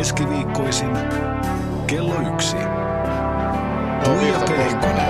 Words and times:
Keskiviikkoisin 0.00 0.90
kello 1.86 2.14
yksi. 2.34 2.56
Tuija 4.04 4.38
Pehkonen. 4.48 5.09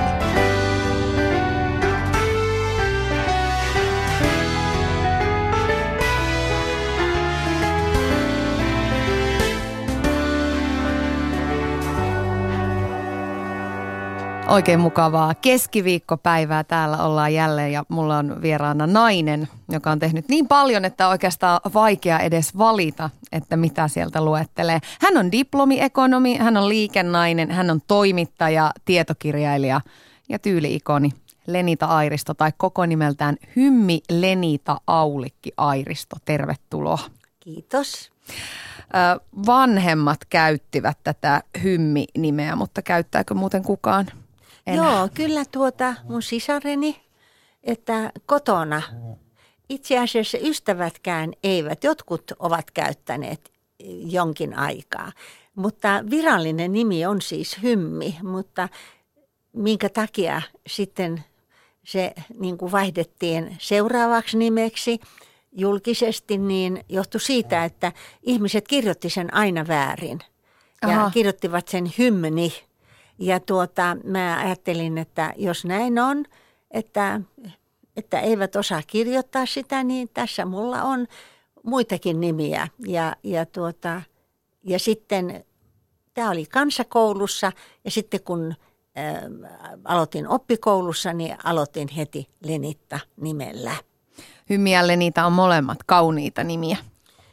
Oikein 14.51 14.80
mukavaa 14.80 15.35
keskiviikkopäivää. 15.35 16.64
Täällä 16.64 17.04
ollaan 17.04 17.35
jälleen 17.35 17.72
ja 17.72 17.85
mulla 17.89 18.18
on 18.18 18.43
vieraana 18.43 18.86
nainen, 18.86 19.49
joka 19.68 19.91
on 19.91 19.99
tehnyt 19.99 20.29
niin 20.29 20.49
paljon, 20.49 20.85
että 20.85 21.08
oikeastaan 21.08 21.61
vaikea 21.75 22.18
edes 22.18 22.58
valita, 22.58 23.11
että 23.32 23.57
mitä 23.57 23.89
sieltä 23.89 24.25
luettelee. 24.25 24.79
Hän 25.00 25.17
on 25.17 25.32
diplomiekonomi, 25.32 26.36
hän 26.36 26.57
on 26.57 26.68
liikennainen, 26.68 27.50
hän 27.50 27.71
on 27.71 27.81
toimittaja, 27.89 28.71
tietokirjailija 28.85 29.81
ja 30.29 30.39
tyyliikoni. 30.39 31.11
Lenita 31.46 31.86
Airisto 31.86 32.34
tai 32.34 32.53
koko 32.56 32.86
nimeltään 32.86 33.36
Hymmi 33.56 34.00
Lenita 34.11 34.80
Aulikki 34.86 35.53
Airisto. 35.56 36.17
Tervetuloa. 36.25 36.98
Kiitos. 37.41 38.11
Vanhemmat 39.47 40.19
käyttivät 40.30 40.98
tätä 41.05 41.42
hymmi-nimeä, 41.62 42.56
mutta 42.56 42.83
käyttääkö 42.83 43.34
muuten 43.34 43.62
kukaan? 43.62 44.06
Enää. 44.67 44.98
Joo, 44.98 45.09
kyllä 45.14 45.45
tuota 45.45 45.95
mun 46.05 46.23
sisareni, 46.23 47.00
että 47.64 48.12
kotona 48.27 48.83
itse 49.69 49.98
asiassa 49.98 50.39
ystävätkään 50.39 51.33
eivät. 51.42 51.84
Jotkut 51.84 52.33
ovat 52.39 52.70
käyttäneet 52.70 53.52
jonkin 54.05 54.58
aikaa, 54.58 55.12
mutta 55.55 56.05
virallinen 56.11 56.72
nimi 56.72 57.06
on 57.06 57.22
siis 57.22 57.62
Hymmi, 57.62 58.19
mutta 58.22 58.69
minkä 59.52 59.89
takia 59.89 60.42
sitten 60.67 61.24
se 61.84 62.14
niin 62.39 62.58
kuin 62.58 62.72
vaihdettiin 62.72 63.56
seuraavaksi 63.61 64.39
nimeksi 64.39 65.00
julkisesti, 65.52 66.39
niin 66.39 66.84
johtui 66.89 67.20
siitä, 67.20 67.64
että 67.64 67.92
ihmiset 68.22 68.69
kirjoitti 68.69 69.11
sen 69.11 69.34
aina 69.34 69.69
väärin. 69.69 70.19
Ja 70.83 70.89
Aha. 70.89 71.11
kirjoittivat 71.11 71.69
sen 71.69 71.92
hymni 71.98 72.52
ja 73.20 73.40
tuota, 73.40 73.96
mä 74.04 74.38
ajattelin, 74.38 74.98
että 74.98 75.34
jos 75.36 75.64
näin 75.64 75.98
on, 75.98 76.24
että, 76.70 77.20
että 77.96 78.20
eivät 78.20 78.56
osaa 78.56 78.82
kirjoittaa 78.86 79.46
sitä, 79.46 79.84
niin 79.84 80.08
tässä 80.14 80.46
mulla 80.46 80.82
on 80.82 81.06
muitakin 81.62 82.20
nimiä. 82.20 82.68
Ja, 82.86 83.16
ja, 83.22 83.46
tuota, 83.46 84.02
ja 84.64 84.78
sitten 84.78 85.44
tämä 86.14 86.30
oli 86.30 86.46
kansakoulussa 86.46 87.52
ja 87.84 87.90
sitten 87.90 88.20
kun 88.24 88.54
ä, 88.98 89.02
aloitin 89.84 90.28
oppikoulussa, 90.28 91.12
niin 91.12 91.36
aloitin 91.44 91.88
heti 91.88 92.28
Lenitta 92.44 93.00
nimellä. 93.20 93.77
Hymi 94.50 94.72
ja 94.72 94.86
Lenita 94.86 95.27
on 95.27 95.32
molemmat 95.32 95.78
kauniita 95.86 96.44
nimiä. 96.44 96.77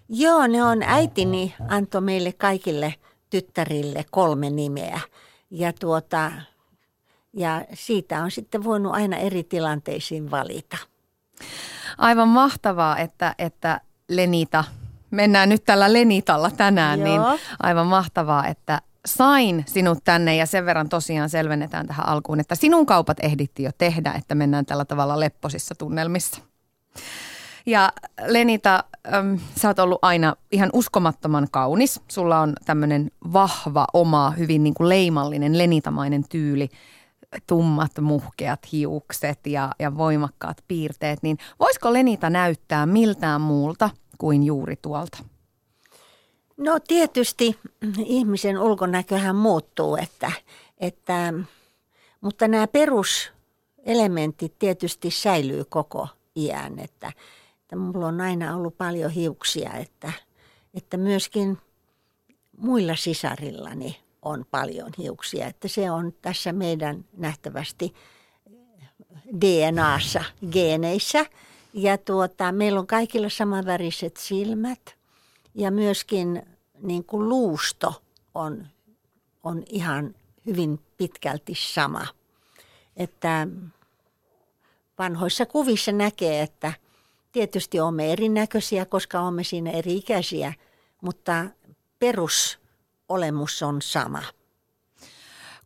Joo, 0.09 0.47
ne 0.47 0.63
on 0.63 0.83
äitini 0.83 1.55
antoi 1.69 2.01
meille 2.01 2.33
kaikille 2.33 2.93
tyttärille 3.29 4.05
kolme 4.11 4.49
nimeä. 4.49 4.99
Ja, 5.51 5.73
tuota, 5.73 6.31
ja 7.33 7.65
siitä 7.73 8.23
on 8.23 8.31
sitten 8.31 8.63
voinut 8.63 8.93
aina 8.93 9.17
eri 9.17 9.43
tilanteisiin 9.43 10.31
valita. 10.31 10.77
Aivan 11.97 12.27
mahtavaa, 12.27 12.97
että, 12.97 13.35
että 13.37 13.81
Lenita, 14.09 14.63
mennään 15.11 15.49
nyt 15.49 15.63
tällä 15.63 15.93
Lenitalla 15.93 16.51
tänään, 16.51 17.03
niin 17.03 17.15
Joo. 17.15 17.29
niin 17.29 17.41
aivan 17.59 17.87
mahtavaa, 17.87 18.47
että 18.47 18.81
sain 19.05 19.63
sinut 19.67 20.03
tänne 20.03 20.35
ja 20.35 20.45
sen 20.45 20.65
verran 20.65 20.89
tosiaan 20.89 21.29
selvennetään 21.29 21.87
tähän 21.87 22.07
alkuun, 22.07 22.39
että 22.39 22.55
sinun 22.55 22.85
kaupat 22.85 23.17
ehdittiin 23.21 23.65
jo 23.65 23.71
tehdä, 23.77 24.11
että 24.11 24.35
mennään 24.35 24.65
tällä 24.65 24.85
tavalla 24.85 25.19
lepposissa 25.19 25.75
tunnelmissa. 25.75 26.41
Ja 27.67 27.91
Lenita, 28.27 28.83
äm, 29.13 29.39
sä 29.55 29.67
oot 29.67 29.79
ollut 29.79 29.99
aina 30.01 30.35
ihan 30.51 30.69
uskomattoman 30.73 31.47
kaunis. 31.51 32.01
Sulla 32.07 32.39
on 32.39 32.53
tämmöinen 32.65 33.11
vahva, 33.33 33.87
oma, 33.93 34.29
hyvin 34.31 34.63
niin 34.63 34.73
kuin 34.73 34.89
leimallinen, 34.89 35.57
lenitamainen 35.57 36.23
tyyli 36.29 36.69
tummat, 37.47 37.91
muhkeat 38.01 38.59
hiukset 38.71 39.47
ja, 39.47 39.71
ja 39.79 39.97
voimakkaat 39.97 40.63
piirteet, 40.67 41.19
niin 41.23 41.37
voisiko 41.59 41.93
Lenita 41.93 42.29
näyttää 42.29 42.85
miltään 42.85 43.41
muulta 43.41 43.89
kuin 44.17 44.43
juuri 44.43 44.75
tuolta? 44.75 45.17
No 46.57 46.79
tietysti 46.87 47.59
ihmisen 48.05 48.59
ulkonäköhän 48.59 49.35
muuttuu, 49.35 49.95
että, 49.95 50.31
että, 50.77 51.33
mutta 52.21 52.47
nämä 52.47 52.67
peruselementit 52.67 54.59
tietysti 54.59 55.11
säilyy 55.11 55.65
koko 55.65 56.07
iän, 56.35 56.79
että 56.79 57.11
että 57.67 57.75
mulla 57.75 58.07
on 58.07 58.21
aina 58.21 58.55
ollut 58.55 58.77
paljon 58.77 59.11
hiuksia, 59.11 59.73
että, 59.73 60.11
että 60.73 60.97
myöskin 60.97 61.57
muilla 62.57 62.95
sisarillani 62.95 63.99
on 64.21 64.45
paljon 64.51 64.89
hiuksia. 64.97 65.47
Että 65.47 65.67
se 65.67 65.91
on 65.91 66.13
tässä 66.21 66.53
meidän 66.53 67.05
nähtävästi 67.17 67.93
DNAssa, 69.41 70.23
geeneissä. 70.51 71.25
Ja 71.73 71.97
tuota, 71.97 72.51
meillä 72.51 72.79
on 72.79 72.87
kaikilla 72.87 73.29
samanväriset 73.29 74.17
silmät 74.17 74.95
ja 75.55 75.71
myöskin 75.71 76.43
niin 76.81 77.03
kuin 77.03 77.29
luusto 77.29 78.01
on, 78.35 78.67
on 79.43 79.63
ihan 79.69 80.15
hyvin 80.45 80.79
pitkälti 80.97 81.53
sama. 81.57 82.07
Että 82.97 83.47
vanhoissa 84.99 85.45
kuvissa 85.45 85.91
näkee, 85.91 86.41
että– 86.41 86.73
Tietysti 87.31 87.79
olemme 87.79 88.11
erinäköisiä, 88.11 88.85
koska 88.85 89.21
olemme 89.21 89.43
siinä 89.43 89.71
eri-ikäisiä, 89.71 90.53
mutta 91.01 91.45
perusolemus 91.99 93.63
on 93.63 93.81
sama. 93.81 94.23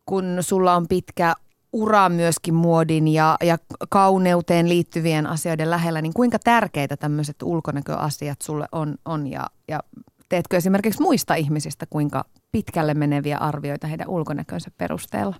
Kun 0.06 0.38
sulla 0.40 0.74
on 0.74 0.88
pitkä 0.88 1.34
ura 1.72 2.08
myöskin 2.08 2.54
muodin 2.54 3.08
ja, 3.08 3.36
ja 3.42 3.58
kauneuteen 3.88 4.68
liittyvien 4.68 5.26
asioiden 5.26 5.70
lähellä, 5.70 6.02
niin 6.02 6.14
kuinka 6.14 6.38
tärkeitä 6.38 6.96
tämmöiset 6.96 7.36
ulkonäköasiat 7.42 8.42
sulle 8.42 8.66
on, 8.72 8.94
on 9.04 9.26
ja, 9.26 9.46
ja 9.68 9.80
teetkö 10.28 10.56
esimerkiksi 10.56 11.02
muista 11.02 11.34
ihmisistä 11.34 11.86
kuinka 11.90 12.24
pitkälle 12.52 12.94
meneviä 12.94 13.38
arvioita 13.38 13.86
heidän 13.86 14.08
ulkonäkönsä 14.08 14.70
perusteella? 14.78 15.34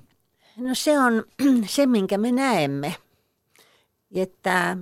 No 0.57 0.75
se 0.75 0.99
on 0.99 1.25
se, 1.67 1.87
minkä 1.87 2.19
me 2.19 2.33
näemme. 2.33 2.95
Että 4.15 4.77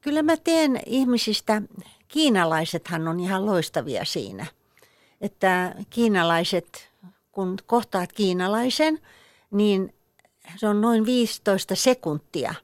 Kyllä 0.00 0.22
mä 0.22 0.36
teen 0.36 0.80
ihmisistä, 0.86 1.62
kiinalaisethan 2.08 3.08
on 3.08 3.20
ihan 3.20 3.46
loistavia 3.46 4.04
siinä, 4.04 4.46
että 5.20 5.74
kiinalaiset, 5.90 6.90
kun 7.32 7.56
kohtaat 7.66 8.12
kiinalaisen, 8.12 8.98
niin 9.50 9.94
se 10.56 10.68
on 10.68 10.80
noin 10.80 11.06
15 11.06 11.74
sekuntia, 11.74 12.54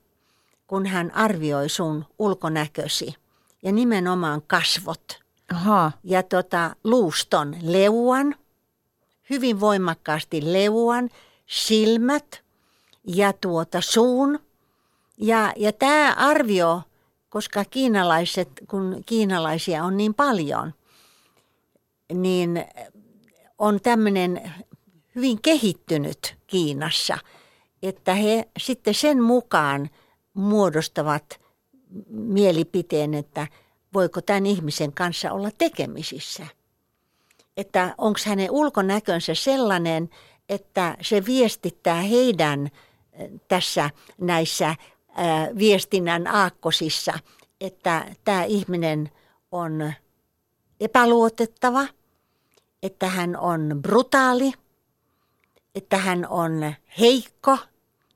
kun 0.66 0.86
hän 0.86 1.14
arvioi 1.14 1.68
sun 1.68 2.04
ulkonäkösi 2.18 3.14
ja 3.62 3.72
nimenomaan 3.72 4.42
kasvot. 4.46 5.24
Aha. 5.52 5.92
Ja 6.04 6.22
tota, 6.22 6.76
luuston 6.84 7.56
leuan, 7.62 8.34
hyvin 9.30 9.60
voimakkaasti 9.60 10.52
leuan, 10.52 11.10
silmät 11.46 12.42
ja 13.06 13.32
tuota 13.32 13.80
suun. 13.80 14.38
Ja, 15.18 15.52
ja 15.56 15.72
tämä 15.72 16.14
arvio 16.16 16.82
koska 17.34 17.64
kiinalaiset, 17.64 18.48
kun 18.68 19.02
kiinalaisia 19.06 19.84
on 19.84 19.96
niin 19.96 20.14
paljon, 20.14 20.74
niin 22.12 22.64
on 23.58 23.80
tämmöinen 23.80 24.52
hyvin 25.14 25.42
kehittynyt 25.42 26.36
Kiinassa, 26.46 27.18
että 27.82 28.14
he 28.14 28.48
sitten 28.58 28.94
sen 28.94 29.22
mukaan 29.22 29.90
muodostavat 30.34 31.40
mielipiteen, 32.08 33.14
että 33.14 33.46
voiko 33.94 34.20
tämän 34.20 34.46
ihmisen 34.46 34.92
kanssa 34.92 35.32
olla 35.32 35.50
tekemisissä. 35.58 36.46
Että 37.56 37.94
onko 37.98 38.20
hänen 38.26 38.50
ulkonäkönsä 38.50 39.34
sellainen, 39.34 40.10
että 40.48 40.96
se 41.00 41.26
viestittää 41.26 42.02
heidän 42.02 42.70
tässä 43.48 43.90
näissä 44.20 44.76
viestinnän 45.58 46.26
aakkosissa, 46.26 47.12
että 47.60 48.14
tämä 48.24 48.44
ihminen 48.44 49.10
on 49.52 49.92
epäluotettava, 50.80 51.86
että 52.82 53.08
hän 53.08 53.36
on 53.36 53.78
brutaali, 53.82 54.52
että 55.74 55.96
hän 55.96 56.26
on 56.28 56.74
heikko 57.00 57.58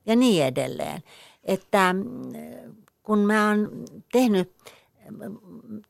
ja 0.06 0.16
niin 0.16 0.44
edelleen. 0.44 1.02
Että 1.44 1.94
kun 3.02 3.18
mä 3.18 3.48
oon 3.48 3.84
tehnyt 4.12 4.52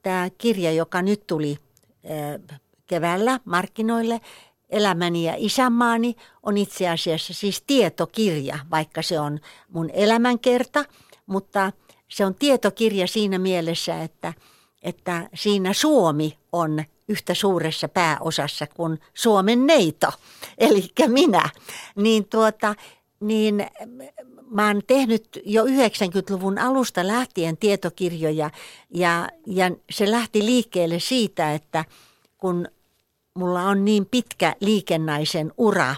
tämä 0.02 0.30
kirja, 0.38 0.72
joka 0.72 1.02
nyt 1.02 1.26
tuli 1.26 1.58
keväällä 2.86 3.40
markkinoille. 3.44 4.20
Elämäni 4.70 5.24
ja 5.24 5.34
isänmaani 5.36 6.16
on 6.42 6.56
itse 6.58 6.88
asiassa 6.88 7.34
siis 7.34 7.62
tietokirja, 7.66 8.58
vaikka 8.70 9.02
se 9.02 9.20
on 9.20 9.40
mun 9.68 9.90
elämänkerta, 9.92 10.84
mutta 11.26 11.72
se 12.08 12.24
on 12.24 12.34
tietokirja 12.34 13.06
siinä 13.06 13.38
mielessä, 13.38 14.02
että, 14.02 14.32
että 14.82 15.28
siinä 15.34 15.72
Suomi 15.72 16.38
on 16.52 16.84
yhtä 17.08 17.34
suuressa 17.34 17.88
pääosassa 17.88 18.66
kuin 18.66 18.98
Suomen 19.14 19.66
neito, 19.66 20.06
eli 20.58 20.84
minä. 21.06 21.50
Niin, 21.96 22.24
tuota, 22.24 22.74
niin 23.20 23.66
mä 24.50 24.66
oon 24.66 24.82
tehnyt 24.86 25.40
jo 25.44 25.64
90-luvun 25.64 26.58
alusta 26.58 27.06
lähtien 27.06 27.56
tietokirjoja 27.56 28.50
ja, 28.94 29.28
ja 29.46 29.70
se 29.90 30.10
lähti 30.10 30.44
liikkeelle 30.44 31.00
siitä, 31.00 31.54
että 31.54 31.84
kun 32.38 32.68
mulla 33.34 33.62
on 33.62 33.84
niin 33.84 34.06
pitkä 34.06 34.56
liikennäisen 34.60 35.52
ura, 35.56 35.94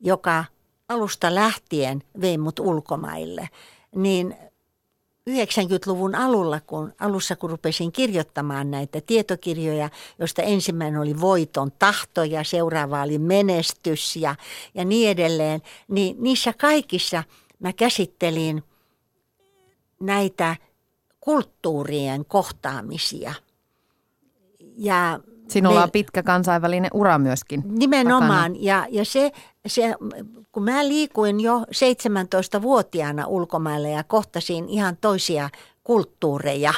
joka 0.00 0.44
alusta 0.88 1.34
lähtien 1.34 2.02
vei 2.20 2.38
mut 2.38 2.58
ulkomaille, 2.58 3.48
niin 3.96 4.36
90-luvun 5.30 6.14
alulla, 6.14 6.60
kun, 6.60 6.92
alussa 7.00 7.36
kun 7.36 7.50
rupesin 7.50 7.92
kirjoittamaan 7.92 8.70
näitä 8.70 9.00
tietokirjoja, 9.00 9.90
joista 10.18 10.42
ensimmäinen 10.42 11.00
oli 11.00 11.20
voiton 11.20 11.72
tahto 11.78 12.24
ja 12.24 12.44
seuraava 12.44 13.02
oli 13.02 13.18
menestys 13.18 14.16
ja, 14.16 14.34
ja 14.74 14.84
niin 14.84 15.10
edelleen, 15.10 15.62
niin 15.88 16.16
niissä 16.18 16.52
kaikissa 16.52 17.24
mä 17.58 17.72
käsittelin 17.72 18.62
näitä 20.00 20.56
kulttuurien 21.20 22.24
kohtaamisia. 22.24 23.34
Ja 24.76 25.20
Sinulla 25.52 25.80
me, 25.80 25.84
on 25.84 25.90
pitkä 25.90 26.22
kansainvälinen 26.22 26.90
ura 26.94 27.18
myöskin. 27.18 27.62
Nimenomaan. 27.64 28.62
Ja, 28.64 28.86
ja 28.90 29.04
se, 29.04 29.32
se, 29.66 29.94
kun 30.52 30.62
mä 30.62 30.88
liikuin 30.88 31.40
jo 31.40 31.58
17-vuotiaana 31.58 33.26
ulkomailla 33.26 33.88
ja 33.88 34.04
kohtasin 34.04 34.68
ihan 34.68 34.96
toisia 34.96 35.50
kulttuureja. 35.84 36.74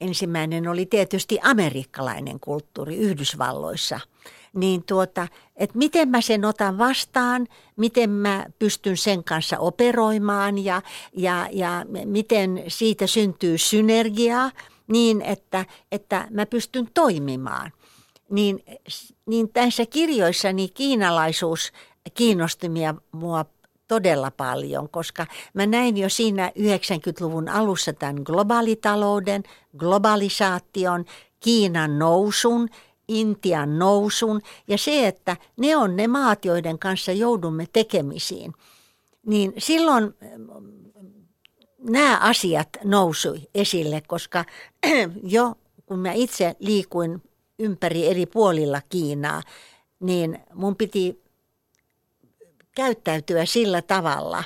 Ensimmäinen 0.00 0.68
oli 0.68 0.86
tietysti 0.86 1.38
amerikkalainen 1.42 2.40
kulttuuri 2.40 2.96
Yhdysvalloissa. 2.96 4.00
Niin 4.54 4.82
tuota, 4.82 5.28
että 5.56 5.78
miten 5.78 6.08
mä 6.08 6.20
sen 6.20 6.44
otan 6.44 6.78
vastaan, 6.78 7.46
miten 7.76 8.10
mä 8.10 8.46
pystyn 8.58 8.96
sen 8.96 9.24
kanssa 9.24 9.58
operoimaan 9.58 10.64
ja, 10.64 10.82
ja, 11.16 11.48
ja 11.52 11.86
miten 12.04 12.64
siitä 12.68 13.06
syntyy 13.06 13.58
synergiaa 13.58 14.50
niin, 14.86 15.22
että, 15.22 15.66
että 15.92 16.28
mä 16.30 16.46
pystyn 16.46 16.88
toimimaan– 16.94 17.72
niin, 18.34 18.64
niin 19.26 19.50
näissä 19.54 19.86
kirjoissani 19.86 20.68
kiinalaisuus 20.68 21.72
kiinnosti 22.14 22.68
mua 23.12 23.44
todella 23.88 24.30
paljon, 24.30 24.88
koska 24.88 25.26
mä 25.54 25.66
näin 25.66 25.96
jo 25.96 26.08
siinä 26.08 26.52
90-luvun 26.58 27.48
alussa 27.48 27.92
tämän 27.92 28.22
globaalitalouden, 28.24 29.42
globalisaation, 29.76 31.04
Kiinan 31.40 31.98
nousun, 31.98 32.68
Intian 33.08 33.78
nousun 33.78 34.40
ja 34.68 34.78
se, 34.78 35.06
että 35.06 35.36
ne 35.56 35.76
on 35.76 35.96
ne 35.96 36.06
maat, 36.06 36.44
joiden 36.44 36.78
kanssa 36.78 37.12
joudumme 37.12 37.66
tekemisiin. 37.72 38.52
Niin 39.26 39.52
silloin 39.58 40.04
mm, 40.04 40.46
nämä 41.90 42.18
asiat 42.18 42.68
nousui 42.84 43.40
esille, 43.54 44.02
koska 44.06 44.44
jo 45.36 45.54
kun 45.86 45.98
mä 45.98 46.12
itse 46.12 46.56
liikuin 46.58 47.22
ympäri 47.58 48.06
eri 48.06 48.26
puolilla 48.26 48.80
Kiinaa, 48.88 49.42
niin 50.00 50.38
mun 50.54 50.76
piti 50.76 51.22
käyttäytyä 52.74 53.44
sillä 53.44 53.82
tavalla, 53.82 54.44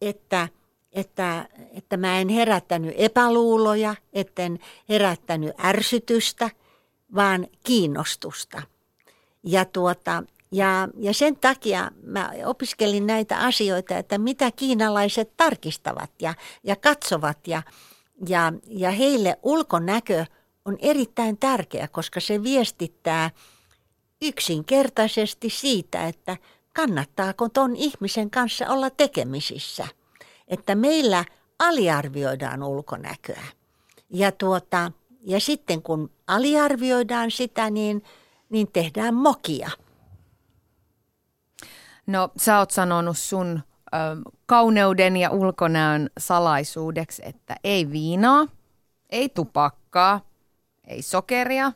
että, 0.00 0.48
että, 0.92 1.48
että 1.72 1.96
mä 1.96 2.20
en 2.20 2.28
herättänyt 2.28 2.94
epäluuloja, 2.96 3.94
etten 4.12 4.58
herättänyt 4.88 5.64
ärsytystä, 5.64 6.50
vaan 7.14 7.46
kiinnostusta. 7.64 8.62
Ja, 9.44 9.64
tuota, 9.64 10.22
ja, 10.52 10.88
ja 10.98 11.14
sen 11.14 11.36
takia 11.36 11.90
mä 12.02 12.32
opiskelin 12.46 13.06
näitä 13.06 13.38
asioita, 13.38 13.98
että 13.98 14.18
mitä 14.18 14.50
kiinalaiset 14.50 15.36
tarkistavat 15.36 16.10
ja, 16.22 16.34
ja 16.62 16.76
katsovat 16.76 17.46
ja, 17.46 17.62
ja, 18.28 18.52
ja 18.66 18.90
heille 18.90 19.38
ulkonäkö– 19.42 20.24
on 20.64 20.76
erittäin 20.80 21.38
tärkeä, 21.38 21.88
koska 21.88 22.20
se 22.20 22.42
viestittää 22.42 23.30
yksinkertaisesti 24.22 25.50
siitä, 25.50 26.08
että 26.08 26.36
kannattaako 26.72 27.48
ton 27.48 27.76
ihmisen 27.76 28.30
kanssa 28.30 28.68
olla 28.68 28.90
tekemisissä. 28.90 29.86
Että 30.48 30.74
meillä 30.74 31.24
aliarvioidaan 31.58 32.62
ulkonäköä. 32.62 33.44
Ja, 34.10 34.32
tuota, 34.32 34.92
ja 35.20 35.40
sitten 35.40 35.82
kun 35.82 36.10
aliarvioidaan 36.26 37.30
sitä, 37.30 37.70
niin, 37.70 38.02
niin 38.50 38.72
tehdään 38.72 39.14
mokia. 39.14 39.70
No 42.06 42.30
sä 42.36 42.58
oot 42.58 42.70
sanonut 42.70 43.18
sun 43.18 43.60
ö, 43.94 43.96
kauneuden 44.46 45.16
ja 45.16 45.30
ulkonäön 45.30 46.10
salaisuudeksi, 46.18 47.22
että 47.24 47.56
ei 47.64 47.90
viinaa, 47.90 48.46
ei 49.10 49.28
tupakkaa, 49.28 50.29
ei 50.90 51.02
sokeria, 51.02 51.72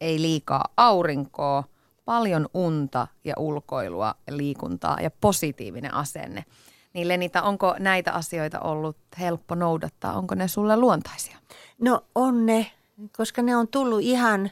ei 0.00 0.22
liikaa 0.22 0.64
aurinkoa, 0.76 1.64
paljon 2.04 2.48
unta 2.54 3.06
ja 3.24 3.34
ulkoilua 3.36 4.14
liikuntaa 4.30 4.98
ja 5.00 5.10
positiivinen 5.10 5.94
asenne. 5.94 6.44
Niin 6.92 7.08
Lenita, 7.08 7.42
onko 7.42 7.74
näitä 7.78 8.12
asioita 8.12 8.60
ollut 8.60 8.96
helppo 9.20 9.54
noudattaa? 9.54 10.12
Onko 10.12 10.34
ne 10.34 10.48
sulle 10.48 10.76
luontaisia? 10.76 11.36
No 11.80 12.04
on 12.14 12.46
ne, 12.46 12.70
koska 13.16 13.42
ne 13.42 13.56
on 13.56 13.68
tullut 13.68 14.00
ihan, 14.02 14.50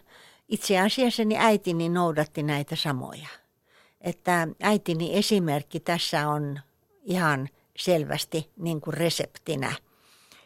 itse 0.48 0.80
asiassa 0.80 1.24
niin 1.24 1.40
äitini 1.40 1.88
noudatti 1.88 2.42
näitä 2.42 2.76
samoja. 2.76 3.28
Että 4.00 4.48
äitini 4.62 5.16
esimerkki 5.16 5.80
tässä 5.80 6.28
on 6.28 6.60
ihan 7.04 7.48
selvästi 7.76 8.50
niin 8.56 8.80
kuin 8.80 8.94
reseptinä. 8.94 9.72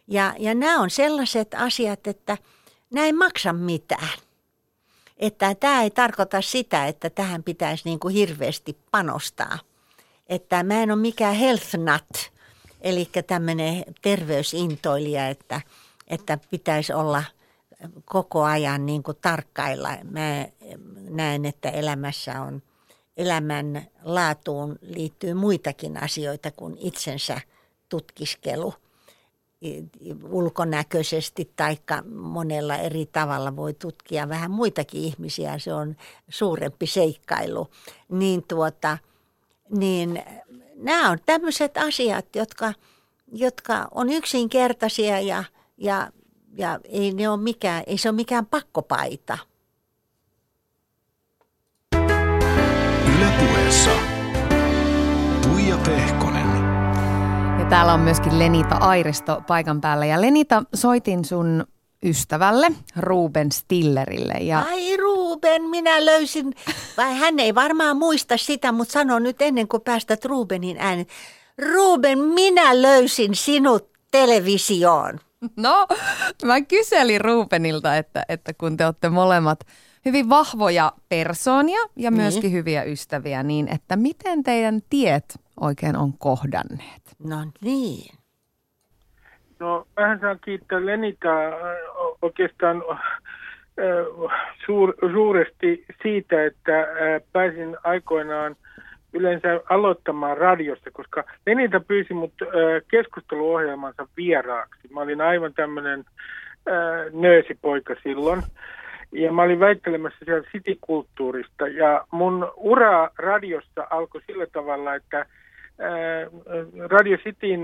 Ja, 0.08 0.34
ja 0.38 0.54
nämä 0.54 0.80
on 0.80 0.90
sellaiset 0.90 1.54
asiat, 1.54 2.06
että– 2.06 2.38
nämä 2.90 3.06
ei 3.06 3.12
maksa 3.12 3.52
mitään. 3.52 4.18
Että 5.16 5.54
tämä 5.54 5.82
ei 5.82 5.90
tarkoita 5.90 6.42
sitä, 6.42 6.86
että 6.86 7.10
tähän 7.10 7.42
pitäisi 7.42 7.82
niin 7.84 8.00
kuin 8.00 8.14
hirveästi 8.14 8.76
panostaa. 8.90 9.58
Että 10.26 10.62
mä 10.62 10.82
en 10.82 10.90
ole 10.90 11.00
mikään 11.00 11.34
health 11.34 11.76
nut, 11.76 12.30
eli 12.80 13.10
tämmöinen 13.26 13.84
terveysintoilija, 14.02 15.28
että, 15.28 15.60
että 16.08 16.38
pitäisi 16.50 16.92
olla 16.92 17.24
koko 18.04 18.44
ajan 18.44 18.86
niin 18.86 19.02
kuin 19.02 19.16
tarkkailla. 19.22 19.88
Mä 20.10 20.46
näen, 21.10 21.44
että 21.44 21.70
elämässä 21.70 22.40
on 22.40 22.62
elämän 23.16 23.86
laatuun 24.02 24.78
liittyy 24.82 25.34
muitakin 25.34 26.02
asioita 26.02 26.50
kuin 26.50 26.76
itsensä 26.78 27.40
tutkiskelu– 27.88 28.74
ulkonäköisesti 30.30 31.52
tai 31.56 31.76
monella 32.14 32.76
eri 32.76 33.06
tavalla 33.06 33.56
voi 33.56 33.74
tutkia 33.74 34.28
vähän 34.28 34.50
muitakin 34.50 35.00
ihmisiä, 35.00 35.58
se 35.58 35.74
on 35.74 35.96
suurempi 36.28 36.86
seikkailu. 36.86 37.68
Niin, 38.08 38.44
tuota, 38.48 38.98
niin 39.70 40.22
nämä 40.76 41.10
on 41.10 41.18
tämmöiset 41.26 41.76
asiat, 41.76 42.26
jotka, 42.36 42.72
jotka 43.32 43.88
on 43.90 44.10
yksinkertaisia 44.10 45.20
ja, 45.20 45.44
ja, 45.78 46.10
ja 46.56 46.80
ei, 46.84 47.12
ne 47.12 47.28
ole 47.28 47.40
mikään, 47.40 47.82
ei 47.86 47.98
se 47.98 48.08
ole 48.08 48.16
mikään 48.16 48.46
pakkopaita. 48.46 49.38
Ylepuheessa 53.16 53.90
Tuija 55.42 55.76
Pehko. 55.76 56.29
Täällä 57.70 57.92
on 57.92 58.00
myöskin 58.00 58.38
Lenita 58.38 58.74
Airisto 58.74 59.42
paikan 59.46 59.80
päällä. 59.80 60.06
Ja 60.06 60.20
Lenita, 60.20 60.62
soitin 60.74 61.24
sun 61.24 61.66
ystävälle, 62.04 62.72
Ruben 62.96 63.52
Stillerille. 63.52 64.34
Ja... 64.40 64.58
Ai 64.58 64.96
Ruben, 64.96 65.62
minä 65.62 66.04
löysin, 66.06 66.54
vai 66.96 67.14
hän 67.14 67.38
ei 67.38 67.54
varmaan 67.54 67.96
muista 67.96 68.36
sitä, 68.36 68.72
mutta 68.72 68.92
sano 68.92 69.18
nyt 69.18 69.42
ennen 69.42 69.68
kuin 69.68 69.82
päästät 69.82 70.24
Rubenin 70.24 70.76
äänen. 70.78 71.06
Ruben, 71.72 72.18
minä 72.18 72.82
löysin 72.82 73.34
sinut 73.34 73.90
televisioon. 74.10 75.20
No, 75.56 75.86
mä 76.44 76.60
kyselin 76.60 77.20
Rubenilta, 77.20 77.96
että, 77.96 78.24
että 78.28 78.54
kun 78.54 78.76
te 78.76 78.86
olette 78.86 79.08
molemmat 79.08 79.60
hyvin 80.04 80.28
vahvoja 80.28 80.92
persoonia 81.08 81.80
ja 81.96 82.10
niin. 82.10 82.22
myöskin 82.22 82.52
hyviä 82.52 82.82
ystäviä, 82.82 83.42
niin 83.42 83.68
että 83.68 83.96
miten 83.96 84.42
teidän 84.42 84.80
tiet 84.90 85.40
oikein 85.60 85.96
on 85.96 86.12
kohdanneet? 86.18 87.02
No 87.24 87.36
niin. 87.60 88.18
No 89.58 89.86
vähän 89.96 90.20
saan 90.20 90.38
kiittää 90.44 90.86
Lenitä 90.86 91.28
oikeastaan 92.22 92.82
suur, 94.66 94.94
suuresti 95.12 95.84
siitä, 96.02 96.44
että 96.44 96.86
pääsin 97.32 97.76
aikoinaan 97.84 98.56
yleensä 99.12 99.60
aloittamaan 99.70 100.36
radiosta, 100.36 100.90
koska 100.90 101.24
Lenita 101.46 101.80
pyysi 101.80 102.14
mut 102.14 102.32
keskusteluohjelmansa 102.90 104.06
vieraaksi. 104.16 104.88
Mä 104.94 105.00
olin 105.00 105.20
aivan 105.20 105.54
tämmöinen 105.54 106.04
nöösipoika 107.12 107.94
silloin. 108.02 108.42
Ja 109.12 109.32
mä 109.32 109.42
olin 109.42 109.60
väittelemässä 109.60 110.24
siellä 110.24 110.48
sitikulttuurista. 110.52 111.68
Ja 111.68 112.04
mun 112.10 112.52
ura 112.56 113.10
radiossa 113.18 113.86
alkoi 113.90 114.20
sillä 114.26 114.46
tavalla, 114.46 114.94
että 114.94 115.26
Radio 116.90 117.18
Cityn 117.18 117.60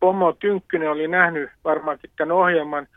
pomo 0.00 0.32
Tynkkynen 0.32 0.90
oli 0.90 1.08
nähnyt 1.08 1.50
varmaankin 1.64 2.10
tämän 2.16 2.36
ohjelman– 2.36 2.86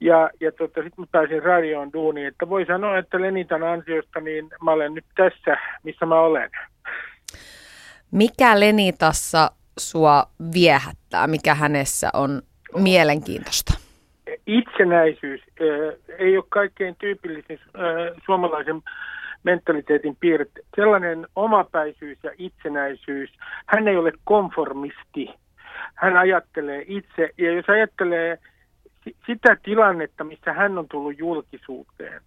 ja, 0.00 0.30
ja 0.40 0.52
tota, 0.52 0.82
sitten 0.82 1.02
mä 1.02 1.06
pääsin 1.12 1.42
radioon 1.42 1.92
duuniin, 1.92 2.26
että 2.26 2.48
voi 2.48 2.66
sanoa, 2.66 2.98
että 2.98 3.20
Lenitan 3.20 3.62
ansiosta 3.62 4.20
niin 4.20 4.48
mä 4.62 4.70
olen 4.70 4.94
nyt 4.94 5.04
tässä, 5.16 5.56
missä 5.82 6.06
mä 6.06 6.20
olen. 6.20 6.50
Mikä 8.10 8.60
Lenitassa 8.60 9.50
sua 9.78 10.22
viehättää, 10.54 11.26
mikä 11.26 11.54
hänessä 11.54 12.10
on 12.12 12.42
mielenkiintoista? 12.74 13.72
Itsenäisyys 14.46 15.40
ei 16.18 16.36
ole 16.36 16.44
kaikkein 16.48 16.96
tyypillisin 16.98 17.60
suomalaisen 18.26 18.82
mentaliteetin 19.42 20.16
piirte. 20.20 20.60
Sellainen 20.76 21.26
omapäisyys 21.36 22.18
ja 22.22 22.30
itsenäisyys. 22.38 23.30
Hän 23.66 23.88
ei 23.88 23.96
ole 23.96 24.12
konformisti. 24.24 25.30
Hän 25.94 26.16
ajattelee 26.16 26.84
itse. 26.86 27.30
Ja 27.38 27.52
jos 27.52 27.68
ajattelee 27.68 28.38
sitä 29.26 29.56
tilannetta, 29.62 30.24
missä 30.24 30.52
hän 30.52 30.78
on 30.78 30.88
tullut 30.88 31.18
julkisuuteen, 31.18 32.20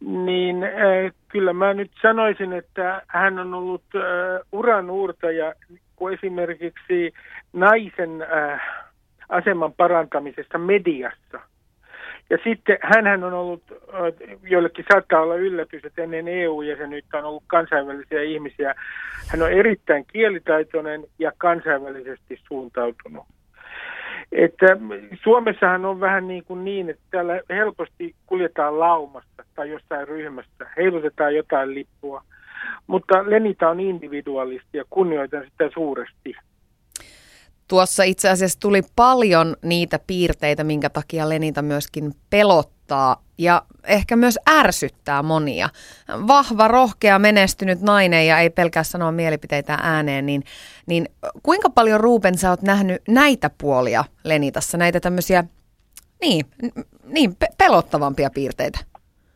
niin 0.00 0.64
äh, 0.64 1.12
kyllä 1.28 1.52
mä 1.52 1.74
nyt 1.74 1.90
sanoisin, 2.02 2.52
että 2.52 3.02
hän 3.06 3.38
on 3.38 3.54
ollut 3.54 3.84
äh, 3.94 4.02
uran 4.52 4.90
uurtaja 4.90 5.54
kuin 5.96 6.14
esimerkiksi 6.14 7.12
naisen 7.52 8.22
äh, 8.22 8.60
aseman 9.28 9.72
parantamisesta 9.72 10.58
mediassa. 10.58 11.40
Ja 12.30 12.38
sitten 12.44 12.78
hän 12.82 13.24
on 13.24 13.32
ollut, 13.32 13.62
joillekin 14.42 14.84
saattaa 14.92 15.20
olla 15.20 15.34
yllätys, 15.34 15.84
että 15.84 16.02
ennen 16.02 16.28
EU-jäsenyyttä 16.28 17.18
on 17.18 17.24
ollut 17.24 17.42
kansainvälisiä 17.46 18.22
ihmisiä. 18.22 18.74
Hän 19.28 19.42
on 19.42 19.52
erittäin 19.52 20.04
kielitaitoinen 20.12 21.04
ja 21.18 21.32
kansainvälisesti 21.38 22.40
suuntautunut. 22.48 23.26
Että 24.32 24.66
Suomessahan 25.22 25.84
on 25.84 26.00
vähän 26.00 26.28
niin, 26.28 26.44
kuin 26.44 26.64
niin, 26.64 26.90
että 26.90 27.02
täällä 27.10 27.40
helposti 27.50 28.14
kuljetaan 28.26 28.80
laumasta 28.80 29.44
tai 29.54 29.70
jossain 29.70 30.08
ryhmästä, 30.08 30.70
heilutetaan 30.76 31.34
jotain 31.34 31.74
lippua. 31.74 32.22
Mutta 32.86 33.30
Lenita 33.30 33.68
on 33.68 33.80
individualisti 33.80 34.78
ja 34.78 34.84
kunnioitan 34.90 35.44
sitä 35.44 35.70
suuresti. 35.74 36.34
Tuossa 37.68 38.02
itse 38.02 38.28
asiassa 38.28 38.60
tuli 38.60 38.82
paljon 38.96 39.56
niitä 39.62 39.98
piirteitä, 40.06 40.64
minkä 40.64 40.90
takia 40.90 41.28
Lenita 41.28 41.62
myöskin 41.62 42.14
pelottaa 42.30 43.22
ja 43.38 43.62
ehkä 43.84 44.16
myös 44.16 44.38
ärsyttää 44.48 45.22
monia. 45.22 45.68
Vahva, 46.08 46.68
rohkea, 46.68 47.18
menestynyt 47.18 47.80
nainen 47.80 48.26
ja 48.26 48.38
ei 48.38 48.50
pelkää 48.50 48.82
sanoa 48.82 49.12
mielipiteitä 49.12 49.78
ääneen, 49.82 50.26
niin, 50.26 50.44
niin 50.86 51.08
kuinka 51.42 51.70
paljon 51.70 52.00
Ruben 52.00 52.38
sä 52.38 52.50
oot 52.50 52.62
nähnyt 52.62 53.02
näitä 53.08 53.50
puolia 53.58 54.04
Lenitassa, 54.24 54.78
näitä 54.78 55.00
tämmöisiä 55.00 55.44
niin, 56.20 56.46
niin 57.04 57.36
pe- 57.36 57.48
pelottavampia 57.58 58.30
piirteitä? 58.30 58.78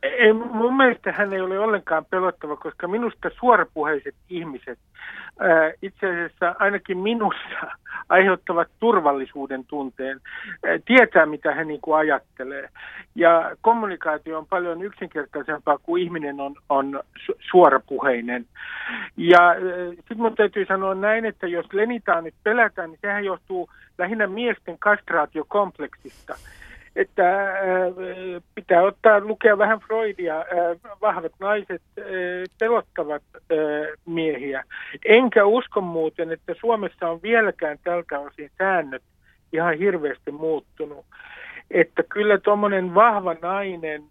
Ei, 0.03 0.33
mun 0.33 0.77
mielestä 0.77 1.13
hän 1.13 1.33
ei 1.33 1.41
ole 1.41 1.59
ollenkaan 1.59 2.05
pelottava, 2.05 2.57
koska 2.57 2.89
minusta 2.89 3.31
suorapuheiset 3.41 4.15
ihmiset 4.29 4.79
ää, 5.41 5.73
itse 5.83 6.07
asiassa 6.07 6.55
ainakin 6.59 6.99
minussa 6.99 7.77
aiheuttavat 8.09 8.69
turvallisuuden 8.79 9.65
tunteen, 9.65 10.21
ää, 10.65 10.79
tietää 10.85 11.27
mitä 11.27 11.55
hän 11.55 11.69
niin 11.69 11.81
kuin 11.81 11.97
ajattelee. 11.97 12.69
Ja 13.15 13.57
kommunikaatio 13.61 14.39
on 14.39 14.47
paljon 14.47 14.83
yksinkertaisempaa, 14.83 15.79
kuin 15.79 16.03
ihminen 16.03 16.41
on, 16.41 16.55
on 16.69 17.01
su- 17.19 17.39
suorapuheinen. 17.51 18.47
Ja 19.17 19.55
sitten 19.97 20.17
mun 20.17 20.35
täytyy 20.35 20.67
sanoa 20.67 20.95
näin, 20.95 21.25
että 21.25 21.47
jos 21.47 21.73
Lenitaa 21.73 22.21
nyt 22.21 22.35
pelätään, 22.45 22.91
niin 22.91 22.99
sehän 23.03 23.25
johtuu 23.25 23.69
lähinnä 23.99 24.27
miesten 24.27 24.79
kastraatiokompleksista 24.79 26.35
että 27.01 27.51
äh, 27.51 27.57
pitää 28.55 28.83
ottaa 28.83 29.21
lukea 29.21 29.59
vähän 29.59 29.81
Freudia. 29.81 30.39
Äh, 30.39 30.47
vahvat 31.01 31.33
naiset 31.41 31.83
äh, 31.99 32.05
pelottavat 32.59 33.23
miehiä. 34.07 34.65
Enkä 35.05 35.45
usko 35.45 35.81
muuten, 35.81 36.33
että 36.33 36.55
Suomessa 36.61 37.11
on 37.11 37.23
vieläkään 37.23 37.79
tältä 37.85 38.19
osin 38.19 38.51
säännöt 38.59 39.03
ihan 39.53 39.79
hirveästi 39.79 40.31
muuttunut. 40.31 41.07
Että 41.71 42.03
kyllä 42.03 42.39
tuommoinen 42.39 42.95
vahva 42.95 43.37
nainen 43.43 44.03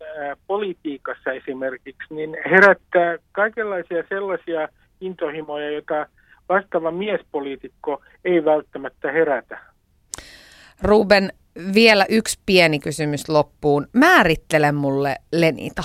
politiikassa 0.48 1.32
esimerkiksi, 1.32 2.14
niin 2.14 2.38
herättää 2.52 3.18
kaikenlaisia 3.32 4.04
sellaisia 4.10 4.68
intohimoja, 5.02 5.72
joita 5.72 6.06
vastaava 6.50 6.92
miespoliitikko 6.92 8.02
ei 8.26 8.46
välttämättä 8.46 9.12
herätä. 9.12 9.60
Ruben, 10.84 11.30
vielä 11.76 12.06
yksi 12.10 12.40
pieni 12.46 12.80
kysymys 12.80 13.30
loppuun. 13.30 13.88
Määrittele 13.94 14.72
mulle 14.72 15.16
Lenita. 15.34 15.84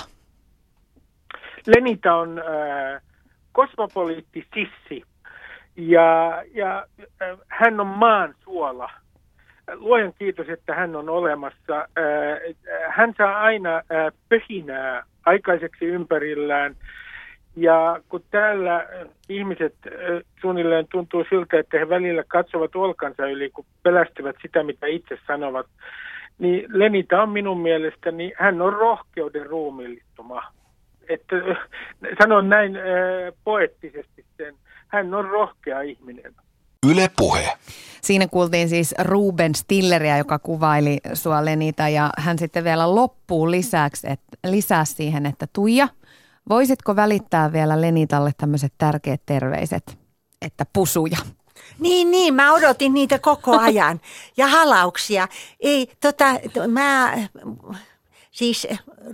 Lenita 1.66 2.14
on 2.14 2.38
äh, 2.38 3.02
kosmopoliitti 3.52 4.46
sissi 4.54 5.02
ja, 5.76 6.42
ja 6.54 6.86
äh, 7.22 7.38
hän 7.48 7.80
on 7.80 7.86
maan 7.86 8.34
suola. 8.44 8.90
Luojan 9.74 10.12
kiitos, 10.18 10.48
että 10.48 10.74
hän 10.74 10.96
on 10.96 11.08
olemassa. 11.08 11.76
Äh, 11.78 12.56
hän 12.88 13.14
saa 13.18 13.40
aina 13.40 13.76
äh, 13.76 14.12
pöhinää 14.28 15.02
aikaiseksi 15.26 15.84
ympärillään 15.84 16.76
ja 17.56 18.00
kun 18.08 18.24
täällä 18.30 18.76
äh, 18.76 19.08
ihmiset 19.28 19.74
äh, 19.86 19.92
suunnilleen 20.40 20.86
tuntuu 20.90 21.24
siltä, 21.30 21.58
että 21.58 21.78
he 21.78 21.88
välillä 21.88 22.24
katsovat 22.28 22.76
olkansa 22.76 23.26
yli, 23.26 23.50
kun 23.50 23.64
pelästyvät 23.82 24.36
sitä, 24.42 24.62
mitä 24.62 24.86
itse 24.86 25.18
sanovat, 25.26 25.66
niin 26.38 26.64
Lenita 26.68 27.22
on 27.22 27.28
minun 27.28 27.60
mielestäni, 27.60 28.32
hän 28.36 28.62
on 28.62 28.72
rohkeuden 28.72 29.46
ruumiillistuma. 29.46 30.42
Että, 31.08 31.36
äh, 31.36 31.56
sanon 32.22 32.48
näin 32.48 32.78
poettisesti 33.44 34.24
sen, 34.36 34.54
hän 34.88 35.14
on 35.14 35.24
rohkea 35.24 35.80
ihminen. 35.80 36.34
Yle 36.90 37.10
Puhe. 37.16 37.52
Siinä 38.02 38.26
kuultiin 38.26 38.68
siis 38.68 38.94
Ruben 39.02 39.54
Stilleria, 39.54 40.18
joka 40.18 40.38
kuvaili 40.38 40.98
sua 41.14 41.44
Lenita 41.44 41.88
ja 41.88 42.10
hän 42.18 42.38
sitten 42.38 42.64
vielä 42.64 42.94
loppuu 42.94 43.50
lisäksi, 43.50 44.06
että, 44.10 44.36
lisää 44.46 44.84
siihen, 44.84 45.26
että 45.26 45.46
Tuija– 45.52 45.88
Voisitko 46.48 46.96
välittää 46.96 47.52
vielä 47.52 47.80
Lenitalle 47.80 48.32
tämmöiset 48.36 48.72
tärkeät 48.78 49.22
terveiset, 49.26 49.98
että 50.42 50.66
pusuja? 50.72 51.18
Niin, 51.78 52.10
niin, 52.10 52.34
mä 52.34 52.52
odotin 52.52 52.94
niitä 52.94 53.18
koko 53.18 53.58
ajan. 53.68 54.00
Ja 54.36 54.46
halauksia. 54.46 55.28
Ei, 55.60 55.88
tota, 56.00 56.24
to, 56.52 56.68
mä, 56.68 57.18
siis 58.30 58.66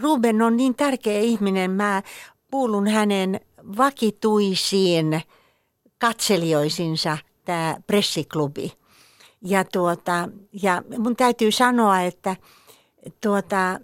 Ruben 0.03 0.43
on 0.43 0.57
niin 0.57 0.75
tärkeä 0.75 1.21
ihminen. 1.21 1.71
Mä 1.71 2.03
kuulun 2.51 2.89
hänen 2.89 3.41
vakituisiin 3.77 5.23
katselijoisinsa, 5.99 7.19
tämä 7.45 7.77
pressiklubi. 7.87 8.73
Ja, 9.45 9.65
tuota, 9.65 10.29
ja 10.63 10.83
mun 10.99 11.17
täytyy 11.17 11.53
sanoa, 11.53 12.01
että 12.01 12.37
tuota, 13.21 13.81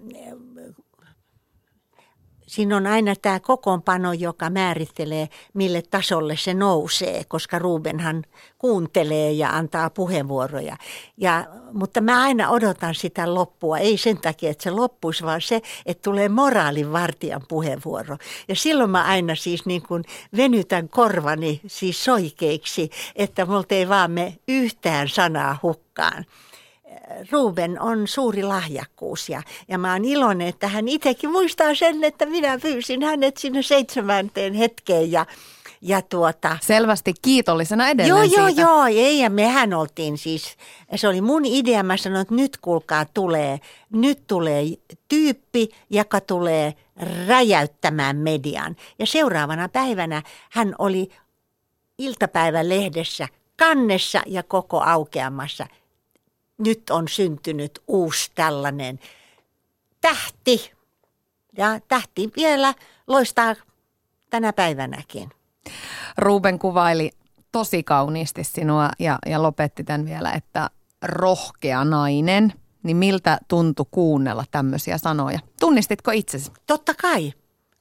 siinä 2.47 2.76
on 2.76 2.87
aina 2.87 3.15
tämä 3.23 3.41
kokoonpano, 3.41 4.12
joka 4.12 4.50
määrittelee, 4.50 5.29
mille 5.55 5.83
tasolle 5.83 6.37
se 6.37 6.55
nousee, 6.55 7.25
koska 7.29 7.59
Rubenhan 7.59 8.25
kuuntelee 8.59 9.33
ja 9.33 9.50
antaa 9.50 9.91
puheenvuoroja. 9.91 10.76
Ja, 11.17 11.47
mutta 11.73 12.00
mä 12.00 12.23
aina 12.23 12.50
odotan 12.50 12.95
sitä 12.95 13.35
loppua, 13.35 13.79
ei 13.79 13.97
sen 13.99 14.19
takia, 14.19 14.50
että 14.50 14.65
se 14.65 14.71
loppuisi, 14.71 15.25
vaan 15.25 15.41
se, 15.41 15.62
että 15.87 16.03
tulee 16.03 16.29
moraalinvartijan 16.29 17.43
puheenvuoro. 17.49 18.17
Ja 18.49 18.57
silloin 18.57 18.91
mä 18.91 19.05
aina 19.05 19.35
siis 19.35 19.67
niin 19.67 19.83
kuin 19.83 20.05
venytän 20.37 20.88
korvani 20.88 21.61
siis 21.67 22.05
soikeiksi, 22.05 22.91
että 23.17 23.47
multa 23.47 23.75
ei 23.75 23.88
vaan 23.88 24.11
me 24.11 24.38
yhtään 24.49 25.09
sanaa 25.09 25.59
hukkaan. 25.62 26.25
Ruben 27.33 27.81
on 27.81 28.09
suuri 28.09 28.43
lahjakkuus 28.43 29.29
ja, 29.29 29.43
ja 29.69 29.79
mä 29.79 29.93
oon 29.93 30.05
iloinen, 30.05 30.49
että 30.49 30.69
hän 30.69 30.89
itsekin 30.89 31.31
muistaa 31.31 31.75
sen, 31.75 32.05
että 32.05 32.27
minä 32.27 32.59
pyysin 32.59 33.03
hänet 33.03 33.37
sinne 33.37 33.63
seitsemänteen 33.63 34.55
hetkeen 34.55 35.13
ja 35.13 35.27
Ja 35.81 36.03
tuota, 36.03 36.59
Selvästi 36.63 37.15
kiitollisena 37.23 37.89
edelleen 37.89 38.31
Joo, 38.31 38.41
joo, 38.41 38.47
siitä. 38.47 38.63
joo. 38.63 38.87
Ei, 38.87 39.19
ja 39.19 39.31
mehän 39.31 39.75
oltiin 39.75 40.19
siis, 40.19 40.57
se 40.97 41.09
oli 41.09 41.21
mun 41.21 41.45
idea. 41.45 41.83
Mä 41.83 41.97
sanoin, 41.97 42.23
että 42.23 42.35
nyt 42.35 42.57
kuulkaa 42.57 43.05
tulee, 43.05 43.61
nyt 43.93 44.27
tulee 44.27 44.65
tyyppi, 45.09 45.69
joka 45.91 46.21
tulee 46.21 46.75
räjäyttämään 47.27 48.17
median. 48.17 48.77
Ja 48.99 49.07
seuraavana 49.07 49.69
päivänä 49.69 50.23
hän 50.51 50.75
oli 50.79 51.09
iltapäivän 51.99 52.69
lehdessä 52.69 53.29
kannessa 53.57 54.23
ja 54.27 54.43
koko 54.43 54.81
aukeamassa. 54.81 55.67
Nyt 56.59 56.91
on 56.91 57.09
syntynyt 57.09 57.83
uusi 57.89 58.31
tällainen 58.35 59.01
tähti. 60.01 60.73
Ja 61.57 61.81
tähti 61.89 62.31
vielä 62.37 62.75
loistaa 63.07 63.55
tänä 64.31 64.53
päivänäkin. 64.53 65.31
Ruben 66.19 66.59
kuvaili 66.59 67.11
tosi 67.53 67.83
kauniisti 67.83 68.45
sinua 68.45 68.91
ja, 68.99 69.19
ja 69.27 69.43
lopetti 69.43 69.85
tämän 69.85 70.07
vielä, 70.07 70.33
että 70.33 70.71
rohkea 71.03 71.85
nainen. 71.85 72.53
Niin 72.83 72.97
miltä 72.97 73.39
tuntui 73.49 73.87
kuunnella 73.91 74.45
tämmöisiä 74.51 74.99
sanoja? 74.99 75.39
Tunnistitko 75.61 76.11
itsesi? 76.11 76.53
Totta 76.67 76.95
kai. 76.95 77.33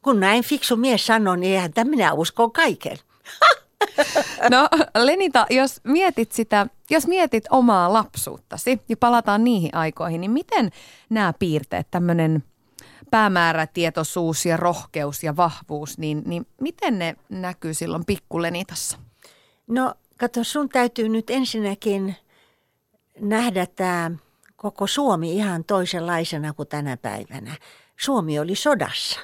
Kun 0.01 0.19
näin 0.19 0.43
fiksu 0.43 0.75
mies 0.75 1.05
sanoi, 1.05 1.37
niin 1.37 1.53
eihän 1.53 1.71
minä 1.83 2.13
uskon 2.13 2.51
kaiken. 2.51 2.97
No 4.51 4.67
Lenita, 4.97 5.45
jos 5.49 5.81
mietit 5.83 6.31
sitä, 6.31 6.67
jos 6.89 7.07
mietit 7.07 7.43
omaa 7.49 7.93
lapsuuttasi 7.93 8.81
ja 8.89 8.97
palataan 8.97 9.43
niihin 9.43 9.75
aikoihin, 9.75 10.21
niin 10.21 10.31
miten 10.31 10.71
nämä 11.09 11.33
piirteet, 11.39 11.87
tämmöinen 11.91 12.43
päämäärätietoisuus 13.11 14.45
ja 14.45 14.57
rohkeus 14.57 15.23
ja 15.23 15.35
vahvuus, 15.35 15.97
niin, 15.97 16.23
niin 16.25 16.47
miten 16.61 16.99
ne 16.99 17.15
näkyy 17.29 17.73
silloin 17.73 18.05
pikkulenitassa? 18.05 18.97
No 19.67 19.93
kato, 20.17 20.43
sun 20.43 20.69
täytyy 20.69 21.09
nyt 21.09 21.29
ensinnäkin 21.29 22.15
nähdä 23.19 23.65
tämä 23.65 24.11
koko 24.55 24.87
Suomi 24.87 25.33
ihan 25.33 25.63
toisenlaisena 25.63 26.53
kuin 26.53 26.67
tänä 26.67 26.97
päivänä. 26.97 27.57
Suomi 27.97 28.39
oli 28.39 28.55
sodassa. 28.55 29.19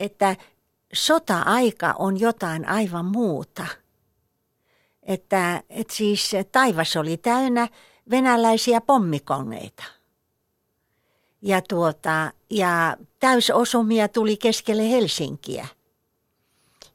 Että 0.00 0.36
sota-aika 0.92 1.94
on 1.98 2.20
jotain 2.20 2.68
aivan 2.68 3.04
muuta. 3.04 3.66
Että, 5.02 5.62
että 5.70 5.94
siis 5.94 6.32
taivas 6.52 6.96
oli 6.96 7.16
täynnä 7.16 7.68
venäläisiä 8.10 8.80
pommikoneita. 8.80 9.84
Ja, 11.42 11.62
tuota, 11.62 12.32
ja 12.50 12.96
täysosumia 13.20 14.08
tuli 14.08 14.36
keskelle 14.36 14.90
Helsinkiä. 14.90 15.66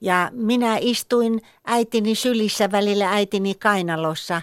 Ja 0.01 0.29
minä 0.33 0.77
istuin 0.81 1.41
äitini 1.65 2.15
sylissä 2.15 2.71
välillä 2.71 3.11
äitini 3.11 3.55
kainalossa 3.55 4.41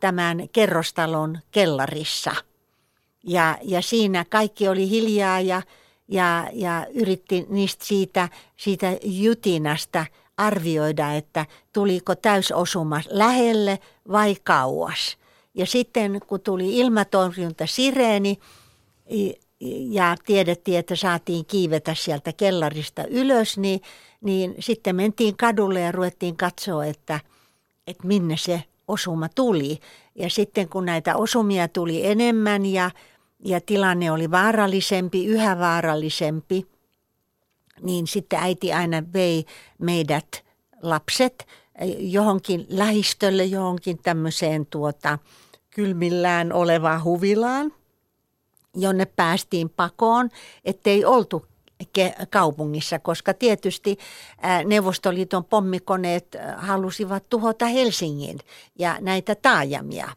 tämän 0.00 0.48
kerrostalon 0.52 1.38
kellarissa. 1.50 2.34
Ja, 3.24 3.58
ja 3.62 3.82
siinä 3.82 4.24
kaikki 4.24 4.68
oli 4.68 4.90
hiljaa 4.90 5.40
ja, 5.40 5.62
ja, 6.10 6.48
ja 6.52 6.86
yritti 6.94 7.46
niistä 7.48 7.84
siitä, 7.84 8.28
siitä 8.56 8.98
jutinasta 9.02 10.06
arvioida, 10.36 11.12
että 11.12 11.46
tuliko 11.72 12.14
täysosuma 12.14 13.00
lähelle 13.08 13.78
vai 14.12 14.36
kauas. 14.44 15.16
Ja 15.54 15.66
sitten 15.66 16.20
kun 16.26 16.40
tuli 16.40 16.78
ilmatorjunta 16.78 17.66
sireeni 17.66 18.38
ja 19.90 20.16
tiedettiin, 20.26 20.78
että 20.78 20.96
saatiin 20.96 21.46
kiivetä 21.46 21.94
sieltä 21.94 22.32
kellarista 22.32 23.04
ylös, 23.04 23.58
niin, 23.58 23.80
niin 24.20 24.54
sitten 24.58 24.96
mentiin 24.96 25.36
kadulle 25.36 25.80
ja 25.80 25.92
ruvettiin 25.92 26.36
katsoa, 26.36 26.84
että, 26.84 27.20
että 27.86 28.06
minne 28.06 28.36
se 28.36 28.62
osuma 28.88 29.28
tuli. 29.28 29.78
Ja 30.14 30.30
sitten 30.30 30.68
kun 30.68 30.86
näitä 30.86 31.16
osumia 31.16 31.68
tuli 31.68 32.06
enemmän 32.06 32.66
ja, 32.66 32.90
ja 33.44 33.60
tilanne 33.60 34.10
oli 34.10 34.30
vaarallisempi, 34.30 35.26
yhä 35.26 35.58
vaarallisempi, 35.58 36.66
niin 37.82 38.06
sitten 38.06 38.38
äiti 38.38 38.72
aina 38.72 39.02
vei 39.12 39.44
meidät 39.78 40.44
lapset 40.82 41.46
johonkin 41.98 42.66
lähistölle, 42.68 43.44
johonkin 43.44 43.98
tämmöiseen 43.98 44.66
tuota, 44.66 45.18
kylmillään 45.70 46.52
olevaan 46.52 47.04
huvilaan, 47.04 47.72
jonne 48.74 49.06
päästiin 49.06 49.70
pakoon, 49.70 50.28
ettei 50.64 51.04
oltu 51.04 51.46
kaupungissa, 52.30 52.98
koska 52.98 53.34
tietysti 53.34 53.98
Neuvostoliiton 54.64 55.44
pommikoneet 55.44 56.36
halusivat 56.56 57.28
tuhota 57.28 57.66
Helsingin 57.66 58.38
ja 58.78 58.96
näitä 59.00 59.34
taajamia. 59.34 60.08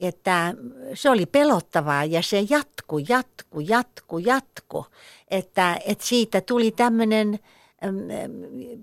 Että 0.00 0.54
se 0.94 1.10
oli 1.10 1.26
pelottavaa 1.26 2.04
ja 2.04 2.22
se 2.22 2.44
jatku, 2.50 2.98
jatku, 3.08 3.60
jatku, 3.60 4.18
jatku. 4.18 4.86
Että, 5.30 5.78
että 5.86 6.06
siitä 6.06 6.40
tuli 6.40 6.70
tämmöinen 6.70 7.38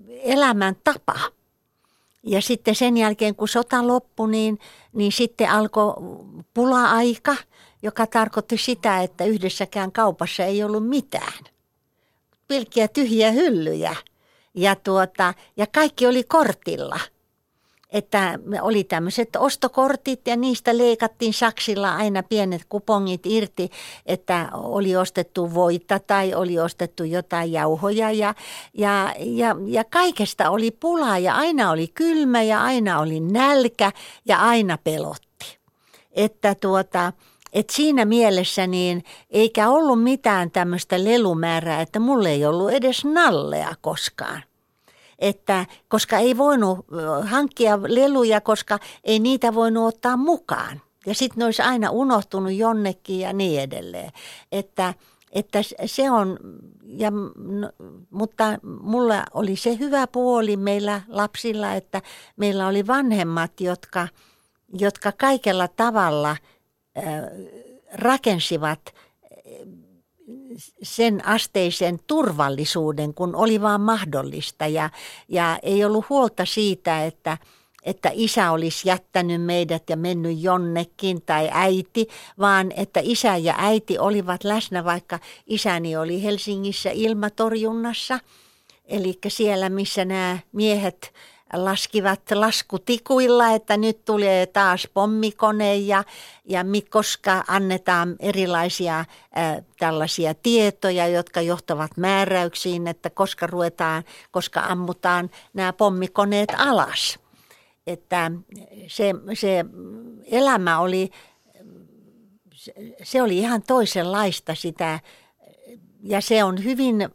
elämäntapa. 0.08 1.14
Ja 2.22 2.42
sitten 2.42 2.74
sen 2.74 2.96
jälkeen, 2.96 3.34
kun 3.34 3.48
sota 3.48 3.86
loppui, 3.86 4.30
niin, 4.30 4.58
niin 4.92 5.12
sitten 5.12 5.50
alkoi 5.50 5.94
pula-aika, 6.54 7.36
joka 7.82 8.06
tarkoitti 8.06 8.58
sitä, 8.58 9.02
että 9.02 9.24
yhdessäkään 9.24 9.92
kaupassa 9.92 10.44
ei 10.44 10.64
ollut 10.64 10.88
mitään 10.88 11.44
pilkkiä 12.48 12.88
tyhjiä 12.88 13.30
hyllyjä. 13.30 13.96
Ja, 14.54 14.76
tuota, 14.76 15.34
ja 15.56 15.66
kaikki 15.66 16.06
oli 16.06 16.24
kortilla. 16.24 17.00
Että 17.96 18.38
oli 18.62 18.84
tämmöiset 18.84 19.36
ostokortit 19.36 20.20
ja 20.26 20.36
niistä 20.36 20.78
leikattiin 20.78 21.34
saksilla 21.34 21.94
aina 21.94 22.22
pienet 22.22 22.62
kupongit 22.68 23.26
irti, 23.26 23.70
että 24.06 24.48
oli 24.52 24.96
ostettu 24.96 25.54
voita 25.54 25.98
tai 25.98 26.34
oli 26.34 26.58
ostettu 26.58 27.04
jotain 27.04 27.52
jauhoja 27.52 28.10
ja, 28.12 28.34
ja, 28.74 29.14
ja, 29.18 29.56
ja 29.66 29.84
kaikesta 29.84 30.50
oli 30.50 30.70
pulaa 30.70 31.18
ja 31.18 31.34
aina 31.34 31.70
oli 31.70 31.88
kylmä 31.88 32.42
ja 32.42 32.62
aina 32.62 33.00
oli 33.00 33.20
nälkä 33.20 33.92
ja 34.26 34.38
aina 34.38 34.78
pelotti. 34.84 35.58
Että 36.12 36.54
tuota, 36.54 37.12
et 37.52 37.70
siinä 37.70 38.04
mielessä 38.04 38.66
niin 38.66 39.04
eikä 39.30 39.68
ollut 39.68 40.02
mitään 40.02 40.50
tämmöistä 40.50 41.04
lelumäärää, 41.04 41.80
että 41.80 42.00
mulle 42.00 42.30
ei 42.30 42.46
ollut 42.46 42.70
edes 42.70 43.04
nallea 43.04 43.74
koskaan. 43.80 44.42
Että, 45.18 45.66
koska 45.88 46.18
ei 46.18 46.36
voinut 46.36 46.78
hankkia 47.22 47.78
leluja, 47.82 48.40
koska 48.40 48.78
ei 49.04 49.18
niitä 49.18 49.54
voinut 49.54 49.88
ottaa 49.94 50.16
mukaan. 50.16 50.80
Ja 51.06 51.14
sitten 51.14 51.38
ne 51.38 51.44
olisi 51.44 51.62
aina 51.62 51.90
unohtunut 51.90 52.52
jonnekin 52.52 53.20
ja 53.20 53.32
niin 53.32 53.60
edelleen. 53.60 54.10
Että, 54.52 54.94
että 55.32 55.58
se 55.86 56.10
on, 56.10 56.38
ja, 56.84 57.10
no, 57.36 57.70
mutta 58.10 58.58
mulla 58.80 59.24
oli 59.34 59.56
se 59.56 59.78
hyvä 59.78 60.06
puoli 60.06 60.56
meillä 60.56 61.00
lapsilla, 61.08 61.74
että 61.74 62.02
meillä 62.36 62.66
oli 62.66 62.86
vanhemmat, 62.86 63.60
jotka, 63.60 64.08
jotka 64.78 65.12
kaikella 65.12 65.68
tavalla– 65.68 66.36
rakensivat 67.92 68.94
sen 70.82 71.26
asteisen 71.26 71.98
turvallisuuden, 72.06 73.14
kun 73.14 73.36
oli 73.36 73.60
vaan 73.60 73.80
mahdollista. 73.80 74.66
Ja, 74.66 74.90
ja 75.28 75.58
ei 75.62 75.84
ollut 75.84 76.08
huolta 76.08 76.44
siitä, 76.44 77.04
että, 77.04 77.38
että 77.82 78.10
isä 78.14 78.50
olisi 78.50 78.88
jättänyt 78.88 79.42
meidät 79.42 79.82
ja 79.90 79.96
mennyt 79.96 80.42
jonnekin 80.42 81.22
tai 81.22 81.48
äiti, 81.52 82.08
vaan 82.38 82.72
että 82.76 83.00
isä 83.02 83.36
ja 83.36 83.54
äiti 83.58 83.98
olivat 83.98 84.44
läsnä, 84.44 84.84
vaikka 84.84 85.18
isäni 85.46 85.96
oli 85.96 86.22
Helsingissä 86.22 86.90
ilmatorjunnassa. 86.90 88.20
Eli 88.84 89.18
siellä, 89.28 89.68
missä 89.68 90.04
nämä 90.04 90.38
miehet 90.52 91.12
laskivat 91.52 92.20
laskutikuilla, 92.34 93.50
että 93.50 93.76
nyt 93.76 94.04
tulee 94.04 94.46
taas 94.46 94.88
pommikone 94.94 95.76
ja, 95.76 96.04
ja 96.44 96.64
koska 96.90 97.44
annetaan 97.48 98.16
erilaisia 98.20 98.98
ä, 98.98 99.04
tällaisia 99.78 100.34
tietoja, 100.34 101.08
jotka 101.08 101.40
johtavat 101.40 101.96
määräyksiin, 101.96 102.86
että 102.86 103.10
koska 103.10 103.46
ruvetaan, 103.46 104.04
koska 104.30 104.60
ammutaan 104.60 105.30
nämä 105.54 105.72
pommikoneet 105.72 106.52
alas. 106.56 107.18
Että 107.86 108.30
se, 108.86 109.14
se 109.34 109.64
elämä 110.30 110.78
oli, 110.78 111.10
se 113.02 113.22
oli 113.22 113.38
ihan 113.38 113.62
toisenlaista 113.62 114.54
sitä 114.54 115.00
ja 116.02 116.20
se 116.20 116.44
on 116.44 116.64
hyvin 116.64 117.08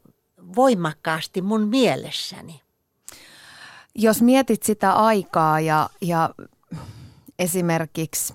voimakkaasti 0.55 1.41
mun 1.41 1.67
mielessäni. 1.67 2.61
Jos 3.95 4.21
mietit 4.21 4.63
sitä 4.63 4.93
aikaa 4.93 5.59
ja, 5.59 5.89
ja 6.01 6.29
esimerkiksi 7.39 8.33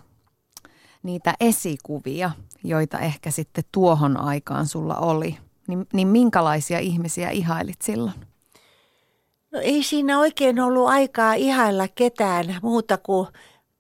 niitä 1.03 1.35
esikuvia, 1.41 2.31
joita 2.65 2.99
ehkä 2.99 3.31
sitten 3.31 3.65
tuohon 3.73 4.17
aikaan 4.17 4.67
sulla 4.67 4.97
oli, 4.97 5.39
niin, 5.67 5.87
niin 5.93 6.09
minkälaisia 6.09 6.79
ihmisiä 6.79 7.31
ihailit 7.31 7.83
silloin? 7.83 8.15
No 9.53 9.61
ei 9.61 9.83
siinä 9.83 10.19
oikein 10.19 10.61
ollut 10.61 10.89
aikaa 10.89 11.35
ihailla 11.35 11.89
ketään 11.89 12.59
muuta 12.63 12.99
kuin 12.99 13.29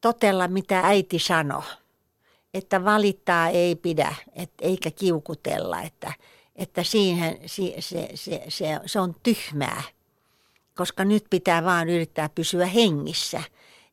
totella, 0.00 0.48
mitä 0.48 0.80
äiti 0.80 1.18
sanoi. 1.18 1.62
Että 2.54 2.84
valittaa 2.84 3.48
ei 3.48 3.74
pidä, 3.74 4.14
et, 4.32 4.52
eikä 4.60 4.90
kiukutella, 4.90 5.82
että, 5.82 6.12
että 6.56 6.82
siihen 6.82 7.38
se, 7.46 7.74
se, 7.78 8.10
se, 8.14 8.44
se, 8.48 8.80
se 8.86 9.00
on 9.00 9.14
tyhmää. 9.22 9.82
Koska 10.76 11.04
nyt 11.04 11.24
pitää 11.30 11.64
vaan 11.64 11.88
yrittää 11.88 12.28
pysyä 12.28 12.66
hengissä. 12.66 13.42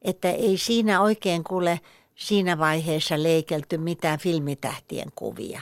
Että 0.02 0.32
ei 0.32 0.58
siinä 0.58 1.02
oikein 1.02 1.44
kuule 1.44 1.80
siinä 2.16 2.58
vaiheessa 2.58 3.24
leikelty 3.24 3.78
mitään 3.78 4.20
filmitähtien 4.20 5.12
kuvia. 5.16 5.62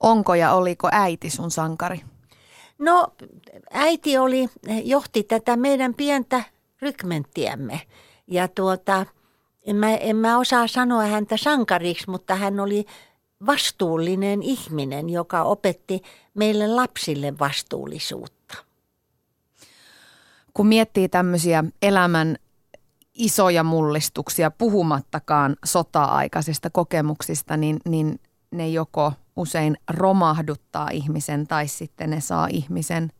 Onko 0.00 0.34
ja 0.34 0.52
oliko 0.52 0.88
äiti 0.92 1.30
sun 1.30 1.50
sankari? 1.50 2.00
No 2.78 3.08
äiti 3.70 4.18
oli, 4.18 4.48
johti 4.84 5.22
tätä 5.22 5.56
meidän 5.56 5.94
pientä 5.94 6.44
rykmenttiämme 6.82 7.80
ja 8.26 8.48
tuota, 8.48 9.06
en 9.66 9.76
mä, 9.76 9.94
en 9.94 10.16
mä 10.16 10.38
osaa 10.38 10.66
sanoa 10.66 11.02
häntä 11.02 11.36
sankariksi, 11.36 12.10
mutta 12.10 12.34
hän 12.34 12.60
oli 12.60 12.84
vastuullinen 13.46 14.42
ihminen, 14.42 15.10
joka 15.10 15.42
opetti 15.42 16.02
meille 16.34 16.66
lapsille 16.66 17.38
vastuullisuutta. 17.38 18.71
Kun 20.54 20.66
miettii 20.66 21.08
tämmöisiä 21.08 21.64
elämän 21.82 22.36
isoja 23.14 23.64
mullistuksia, 23.64 24.50
puhumattakaan 24.50 25.56
sota-aikaisista 25.64 26.70
kokemuksista, 26.70 27.56
niin, 27.56 27.78
niin 27.88 28.20
ne 28.50 28.68
joko 28.68 29.12
usein 29.36 29.76
romahduttaa 29.90 30.88
ihmisen 30.92 31.46
tai 31.46 31.68
sitten 31.68 32.10
ne 32.10 32.20
saa 32.20 32.46
ihmisen 32.50 33.12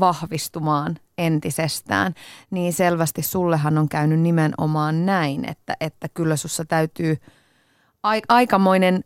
vahvistumaan 0.00 0.98
entisestään, 1.18 2.14
niin 2.50 2.72
selvästi 2.72 3.22
sullehan 3.22 3.78
on 3.78 3.88
käynyt 3.88 4.20
nimenomaan 4.20 5.06
näin, 5.06 5.50
että, 5.50 5.76
että 5.80 6.08
kyllä 6.14 6.36
sussa 6.36 6.64
täytyy 6.64 7.16
aikamoinen 8.28 9.04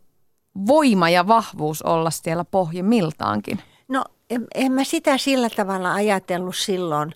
voima 0.67 1.09
ja 1.09 1.27
vahvuus 1.27 1.81
olla 1.81 2.11
siellä 2.11 2.45
pohjimmiltaankin. 2.45 3.59
No 3.87 4.03
en, 4.29 4.47
en 4.55 4.71
mä 4.71 4.83
sitä 4.83 5.17
sillä 5.17 5.49
tavalla 5.49 5.93
ajatellut 5.93 6.55
silloin, 6.55 7.13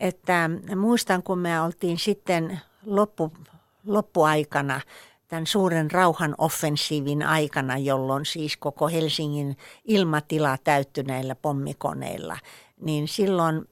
että 0.00 0.50
muistan 0.76 1.22
kun 1.22 1.38
me 1.38 1.60
oltiin 1.60 1.98
sitten 1.98 2.60
loppu, 2.86 3.32
loppuaikana 3.86 4.80
tämän 5.28 5.46
suuren 5.46 5.90
rauhan 5.90 6.34
offensiivin 6.38 7.22
aikana, 7.22 7.78
jolloin 7.78 8.26
siis 8.26 8.56
koko 8.56 8.88
Helsingin 8.88 9.56
ilmatila 9.84 10.58
täyttyi 10.64 11.04
näillä 11.04 11.34
pommikoneilla, 11.34 12.36
niin 12.80 13.08
silloin 13.08 13.68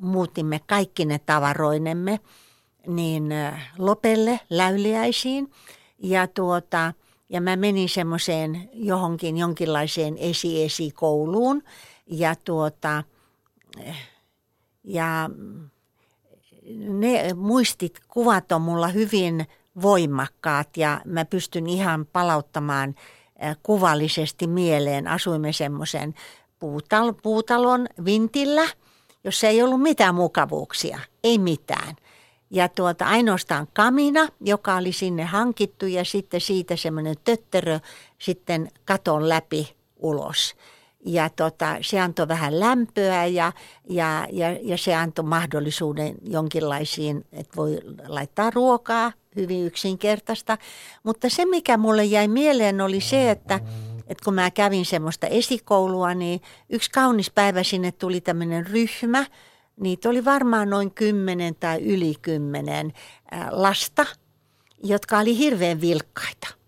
muutimme 0.00 0.60
kaikki 0.66 1.04
ne 1.04 1.18
tavaroinemme 1.18 2.20
niin 2.86 3.34
Lopelle 3.78 4.40
läyliäisiin 4.50 5.50
ja 5.98 6.26
tuota, 6.26 6.92
ja 7.28 7.40
mä 7.40 7.56
menin 7.56 7.88
semmoiseen 7.88 8.70
johonkin 8.72 9.36
jonkinlaiseen 9.36 10.16
esi-esikouluun 10.18 11.62
ja 12.06 12.34
tuota, 12.44 13.04
ja 14.84 15.30
ne 16.88 17.34
muistit, 17.34 18.00
kuvat 18.08 18.52
on 18.52 18.62
mulla 18.62 18.88
hyvin 18.88 19.46
voimakkaat 19.82 20.76
ja 20.76 21.00
mä 21.04 21.24
pystyn 21.24 21.66
ihan 21.66 22.06
palauttamaan 22.06 22.94
kuvallisesti 23.62 24.46
mieleen. 24.46 25.08
Asuimme 25.08 25.52
semmoisen 25.52 26.14
puutal- 26.58 27.14
puutalon 27.22 27.86
vintillä, 28.04 28.68
jossa 29.24 29.46
ei 29.46 29.62
ollut 29.62 29.82
mitään 29.82 30.14
mukavuuksia, 30.14 30.98
ei 31.24 31.38
mitään. 31.38 31.96
Ja 32.50 32.68
tuota, 32.68 33.04
ainoastaan 33.06 33.66
kamina, 33.74 34.28
joka 34.40 34.76
oli 34.76 34.92
sinne 34.92 35.24
hankittu 35.24 35.86
ja 35.86 36.04
sitten 36.04 36.40
siitä 36.40 36.76
semmoinen 36.76 37.16
tötterö 37.24 37.80
sitten 38.18 38.70
katon 38.84 39.28
läpi 39.28 39.76
ulos 39.96 40.54
ja 41.06 41.30
tota, 41.30 41.76
se 41.80 42.00
antoi 42.00 42.28
vähän 42.28 42.60
lämpöä 42.60 43.26
ja, 43.26 43.52
ja, 43.88 44.26
ja, 44.32 44.58
ja 44.62 44.78
se 44.78 44.94
antoi 44.94 45.24
mahdollisuuden 45.24 46.14
jonkinlaisiin, 46.24 47.24
että 47.32 47.56
voi 47.56 47.78
laittaa 48.06 48.50
ruokaa, 48.50 49.12
hyvin 49.36 49.66
yksinkertaista. 49.66 50.58
Mutta 51.02 51.28
se, 51.28 51.44
mikä 51.44 51.76
mulle 51.76 52.04
jäi 52.04 52.28
mieleen, 52.28 52.80
oli 52.80 53.00
se, 53.00 53.30
että, 53.30 53.60
että 54.06 54.24
kun 54.24 54.34
mä 54.34 54.50
kävin 54.50 54.86
semmoista 54.86 55.26
esikoulua, 55.26 56.14
niin 56.14 56.40
yksi 56.70 56.90
kaunis 56.90 57.30
päivä 57.30 57.62
sinne 57.62 57.92
tuli 57.92 58.20
tämmöinen 58.20 58.66
ryhmä. 58.66 59.26
Niitä 59.80 60.08
oli 60.08 60.24
varmaan 60.24 60.70
noin 60.70 60.90
kymmenen 60.90 61.54
tai 61.54 61.82
yli 61.82 62.14
kymmenen 62.22 62.92
lasta, 63.50 64.06
jotka 64.84 65.18
oli 65.18 65.38
hirveän 65.38 65.80
vilkkaita– 65.80 66.48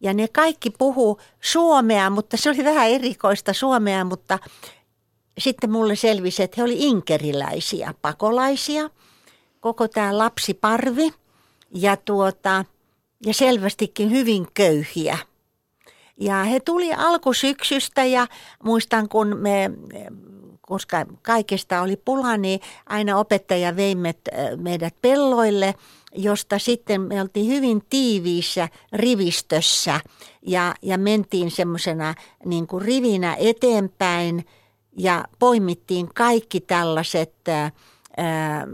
ja 0.00 0.14
ne 0.14 0.28
kaikki 0.28 0.70
puhuu 0.70 1.20
suomea, 1.40 2.10
mutta 2.10 2.36
se 2.36 2.50
oli 2.50 2.64
vähän 2.64 2.90
erikoista 2.90 3.52
suomea, 3.52 4.04
mutta 4.04 4.38
sitten 5.38 5.70
mulle 5.70 5.96
selvisi, 5.96 6.42
että 6.42 6.54
he 6.56 6.62
olivat 6.62 6.82
inkeriläisiä, 6.82 7.94
pakolaisia, 8.02 8.90
koko 9.60 9.88
tämä 9.88 10.18
lapsiparvi 10.18 11.14
ja, 11.74 11.96
tuota, 11.96 12.64
ja 13.26 13.34
selvästikin 13.34 14.10
hyvin 14.10 14.46
köyhiä. 14.54 15.18
Ja 16.20 16.44
he 16.44 16.60
tuli 16.60 16.92
alkusyksystä 16.92 18.04
ja 18.04 18.26
muistan, 18.64 19.08
kun 19.08 19.36
me, 19.36 19.70
koska 20.60 21.06
kaikesta 21.22 21.82
oli 21.82 21.96
pula, 21.96 22.36
niin 22.36 22.60
aina 22.86 23.18
opettaja 23.18 23.76
vei 23.76 23.94
meidät 24.56 24.94
pelloille– 25.02 25.74
josta 26.12 26.58
sitten 26.58 27.00
me 27.00 27.20
oltiin 27.20 27.46
hyvin 27.46 27.82
tiiviissä 27.90 28.68
rivistössä 28.92 30.00
ja, 30.42 30.74
ja 30.82 30.98
mentiin 30.98 31.50
semmoisena 31.50 32.14
niin 32.44 32.66
rivinä 32.78 33.36
eteenpäin 33.38 34.46
ja 34.96 35.24
poimittiin 35.38 36.08
kaikki 36.14 36.60
tällaiset 36.60 37.34
ää, 37.48 38.66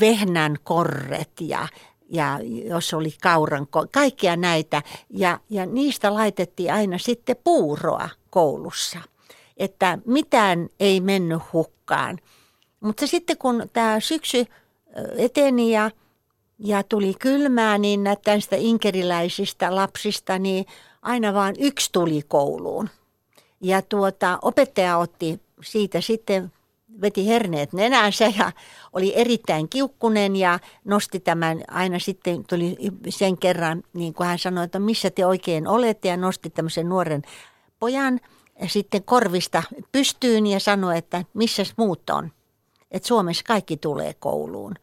vehnän 0.00 0.56
korret 0.64 1.30
ja, 1.40 1.68
ja 2.10 2.40
jos 2.64 2.94
oli 2.94 3.14
kauran, 3.22 3.66
kaikkia 3.92 4.36
näitä. 4.36 4.82
Ja, 5.10 5.40
ja 5.50 5.66
niistä 5.66 6.14
laitettiin 6.14 6.72
aina 6.72 6.98
sitten 6.98 7.36
puuroa 7.44 8.08
koulussa, 8.30 8.98
että 9.56 9.98
mitään 10.06 10.68
ei 10.80 11.00
mennyt 11.00 11.42
hukkaan. 11.52 12.18
Mutta 12.80 13.06
sitten 13.06 13.38
kun 13.38 13.68
tämä 13.72 14.00
syksy 14.00 14.46
eteni 15.16 15.72
ja– 15.72 15.90
ja 16.58 16.82
tuli 16.82 17.14
kylmää, 17.20 17.78
niin 17.78 18.04
näistä 18.04 18.56
inkeriläisistä 18.56 19.74
lapsista, 19.74 20.38
niin 20.38 20.66
aina 21.02 21.34
vain 21.34 21.54
yksi 21.58 21.92
tuli 21.92 22.22
kouluun. 22.28 22.90
Ja 23.60 23.82
tuota, 23.82 24.38
opettaja 24.42 24.98
otti 24.98 25.40
siitä 25.62 26.00
sitten, 26.00 26.52
veti 27.00 27.28
herneet 27.28 27.72
nenänsä 27.72 28.32
ja 28.38 28.52
oli 28.92 29.12
erittäin 29.16 29.68
kiukkunen 29.68 30.36
ja 30.36 30.58
nosti 30.84 31.20
tämän, 31.20 31.64
aina 31.68 31.98
sitten 31.98 32.44
tuli 32.44 32.76
sen 33.08 33.38
kerran, 33.38 33.82
niin 33.92 34.14
kuin 34.14 34.26
hän 34.26 34.38
sanoi, 34.38 34.64
että 34.64 34.78
missä 34.78 35.10
te 35.10 35.26
oikein 35.26 35.68
olette 35.68 36.08
ja 36.08 36.16
nosti 36.16 36.50
tämmöisen 36.50 36.88
nuoren 36.88 37.22
pojan 37.80 38.20
sitten 38.66 39.04
korvista 39.04 39.62
pystyyn 39.92 40.46
ja 40.46 40.60
sanoi, 40.60 40.98
että 40.98 41.24
missä 41.34 41.62
muut 41.76 42.10
on. 42.10 42.32
Että 42.90 43.08
Suomessa 43.08 43.44
kaikki 43.46 43.76
tulee 43.76 44.14
kouluun. 44.14 44.74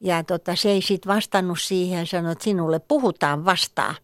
Ja 0.00 0.24
tota, 0.24 0.56
se 0.56 0.70
ei 0.70 0.82
sitten 0.82 1.14
vastannut 1.14 1.60
siihen, 1.60 2.06
sanoi, 2.06 2.32
että 2.32 2.44
sinulle 2.44 2.78
puhutaan 2.78 3.44
vastaan, 3.44 3.94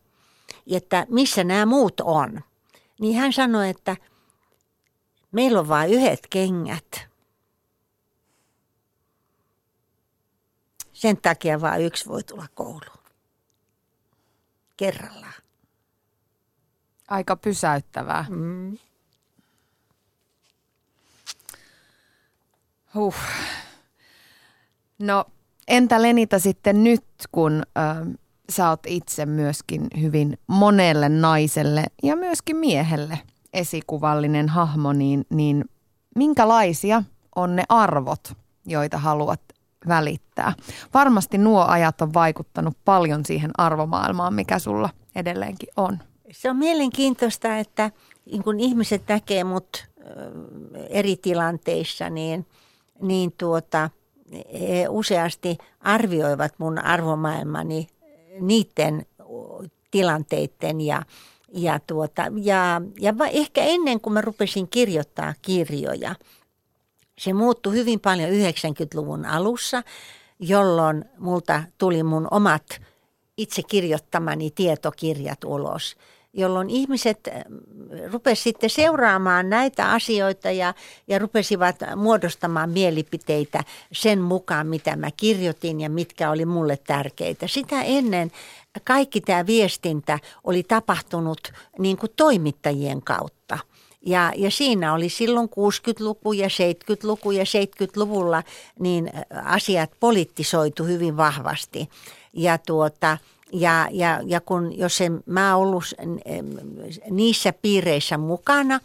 että 0.66 1.06
missä 1.10 1.44
nämä 1.44 1.66
muut 1.66 2.00
on. 2.00 2.40
Niin 3.00 3.16
hän 3.16 3.32
sanoi, 3.32 3.68
että 3.68 3.96
meillä 5.32 5.60
on 5.60 5.68
vain 5.68 5.90
yhdet 5.90 6.26
kengät. 6.30 7.06
Sen 10.92 11.16
takia 11.16 11.60
vain 11.60 11.84
yksi 11.84 12.08
voi 12.08 12.22
tulla 12.22 12.46
kouluun. 12.54 13.04
Kerrallaan. 14.76 15.34
Aika 17.08 17.36
pysäyttävää. 17.36 18.26
Mm. 18.28 18.78
Huh. 22.94 23.14
No 24.98 25.24
Entä 25.68 26.02
Lenita 26.02 26.38
sitten 26.38 26.84
nyt, 26.84 27.04
kun 27.32 27.62
ö, 27.78 28.06
sä 28.50 28.68
oot 28.68 28.80
itse 28.86 29.26
myöskin 29.26 29.86
hyvin 30.00 30.38
monelle 30.46 31.08
naiselle 31.08 31.84
ja 32.02 32.16
myöskin 32.16 32.56
miehelle 32.56 33.18
esikuvallinen 33.52 34.48
hahmo, 34.48 34.92
niin, 34.92 35.26
niin 35.30 35.64
minkälaisia 36.16 37.02
on 37.36 37.56
ne 37.56 37.64
arvot, 37.68 38.32
joita 38.66 38.98
haluat 38.98 39.40
välittää? 39.88 40.52
Varmasti 40.94 41.38
nuo 41.38 41.64
ajat 41.68 42.00
on 42.00 42.14
vaikuttanut 42.14 42.76
paljon 42.84 43.24
siihen 43.24 43.50
arvomaailmaan, 43.58 44.34
mikä 44.34 44.58
sulla 44.58 44.90
edelleenkin 45.16 45.68
on. 45.76 45.98
Se 46.32 46.50
on 46.50 46.56
mielenkiintoista, 46.56 47.58
että 47.58 47.90
niin 48.26 48.44
kun 48.44 48.60
ihmiset 48.60 49.02
näkee 49.08 49.44
mut 49.44 49.86
eri 50.88 51.16
tilanteissa, 51.16 52.10
niin, 52.10 52.46
niin 53.00 53.34
tuota– 53.38 53.90
he 54.32 54.88
useasti 54.88 55.58
arvioivat 55.80 56.52
mun 56.58 56.78
arvomaailmani 56.78 57.86
niiden 58.40 59.06
tilanteiden 59.90 60.80
ja, 60.80 61.02
ja, 61.52 61.80
tuota, 61.86 62.22
ja, 62.42 62.82
ja 63.00 63.14
ehkä 63.32 63.62
ennen 63.62 64.00
kuin 64.00 64.14
mä 64.14 64.20
rupesin 64.20 64.68
kirjoittaa 64.68 65.34
kirjoja, 65.42 66.14
se 67.18 67.32
muuttui 67.32 67.72
hyvin 67.72 68.00
paljon 68.00 68.30
90-luvun 68.30 69.24
alussa, 69.24 69.82
jolloin 70.38 71.04
multa 71.18 71.62
tuli 71.78 72.02
mun 72.02 72.28
omat 72.30 72.80
itse 73.36 73.62
kirjoittamani 73.62 74.50
tietokirjat 74.50 75.44
ulos– 75.44 75.96
jolloin 76.34 76.70
ihmiset 76.70 77.28
äh, 77.28 77.42
rupesivat 78.12 78.38
sitten 78.38 78.70
seuraamaan 78.70 79.50
näitä 79.50 79.92
asioita 79.92 80.50
ja, 80.50 80.74
ja 81.08 81.18
rupesivat 81.18 81.76
muodostamaan 81.96 82.70
mielipiteitä 82.70 83.64
sen 83.92 84.20
mukaan, 84.20 84.66
mitä 84.66 84.96
mä 84.96 85.10
kirjoitin 85.16 85.80
ja 85.80 85.90
mitkä 85.90 86.30
oli 86.30 86.44
mulle 86.44 86.78
tärkeitä. 86.86 87.46
Sitä 87.46 87.82
ennen 87.82 88.32
kaikki 88.84 89.20
tämä 89.20 89.46
viestintä 89.46 90.18
oli 90.44 90.62
tapahtunut 90.62 91.52
niin 91.78 91.96
kuin 91.96 92.12
toimittajien 92.16 93.02
kautta. 93.02 93.58
Ja, 94.06 94.32
ja 94.36 94.50
siinä 94.50 94.94
oli 94.94 95.08
silloin 95.08 95.48
60-luku 95.48 96.32
ja 96.32 96.48
70-luku 96.48 97.30
ja 97.30 97.44
70-luvulla 97.44 98.42
niin 98.80 99.10
asiat 99.44 99.90
politisoitu 100.00 100.84
hyvin 100.84 101.16
vahvasti. 101.16 101.88
Ja 102.32 102.58
tuota, 102.58 103.18
ja, 103.54 103.88
ja, 103.90 104.20
ja 104.26 104.40
kun, 104.40 104.78
jos 104.78 105.00
en 105.00 105.22
mä 105.26 105.56
ollut 105.56 105.84
niissä 107.10 107.52
piireissä 107.52 108.18
mukana, 108.18 108.80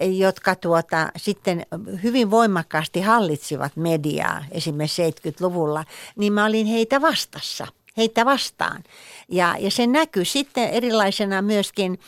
jotka 0.00 0.54
tuota, 0.54 1.10
sitten 1.16 1.66
hyvin 2.02 2.30
voimakkaasti 2.30 3.00
hallitsivat 3.00 3.76
mediaa 3.76 4.44
esimerkiksi 4.50 5.10
70-luvulla, 5.10 5.84
niin 6.16 6.32
mä 6.32 6.44
olin 6.44 6.66
heitä 6.66 7.00
vastassa, 7.00 7.66
heitä 7.96 8.24
vastaan. 8.24 8.84
Ja, 9.28 9.56
ja 9.58 9.70
se 9.70 9.86
näkyy 9.86 10.24
sitten 10.24 10.70
erilaisena 10.70 11.42
myöskin, 11.42 11.98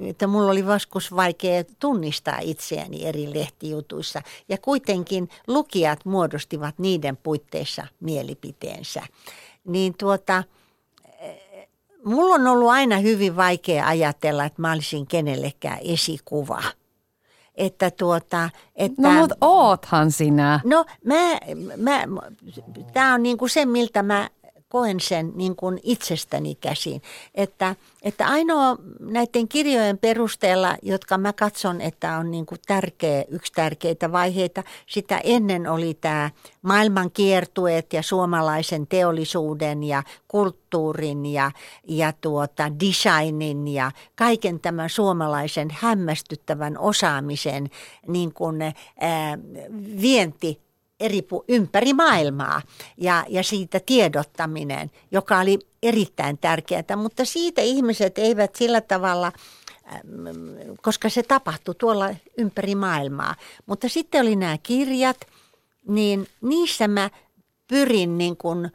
että 0.00 0.26
mulla 0.26 0.50
oli 0.50 0.66
vaskus 0.66 1.16
vaikea 1.16 1.64
tunnistaa 1.78 2.38
itseäni 2.40 3.04
eri 3.04 3.34
lehtijutuissa. 3.34 4.22
Ja 4.48 4.58
kuitenkin 4.58 5.28
lukijat 5.46 6.04
muodostivat 6.04 6.78
niiden 6.78 7.16
puitteissa 7.16 7.86
mielipiteensä. 8.00 9.02
Niin 9.64 9.94
tuota, 9.98 10.44
mulla 12.04 12.34
on 12.34 12.46
ollut 12.46 12.70
aina 12.70 12.98
hyvin 12.98 13.36
vaikea 13.36 13.86
ajatella, 13.86 14.44
että 14.44 14.62
mä 14.62 14.72
olisin 14.72 15.06
kenellekään 15.06 15.78
esikuva. 15.82 16.62
Että 17.54 17.90
tuota, 17.90 18.50
että, 18.76 19.02
no 19.02 19.10
mutta 19.12 19.36
oothan 19.40 20.10
sinä. 20.12 20.60
No 20.64 20.84
mä, 21.04 21.38
mä, 21.76 22.04
tää 22.92 23.14
on 23.14 23.22
niinku 23.22 23.48
se, 23.48 23.64
miltä 23.64 24.02
mä 24.02 24.28
koen 24.72 25.00
sen 25.00 25.32
niin 25.34 25.56
kuin 25.56 25.80
itsestäni 25.82 26.54
käsin. 26.54 27.02
Että, 27.34 27.76
että 28.02 28.26
ainoa 28.26 28.76
näiden 29.00 29.48
kirjojen 29.48 29.98
perusteella, 29.98 30.76
jotka 30.82 31.18
mä 31.18 31.32
katson, 31.32 31.80
että 31.80 32.18
on 32.18 32.30
niin 32.30 32.46
kuin 32.46 32.58
tärkeä, 32.66 33.24
yksi 33.28 33.52
tärkeitä 33.52 34.12
vaiheita, 34.12 34.62
sitä 34.86 35.20
ennen 35.24 35.66
oli 35.66 35.94
tämä 35.94 36.30
maailman 36.62 37.10
kiertueet 37.10 37.92
ja 37.92 38.02
suomalaisen 38.02 38.86
teollisuuden 38.86 39.84
ja 39.84 40.02
kulttuurin 40.28 41.26
ja, 41.26 41.50
ja 41.88 42.12
tuota 42.20 42.72
designin 42.80 43.68
ja 43.68 43.90
kaiken 44.16 44.60
tämän 44.60 44.90
suomalaisen 44.90 45.68
hämmästyttävän 45.70 46.78
osaamisen 46.78 47.70
niin 48.08 48.34
kuin, 48.34 48.62
ää, 48.62 49.38
vienti 50.00 50.71
eri 51.02 51.26
ympäri 51.48 51.92
maailmaa 51.92 52.62
ja, 52.96 53.24
ja 53.28 53.42
siitä 53.42 53.80
tiedottaminen, 53.86 54.90
joka 55.10 55.38
oli 55.38 55.58
erittäin 55.82 56.38
tärkeää, 56.38 56.96
mutta 56.96 57.24
siitä 57.24 57.62
ihmiset 57.62 58.18
eivät 58.18 58.54
sillä 58.54 58.80
tavalla 58.80 59.32
koska 60.82 61.08
se 61.08 61.22
tapahtui 61.22 61.74
tuolla 61.74 62.10
ympäri 62.38 62.74
maailmaa. 62.74 63.34
Mutta 63.66 63.88
sitten 63.88 64.20
oli 64.20 64.36
nämä 64.36 64.58
kirjat, 64.62 65.16
niin 65.88 66.26
niissä 66.40 66.88
mä 66.88 67.10
pyrin 67.68 68.18
niin 68.18 68.36
kuin 68.36 68.70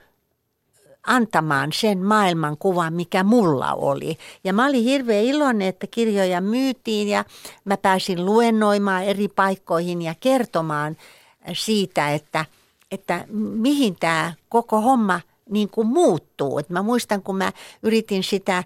antamaan 1.08 1.72
sen 1.74 1.98
maailmankuvan, 2.06 2.94
mikä 2.94 3.24
mulla 3.24 3.74
oli. 3.74 4.18
Ja 4.44 4.54
mä 4.54 4.66
olin 4.66 4.84
hirveän 4.84 5.26
iloinen, 5.26 5.68
että 5.68 5.88
kirjoja 5.88 6.42
myytiin 6.42 7.08
ja 7.08 7.26
mä 7.66 7.78
pääsin 7.78 8.26
luennoimaan 8.26 9.04
eri 9.04 9.28
paikkoihin 9.28 10.02
ja 10.02 10.16
kertomaan– 10.20 10.98
siitä, 11.54 12.14
että, 12.14 12.46
että 12.92 13.26
mihin 13.32 13.96
tämä 14.00 14.34
koko 14.50 14.82
homma 14.82 15.22
niin 15.50 15.70
kuin 15.70 15.88
muuttuu. 15.88 16.60
Et 16.60 16.70
mä 16.70 16.82
muistan, 16.82 17.22
kun 17.24 17.38
mä 17.38 17.52
yritin 17.84 18.24
sitä 18.24 18.64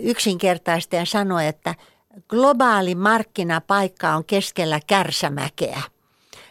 yksinkertaista 0.00 0.96
ja 0.96 1.06
sanoa, 1.06 1.42
että 1.42 1.74
globaali 2.28 2.94
markkinapaikka 2.94 4.14
on 4.14 4.24
keskellä 4.24 4.80
kärsämäkeä. 4.86 5.82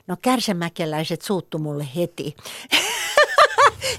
No 0.08 0.17
kärsämäkeläiset 0.22 1.22
suuttu 1.22 1.60
mulle 1.60 1.88
heti. 1.96 2.36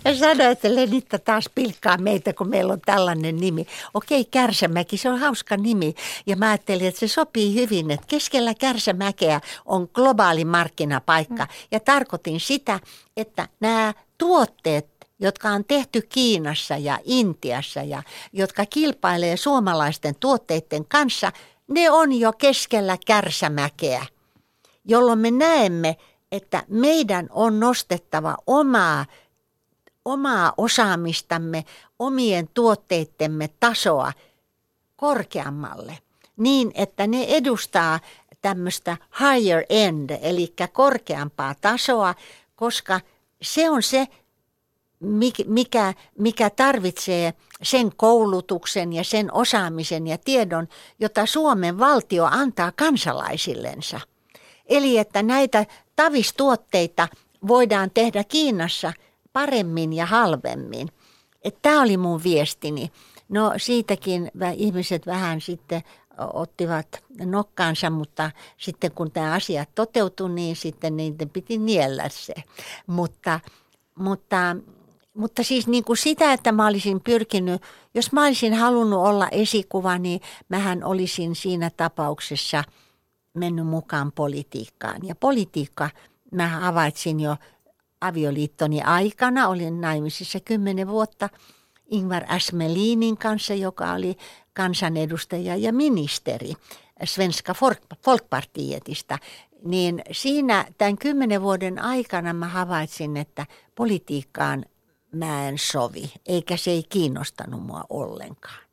ja 0.05 0.19
sanoi, 0.19 0.53
että 0.53 0.75
Lenitta 0.75 1.19
taas 1.19 1.51
pilkkaa 1.55 1.99
meitä, 1.99 2.33
kun 2.33 2.49
meillä 2.49 2.73
on 2.73 2.81
tällainen 2.81 3.37
nimi. 3.37 3.67
Okei, 3.95 4.25
Kärsämäki, 4.25 4.97
se 4.97 5.11
on 5.11 5.19
hauska 5.19 5.57
nimi. 5.57 5.95
Ja 6.27 6.37
mä 6.37 6.49
ajattelin, 6.49 6.87
että 6.87 7.01
se 7.01 7.09
sopii 7.09 7.55
hyvin, 7.55 7.91
että 7.91 8.07
keskellä 8.07 8.55
Kärsämäkeä 8.55 9.41
on 9.65 9.89
globaali 9.95 10.45
markkinapaikka. 10.45 11.45
Mm. 11.45 11.51
Ja 11.71 11.81
tarkoitin 11.81 12.41
sitä, 12.41 12.81
että 13.17 13.49
nämä 13.61 13.95
tuotteet, 14.19 14.87
jotka 15.21 15.49
on 15.49 15.65
tehty 15.65 16.03
Kiinassa 16.03 16.77
ja 16.77 16.99
Intiassa 17.05 17.83
ja 17.83 18.03
jotka 18.33 18.67
kilpailee 18.67 19.37
suomalaisten 19.37 20.15
tuotteiden 20.21 20.85
kanssa, 20.85 21.33
ne 21.69 21.91
on 21.91 22.13
jo 22.13 22.33
keskellä 22.33 22.99
kärsämäkeä, 23.07 24.07
jolloin 24.85 25.19
me 25.19 25.31
näemme, 25.31 25.97
että 26.33 26.63
meidän 26.69 27.27
on 27.31 27.61
nostettava 27.61 28.37
omaa 28.47 29.07
omaa 30.09 30.53
osaamistamme, 30.57 31.65
omien 31.99 32.49
tuotteittemme 32.55 33.49
tasoa 33.61 34.13
korkeammalle 34.97 35.99
niin, 36.37 36.73
että 36.75 37.07
ne 37.07 37.25
edustaa 37.29 38.01
tämmöistä 38.41 38.97
higher 39.21 39.65
end, 39.69 40.11
eli 40.23 40.55
korkeampaa 40.73 41.55
tasoa, 41.61 42.15
koska 42.57 43.01
se 43.43 43.71
on 43.71 43.83
se, 43.83 44.07
mikä, 45.47 45.95
mikä 46.19 46.51
tarvitsee 46.51 47.35
sen 47.63 47.91
koulutuksen 47.97 48.93
ja 48.93 49.05
sen 49.05 49.33
osaamisen 49.33 50.07
ja 50.07 50.19
tiedon, 50.19 50.69
jota 51.01 51.27
Suomen 51.27 51.79
valtio 51.79 52.25
antaa 52.25 52.73
kansalaisillensa. 52.73 54.01
Eli 54.67 54.99
että 54.99 55.23
näitä 55.23 55.67
tavistuotteita 55.97 57.09
voidaan 57.49 57.91
tehdä 57.91 58.25
Kiinassa– 58.25 58.93
paremmin 59.39 59.93
ja 59.93 60.07
halvemmin. 60.07 60.89
Tämä 61.63 61.83
oli 61.83 61.97
mun 61.97 62.23
viestini. 62.23 62.93
No 63.29 63.53
siitäkin 63.57 64.31
ihmiset 64.57 65.07
vähän 65.07 65.41
sitten 65.41 65.83
ottivat 66.33 66.87
nokkaansa, 67.25 67.91
mutta 67.91 68.31
sitten 68.57 68.93
kun 68.93 69.11
tämä 69.11 69.33
asia 69.33 69.65
toteutui, 69.75 70.31
niin 70.31 70.57
sitten 70.57 70.97
niiden 70.97 71.31
piti 71.31 71.59
niellä 71.59 72.09
se. 72.09 72.35
Mutta, 72.87 73.41
mutta, 73.95 74.57
mutta 75.15 75.43
siis 75.43 75.67
niin 75.67 75.85
kuin 75.85 75.97
sitä, 75.97 76.33
että 76.33 76.53
mä 76.53 76.67
olisin 76.67 77.01
pyrkinyt, 77.01 77.63
jos 77.95 78.13
mä 78.13 78.25
olisin 78.25 78.55
halunnut 78.55 79.07
olla 79.07 79.29
esikuva, 79.29 79.99
niin 79.99 80.21
mähän 80.49 80.85
olisin 80.85 81.35
siinä 81.35 81.71
tapauksessa 81.77 82.65
mennyt 83.35 83.67
mukaan 83.67 84.13
politiikkaan. 84.13 85.07
Ja 85.07 85.15
politiikka 85.15 85.91
mä 86.33 86.49
havaitsin 86.49 87.21
jo 87.21 87.37
avioliittoni 88.01 88.83
aikana, 88.83 89.49
olin 89.49 89.81
naimisissa 89.81 90.41
kymmenen 90.41 90.89
vuotta 90.89 91.29
Ingvar 91.91 92.25
Asmelinin 92.29 93.19
kanssa, 93.19 93.55
joka 93.55 93.93
oli 93.93 94.17
kansanedustaja 94.53 95.57
ja 95.57 95.73
ministeri 95.73 96.53
Svenska 97.05 97.55
Folkpartietista, 98.05 99.19
niin 99.65 100.03
siinä 100.13 100.65
tämän 100.79 100.99
kymmenen 100.99 101.43
vuoden 101.43 101.79
aikana 101.85 102.33
mä 102.33 102.49
havaitsin, 102.49 103.17
että 103.17 103.47
politiikkaan 103.75 104.65
mä 105.13 105.49
en 105.49 105.59
sovi, 105.59 106.13
eikä 106.27 106.57
se 106.57 106.71
ei 106.71 106.83
kiinnostanut 106.89 107.63
mua 107.63 107.85
ollenkaan. 107.89 108.68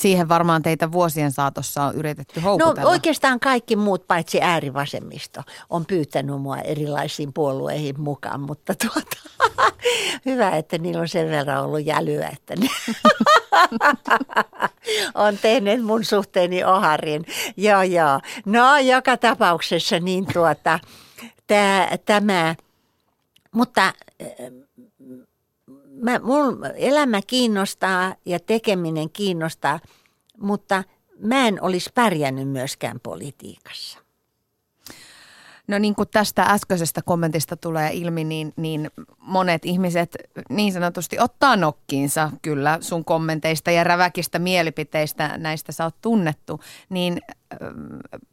Siihen 0.00 0.28
varmaan 0.28 0.62
teitä 0.62 0.92
vuosien 0.92 1.32
saatossa 1.32 1.82
on 1.84 1.94
yritetty 1.94 2.40
houkutella. 2.40 2.82
No 2.82 2.88
oikeastaan 2.88 3.40
kaikki 3.40 3.76
muut, 3.76 4.06
paitsi 4.06 4.40
äärivasemmisto, 4.42 5.42
on 5.70 5.86
pyytänyt 5.86 6.40
mua 6.40 6.58
erilaisiin 6.58 7.32
puolueihin 7.32 8.00
mukaan, 8.00 8.40
mutta 8.40 8.74
tuota, 8.74 9.16
hyvä, 10.26 10.50
että 10.50 10.78
niillä 10.78 11.00
on 11.00 11.08
sen 11.08 11.28
verran 11.28 11.64
ollut 11.64 11.86
jälyä, 11.86 12.28
että 12.28 12.54
ne 12.56 12.68
on 15.14 15.38
tehnyt 15.38 15.84
mun 15.84 16.04
suhteeni 16.04 16.64
oharin. 16.64 17.24
Joo, 17.56 17.82
joo. 17.82 18.20
No 18.46 18.78
joka 18.78 19.16
tapauksessa 19.16 20.00
niin 20.00 20.26
tuota, 20.32 20.80
tää, 21.46 21.98
tämä 22.06 22.54
mutta 23.52 23.92
mä, 26.02 26.18
mun 26.18 26.66
elämä 26.74 27.20
kiinnostaa 27.26 28.14
ja 28.24 28.40
tekeminen 28.40 29.10
kiinnostaa, 29.10 29.80
mutta 30.40 30.84
mä 31.20 31.48
en 31.48 31.62
olisi 31.62 31.90
pärjännyt 31.94 32.48
myöskään 32.48 33.00
politiikassa. 33.00 33.98
No 35.68 35.78
niin 35.78 35.94
kuin 35.94 36.08
tästä 36.08 36.42
äskeisestä 36.42 37.02
kommentista 37.02 37.56
tulee 37.56 37.90
ilmi, 37.92 38.24
niin, 38.24 38.52
niin 38.56 38.90
monet 39.18 39.64
ihmiset 39.64 40.16
niin 40.50 40.72
sanotusti 40.72 41.18
ottaa 41.20 41.56
nokkiinsa 41.56 42.30
kyllä 42.42 42.78
sun 42.80 43.04
kommenteista 43.04 43.70
ja 43.70 43.84
räväkistä 43.84 44.38
mielipiteistä, 44.38 45.38
näistä 45.38 45.72
sä 45.72 45.84
oot 45.84 45.94
tunnettu. 46.00 46.60
Niin 46.88 47.20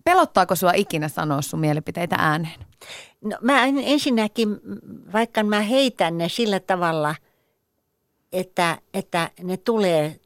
pelottaako 0.03 0.55
sua 0.55 0.71
ikinä 0.75 1.07
sanoa 1.07 1.41
sun 1.41 1.59
mielipiteitä 1.59 2.15
ääneen? 2.19 2.59
No 3.21 3.37
mä 3.41 3.65
ensinnäkin, 3.65 4.49
vaikka 5.13 5.43
mä 5.43 5.61
heitän 5.61 6.17
ne 6.17 6.29
sillä 6.29 6.59
tavalla, 6.59 7.15
että, 8.35 8.77
että 8.93 9.31
ne 9.43 9.57
tulee 9.57 10.19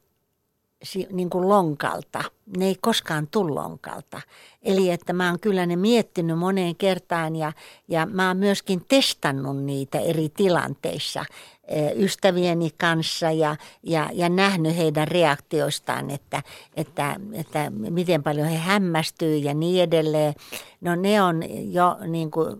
niin 1.12 1.30
kuin 1.30 1.48
lonkalta. 1.48 2.24
Ne 2.56 2.66
ei 2.66 2.76
koskaan 2.80 3.28
tule 3.30 3.54
lonkalta. 3.54 4.20
Eli 4.62 4.90
että 4.90 5.12
mä 5.12 5.28
oon 5.28 5.40
kyllä 5.40 5.66
ne 5.66 5.76
miettinyt 5.76 6.38
moneen 6.38 6.76
kertaan 6.76 7.36
ja, 7.36 7.52
ja 7.88 8.06
mä 8.06 8.28
oon 8.28 8.36
myöskin 8.36 8.84
testannut 8.88 9.64
niitä 9.64 9.98
eri 9.98 10.28
tilanteissa 10.28 11.24
eh, 11.64 11.92
ystävieni 11.96 12.70
kanssa 12.78 13.30
ja, 13.30 13.56
ja, 13.82 14.10
ja 14.12 14.28
nähnyt 14.28 14.76
heidän 14.76 15.08
reaktioistaan, 15.08 16.10
että, 16.10 16.42
että, 16.76 17.16
että 17.32 17.70
miten 17.70 18.22
paljon 18.22 18.46
he 18.46 18.58
hämmästyy 18.58 19.36
ja 19.36 19.54
niin 19.54 19.82
edelleen. 19.82 20.34
No 20.80 20.94
ne 20.94 21.22
on 21.22 21.42
jo 21.72 21.96
niin 22.06 22.30
kuin 22.30 22.56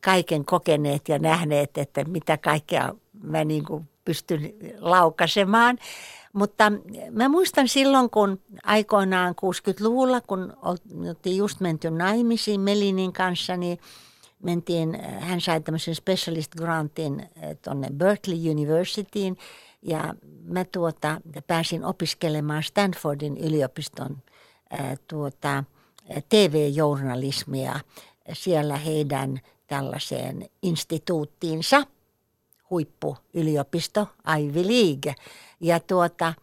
kaiken 0.00 0.44
kokeneet 0.44 1.08
ja 1.08 1.18
nähneet, 1.18 1.78
että 1.78 2.04
mitä 2.04 2.38
kaikkea 2.38 2.94
mä 3.22 3.44
niin 3.44 3.64
kuin 3.64 3.88
pystyn 4.08 4.54
laukaisemaan. 4.78 5.78
Mutta 6.32 6.72
mä 7.10 7.28
muistan 7.28 7.68
silloin, 7.68 8.10
kun 8.10 8.40
aikoinaan 8.64 9.34
60-luvulla, 9.44 10.20
kun 10.20 10.56
oltiin 10.62 11.36
just 11.36 11.60
menty 11.60 11.90
naimisiin 11.90 12.60
Melinin 12.60 13.12
kanssa, 13.12 13.56
niin 13.56 13.78
mentiin, 14.42 14.98
hän 15.20 15.40
sai 15.40 15.60
tämmöisen 15.60 15.94
specialist 15.94 16.54
grantin 16.54 17.20
eh, 17.20 17.56
tuonne 17.62 17.88
Berkeley 17.94 18.50
Universityin 18.50 19.38
ja 19.82 20.14
mä 20.44 20.64
tuota, 20.64 21.20
pääsin 21.46 21.84
opiskelemaan 21.84 22.62
Stanfordin 22.62 23.36
yliopiston 23.36 24.16
eh, 24.70 24.98
tuota, 25.08 25.64
TV-journalismia 26.28 27.80
siellä 28.32 28.76
heidän 28.76 29.40
tällaiseen 29.66 30.48
instituuttiinsa, 30.62 31.86
huippuyliopisto 32.70 34.06
Ivy 34.38 34.62
League– 34.66 35.14
ja, 35.60 35.80
tuota, 35.80 36.34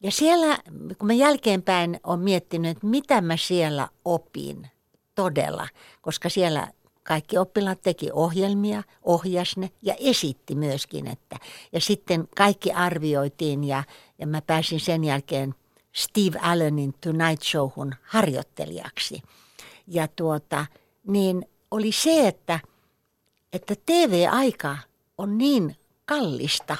ja 0.00 0.10
siellä, 0.10 0.58
kun 0.98 1.06
mä 1.06 1.12
jälkeenpäin 1.12 2.00
olen 2.04 2.20
miettinyt, 2.20 2.70
että 2.70 2.86
mitä 2.86 3.20
mä 3.20 3.36
siellä 3.36 3.88
opin 4.04 4.70
todella, 5.14 5.68
koska 6.00 6.28
siellä 6.28 6.68
kaikki 7.02 7.38
oppilaat 7.38 7.82
teki 7.82 8.10
ohjelmia, 8.12 8.82
ohjas 9.02 9.56
ne 9.56 9.70
ja 9.82 9.94
esitti 9.98 10.54
myöskin. 10.54 11.06
Että, 11.06 11.36
ja 11.72 11.80
sitten 11.80 12.28
kaikki 12.36 12.72
arvioitiin 12.72 13.64
ja, 13.64 13.84
ja 14.18 14.26
mä 14.26 14.42
pääsin 14.42 14.80
sen 14.80 15.04
jälkeen 15.04 15.54
Steve 15.92 16.38
Allenin 16.38 16.94
Tonight 17.00 17.42
Showhun 17.42 17.94
harjoittelijaksi. 18.02 19.22
Ja 19.86 20.08
tuota, 20.08 20.66
niin 21.06 21.48
oli 21.70 21.92
se, 21.92 22.28
että, 22.28 22.60
että 23.52 23.74
TV-aika 23.86 24.76
on 25.18 25.38
niin 25.38 25.76
kallista, 26.06 26.76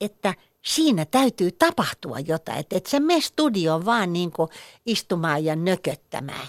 että 0.00 0.34
siinä 0.62 1.04
täytyy 1.04 1.52
tapahtua 1.52 2.20
jotain. 2.20 2.58
Että 2.58 2.76
et 2.76 2.86
sä 2.86 3.00
mene 3.00 3.20
studioon 3.20 3.84
vaan 3.84 4.12
niin 4.12 4.30
kuin 4.30 4.48
istumaan 4.86 5.44
ja 5.44 5.56
nököttämään 5.56 6.48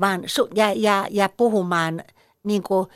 vaan 0.00 0.20
su- 0.20 0.50
ja, 0.54 0.72
ja, 0.76 1.06
ja 1.10 1.28
puhumaan 1.28 2.04
niin 2.42 2.62
kuin 2.62 2.86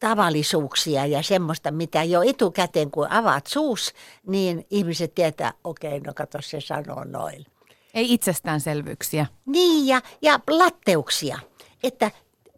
tavallisuuksia 0.00 1.06
ja 1.06 1.22
semmoista, 1.22 1.70
mitä 1.70 2.02
jo 2.02 2.22
etukäteen 2.22 2.90
kun 2.90 3.10
avaat 3.10 3.46
suus, 3.46 3.92
niin 4.26 4.66
ihmiset 4.70 5.14
tietää, 5.14 5.52
okei, 5.64 5.88
okay, 5.88 6.00
no 6.00 6.12
kato 6.14 6.38
se 6.42 6.60
sanoo 6.60 7.04
noin. 7.04 7.46
Ei 7.94 8.14
itsestäänselvyyksiä. 8.14 9.26
Niin, 9.46 9.86
ja, 9.86 10.02
ja 10.22 10.40
latteuksia. 10.50 11.38
Että 11.82 12.10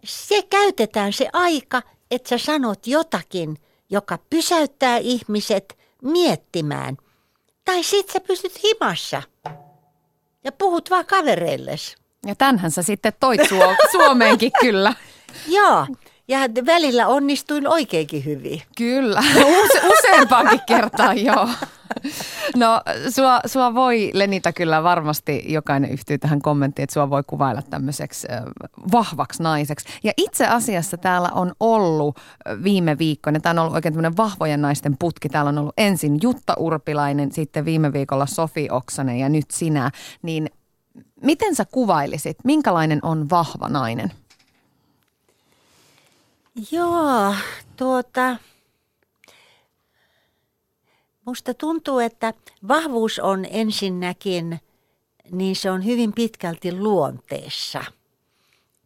se 0.04 0.42
käytetään 0.42 1.12
se 1.12 1.28
aika, 1.33 1.83
että 2.11 2.29
sä 2.29 2.38
sanot 2.38 2.87
jotakin, 2.87 3.57
joka 3.90 4.18
pysäyttää 4.31 4.99
ihmiset 4.99 5.79
miettimään. 6.03 6.96
Tai 7.64 7.83
sit 7.83 8.11
sä 8.11 8.20
pystyt 8.20 8.62
himassa 8.64 9.23
ja 10.44 10.53
puhut 10.53 10.90
vaan 10.90 11.07
kavereilles. 11.07 11.96
Ja 12.27 12.35
tänhän 12.35 12.70
sä 12.70 12.83
sitten 12.83 13.12
toit 13.20 13.40
Suomeenkin 13.92 14.53
kyllä. 14.61 14.94
Joo, 15.49 15.87
ja 16.29 16.38
välillä 16.66 17.07
onnistuin 17.07 17.68
oikeinkin 17.68 18.25
hyvin. 18.25 18.62
Kyllä, 18.77 19.23
Use, 19.62 19.81
useampaankin 20.11 20.61
kertaan, 20.66 21.25
joo. 21.25 21.49
No 22.57 22.81
sua, 23.11 23.40
sua 23.46 23.75
voi, 23.75 24.11
Lenita, 24.14 24.53
kyllä 24.53 24.83
varmasti 24.83 25.44
jokainen 25.46 25.90
yhtyy 25.90 26.18
tähän 26.18 26.42
kommenttiin, 26.42 26.85
että 26.85 26.94
sua 26.94 27.11
voi 27.11 27.23
kuvailla 27.27 27.62
tämmöiseksi 27.62 28.29
vahvaksi 28.92 29.42
naiseksi. 29.42 29.88
Ja 30.05 30.12
itse 30.16 30.46
asiassa 30.46 30.96
täällä 30.96 31.29
on 31.29 31.53
ollut 31.61 32.18
viime 32.62 32.99
viikkoina, 32.99 33.40
tämä 33.40 33.51
on 33.51 33.59
ollut 33.59 33.75
oikein 33.75 33.94
tämmöinen 33.94 34.16
vahvojen 34.16 34.62
naisten 34.62 34.96
putki. 34.99 35.29
Täällä 35.29 35.49
on 35.49 35.59
ollut 35.59 35.75
ensin 35.79 36.18
Jutta 36.23 36.55
Urpilainen, 36.59 37.33
sitten 37.33 37.64
viime 37.64 37.92
viikolla 37.92 38.27
Sofi 38.27 38.68
Oksanen 38.70 39.18
ja 39.18 39.29
nyt 39.29 39.51
sinä. 39.51 39.90
Niin 40.23 40.51
miten 41.23 41.55
sä 41.55 41.64
kuvailisit, 41.64 42.38
minkälainen 42.44 42.99
on 43.03 43.31
vahva 43.31 43.68
nainen? 43.68 44.12
Joo, 46.70 47.35
tuota, 47.77 48.37
musta 51.31 51.55
tuntuu, 51.55 51.99
että 51.99 52.35
vahvuus 52.69 53.19
on 53.19 53.47
ensinnäkin, 53.51 54.61
niin 55.31 55.57
se 55.57 55.71
on 55.71 55.85
hyvin 55.85 56.12
pitkälti 56.12 56.73
luonteessa. 56.73 57.85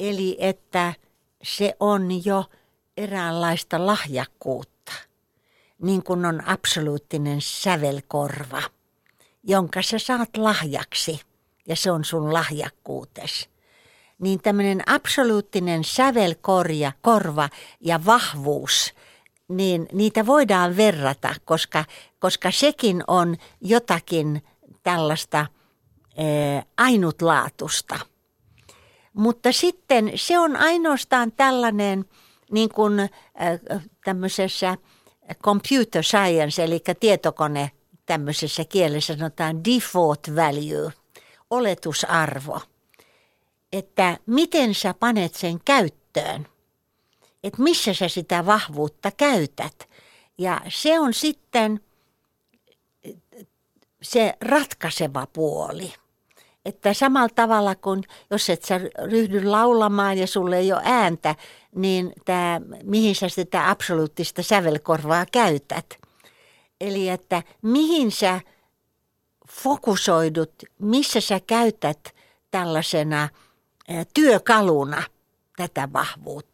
Eli 0.00 0.36
että 0.40 0.94
se 1.42 1.76
on 1.80 2.24
jo 2.24 2.44
eräänlaista 2.96 3.86
lahjakkuutta, 3.86 4.92
niin 5.82 6.02
kuin 6.02 6.24
on 6.24 6.48
absoluuttinen 6.48 7.40
sävelkorva, 7.40 8.62
jonka 9.42 9.82
sä 9.82 9.98
saat 9.98 10.36
lahjaksi 10.36 11.20
ja 11.68 11.76
se 11.76 11.90
on 11.90 12.04
sun 12.04 12.32
lahjakkuutes 12.32 13.48
niin 14.18 14.42
tämmöinen 14.42 14.82
absoluuttinen 14.86 15.84
sävelkorja, 15.84 16.92
korva 17.00 17.48
ja 17.80 18.04
vahvuus, 18.04 18.94
niin 19.48 19.88
niitä 19.92 20.26
voidaan 20.26 20.76
verrata, 20.76 21.34
koska, 21.44 21.84
koska 22.18 22.50
sekin 22.50 23.04
on 23.06 23.36
jotakin 23.60 24.42
tällaista 24.82 25.38
ää, 25.38 25.46
ainutlaatusta. 26.76 27.98
Mutta 29.12 29.52
sitten 29.52 30.12
se 30.14 30.38
on 30.38 30.56
ainoastaan 30.56 31.32
tällainen 31.32 32.04
niin 32.50 32.68
kuin 32.68 33.00
ää, 33.00 33.08
tämmöisessä 34.04 34.76
computer 35.42 36.02
science, 36.02 36.64
eli 36.64 36.82
tietokone 37.00 37.70
tämmöisessä 38.06 38.64
kielessä 38.64 39.16
sanotaan 39.16 39.64
default 39.64 40.30
value, 40.36 40.92
oletusarvo– 41.50 42.60
että 43.74 44.18
miten 44.26 44.74
sä 44.74 44.94
panet 44.94 45.34
sen 45.34 45.60
käyttöön. 45.64 46.46
Että 47.44 47.62
missä 47.62 47.94
sä 47.94 48.08
sitä 48.08 48.46
vahvuutta 48.46 49.10
käytät. 49.10 49.88
Ja 50.38 50.60
se 50.68 51.00
on 51.00 51.14
sitten 51.14 51.80
se 54.02 54.34
ratkaiseva 54.40 55.26
puoli. 55.32 55.92
Että 56.64 56.94
samalla 56.94 57.28
tavalla 57.34 57.74
kuin 57.74 58.02
jos 58.30 58.50
et 58.50 58.64
sä 58.64 58.80
ryhdy 59.10 59.44
laulamaan 59.44 60.18
ja 60.18 60.26
sulle 60.26 60.58
ei 60.58 60.72
ole 60.72 60.82
ääntä, 60.84 61.34
niin 61.74 62.12
tämä, 62.24 62.60
mihin 62.82 63.14
sä 63.14 63.28
sitä 63.28 63.70
absoluuttista 63.70 64.42
sävelkorvaa 64.42 65.26
käytät. 65.32 65.98
Eli 66.80 67.08
että 67.08 67.42
mihin 67.62 68.12
sä 68.12 68.40
fokusoidut, 69.48 70.52
missä 70.78 71.20
sä 71.20 71.40
käytät 71.46 72.14
tällaisena– 72.50 73.28
työkaluna 74.14 75.02
tätä 75.56 75.88
vahvuutta. 75.92 76.53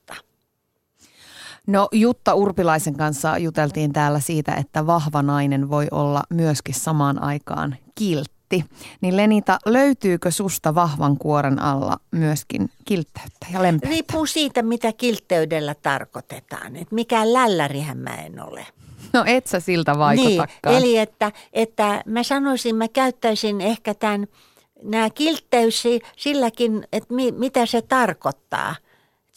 No 1.70 1.88
Jutta 1.92 2.34
Urpilaisen 2.34 2.96
kanssa 2.96 3.38
juteltiin 3.38 3.92
täällä 3.92 4.20
siitä, 4.20 4.54
että 4.54 4.86
vahva 4.86 5.22
nainen 5.22 5.70
voi 5.70 5.88
olla 5.90 6.22
myöskin 6.30 6.74
samaan 6.74 7.22
aikaan 7.22 7.76
kiltti. 7.94 8.64
Niin 9.00 9.16
Lenita, 9.16 9.58
löytyykö 9.66 10.30
susta 10.30 10.74
vahvan 10.74 11.16
kuoren 11.16 11.58
alla 11.58 11.96
myöskin 12.10 12.70
kiltteyttä 12.84 13.46
ja 13.52 13.62
lempeyttä? 13.62 13.88
Riippuu 13.94 14.26
siitä, 14.26 14.62
mitä 14.62 14.92
kiltteydellä 14.92 15.74
tarkoitetaan. 15.74 16.76
Et 16.76 16.92
mikään 16.92 17.32
lällärihän 17.32 17.98
mä 17.98 18.14
en 18.14 18.44
ole. 18.44 18.66
No 19.12 19.24
et 19.26 19.46
sä 19.46 19.60
siltä 19.60 19.98
vaikutakaan. 19.98 20.48
Niin, 20.66 20.76
eli 20.76 20.98
että, 20.98 21.32
että 21.52 22.02
mä 22.06 22.22
sanoisin, 22.22 22.76
mä 22.76 22.88
käyttäisin 22.88 23.60
ehkä 23.60 23.94
tämän, 23.94 24.26
nämä 24.82 25.10
kiltteys 25.10 25.84
silläkin, 26.16 26.84
että 26.92 27.14
mi, 27.14 27.32
mitä 27.32 27.66
se 27.66 27.82
tarkoittaa. 27.82 28.74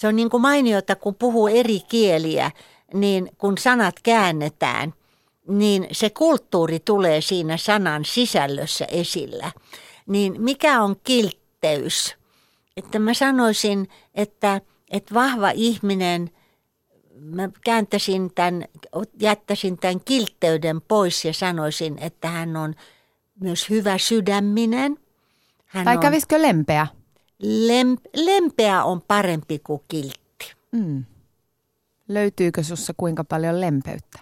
Se 0.04 0.08
on 0.08 0.16
niin 0.16 0.30
kuin 0.30 0.42
mainiota, 0.42 0.96
kun 0.96 1.16
puhuu 1.16 1.48
eri 1.48 1.80
kieliä, 1.80 2.52
niin 2.94 3.30
kun 3.38 3.58
sanat 3.58 3.96
käännetään, 4.04 4.94
niin 5.48 5.88
se 5.92 6.10
kulttuuri 6.10 6.80
tulee 6.80 7.22
siinä 7.22 7.58
sanan 7.58 8.06
sisällössä 8.06 8.86
esillä. 8.86 9.52
Niin 10.08 10.42
mikä 10.42 10.82
on 10.82 10.96
kiltteys? 11.04 12.16
Että 12.78 13.00
mä 13.00 13.14
sanoisin, 13.14 13.88
että, 14.16 14.62
että 14.92 15.14
vahva 15.14 15.50
ihminen– 15.50 16.30
mä 17.20 17.50
kääntäisin 17.64 18.32
tämän, 18.36 18.66
jättäisin 19.20 19.78
tämän 19.78 20.00
kiltteyden 20.06 20.82
pois 20.82 21.26
ja 21.26 21.34
sanoisin, 21.34 21.98
että 22.00 22.28
hän 22.28 22.56
on 22.56 22.76
myös 23.40 23.70
hyvä 23.70 23.98
sydäminen. 23.98 24.98
Hän 25.66 25.86
tai 25.86 25.98
kävisikö 25.98 26.42
lempeä? 26.42 26.88
Lem, 27.44 27.98
lempeä 28.16 28.84
on 28.84 29.02
parempi 29.02 29.60
kuin 29.60 29.82
kiltti. 29.88 30.54
Mm. 30.72 31.06
Löytyykö 32.08 32.64
sussa 32.64 32.94
kuinka 32.98 33.24
paljon 33.24 33.62
lempeyttä? 33.62 34.20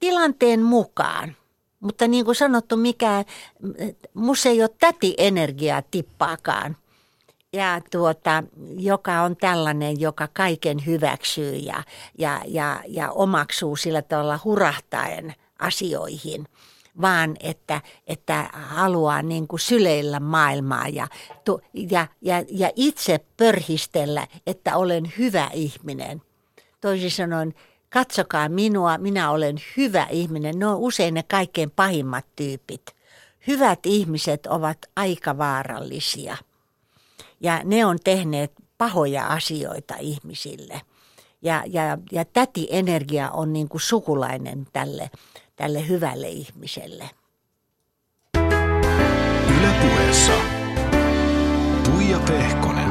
Tilanteen 0.00 0.62
mukaan. 0.62 1.36
Mutta 1.80 2.08
niin 2.08 2.24
kuin 2.24 2.34
sanottu, 2.34 2.76
mikä, 2.76 3.24
musta 4.14 4.48
ei 4.48 4.62
ole 4.62 4.70
täti-energiaa 4.80 5.82
tippaakaan 5.90 6.76
ja 7.52 7.80
tuota, 7.90 8.44
joka 8.76 9.22
on 9.22 9.36
tällainen, 9.36 10.00
joka 10.00 10.28
kaiken 10.32 10.86
hyväksyy 10.86 11.54
ja, 11.54 11.82
ja, 12.18 12.40
ja, 12.46 12.82
ja 12.88 13.10
omaksuu 13.10 13.76
sillä 13.76 14.02
tavalla 14.02 14.40
hurahtaen 14.44 15.34
asioihin, 15.58 16.48
vaan 17.00 17.36
että, 17.40 17.80
että 18.06 18.50
haluaa 18.52 19.22
niin 19.22 19.48
kuin 19.48 19.60
syleillä 19.60 20.20
maailmaa 20.20 20.88
ja, 20.88 21.08
ja, 21.74 22.06
ja, 22.20 22.44
ja 22.48 22.70
itse 22.76 23.20
pörhistellä, 23.36 24.26
että 24.46 24.76
olen 24.76 25.12
hyvä 25.18 25.50
ihminen. 25.52 26.22
Toisin 26.80 27.10
sanoen, 27.10 27.54
katsokaa 27.90 28.48
minua, 28.48 28.98
minä 28.98 29.30
olen 29.30 29.56
hyvä 29.76 30.06
ihminen. 30.10 30.58
Ne 30.58 30.66
on 30.66 30.76
usein 30.76 31.14
ne 31.14 31.22
kaikkein 31.22 31.70
pahimmat 31.70 32.26
tyypit. 32.36 32.82
Hyvät 33.46 33.86
ihmiset 33.86 34.46
ovat 34.46 34.78
aika 34.96 35.38
vaarallisia– 35.38 36.36
ja 37.42 37.60
ne 37.64 37.84
on 37.86 37.98
tehneet 38.04 38.52
pahoja 38.78 39.26
asioita 39.26 39.94
ihmisille. 40.00 40.80
Ja, 41.42 41.62
ja, 41.66 41.98
ja 42.12 42.24
täti-energia 42.24 43.30
on 43.30 43.52
niin 43.52 43.68
kuin 43.68 43.80
sukulainen 43.80 44.66
tälle, 44.72 45.10
tälle 45.62 45.88
hyvälle 45.88 46.28
ihmiselle. 46.28 47.10
Ylepuheessa 49.58 50.32
Tuija 51.84 52.18
Pehkonen. 52.18 52.90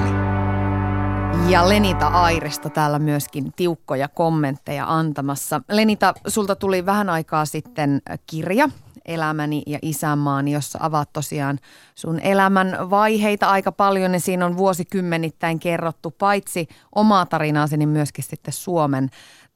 Ja 1.49 1.69
Lenita 1.69 2.07
Airesta 2.07 2.69
täällä 2.69 2.99
myöskin 2.99 3.53
tiukkoja 3.55 4.07
kommentteja 4.07 4.85
antamassa. 4.87 5.61
Lenita, 5.69 6.13
sulta 6.27 6.55
tuli 6.55 6.85
vähän 6.85 7.09
aikaa 7.09 7.45
sitten 7.45 8.01
kirja 8.27 8.69
Elämäni 9.05 9.63
ja 9.67 9.79
isänmaani, 9.81 10.51
jossa 10.51 10.79
avaat 10.81 11.13
tosiaan 11.13 11.59
sun 11.95 12.19
elämän 12.19 12.89
vaiheita 12.89 13.49
aika 13.49 13.71
paljon 13.71 14.13
ja 14.13 14.19
siinä 14.19 14.45
on 14.45 14.57
vuosikymmenittäin 14.57 15.59
kerrottu 15.59 16.11
paitsi 16.11 16.67
omaa 16.95 17.25
tarinaasi, 17.25 17.77
niin 17.77 17.89
myöskin 17.89 18.23
sitten 18.23 18.53
Suomen 18.53 19.09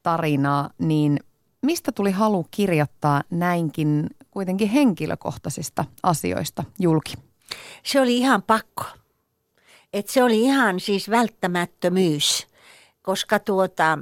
tarinaa. 0.03 0.69
Niin 0.77 1.19
mistä 1.65 1.91
tuli 1.91 2.11
halu 2.11 2.45
kirjoittaa 2.51 3.23
näinkin 3.29 4.09
kuitenkin 4.31 4.69
henkilökohtaisista 4.69 5.85
asioista 6.03 6.63
julki? 6.79 7.13
Se 7.83 8.01
oli 8.01 8.17
ihan 8.17 8.43
pakko. 8.43 8.83
Et 9.93 10.09
se 10.09 10.23
oli 10.23 10.41
ihan 10.41 10.79
siis 10.79 11.09
välttämättömyys, 11.09 12.47
koska 13.01 13.39
tuota, 13.39 13.99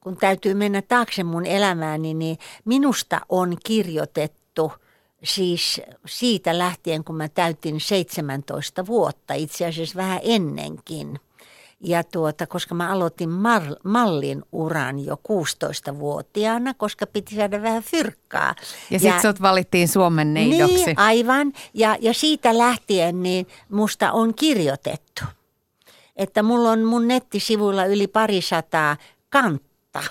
kun 0.00 0.16
täytyy 0.16 0.54
mennä 0.54 0.82
taakse 0.82 1.24
mun 1.24 1.46
elämääni, 1.46 2.14
niin 2.14 2.38
minusta 2.64 3.20
on 3.28 3.56
kirjoitettu 3.66 4.72
siis 5.24 5.80
siitä 6.06 6.58
lähtien, 6.58 7.04
kun 7.04 7.16
mä 7.16 7.28
täytin 7.28 7.80
17 7.80 8.86
vuotta, 8.86 9.34
itse 9.34 9.66
asiassa 9.66 9.96
vähän 9.96 10.20
ennenkin. 10.22 11.20
Ja 11.80 12.04
tuota, 12.04 12.46
koska 12.46 12.74
mä 12.74 12.92
aloitin 12.92 13.28
mar- 13.28 13.80
mallin 13.84 14.42
uran 14.52 15.04
jo 15.04 15.14
16-vuotiaana, 15.14 16.74
koska 16.74 17.06
piti 17.06 17.34
saada 17.34 17.62
vähän 17.62 17.82
fyrkkaa. 17.82 18.54
Ja, 18.58 18.64
ja 18.90 18.98
sitten 18.98 19.22
sut 19.22 19.42
valittiin 19.42 19.88
Suomen 19.88 20.34
neidoksi. 20.34 20.86
Niin, 20.86 20.98
aivan. 20.98 21.52
Ja, 21.74 21.96
ja 22.00 22.14
siitä 22.14 22.58
lähtien 22.58 23.22
niin 23.22 23.46
musta 23.68 24.12
on 24.12 24.34
kirjoitettu. 24.34 25.24
Että 26.16 26.42
mulla 26.42 26.70
on 26.70 26.84
mun 26.84 27.08
nettisivuilla 27.08 27.84
yli 27.84 28.06
parisataa 28.06 28.96
kantta 29.30 30.02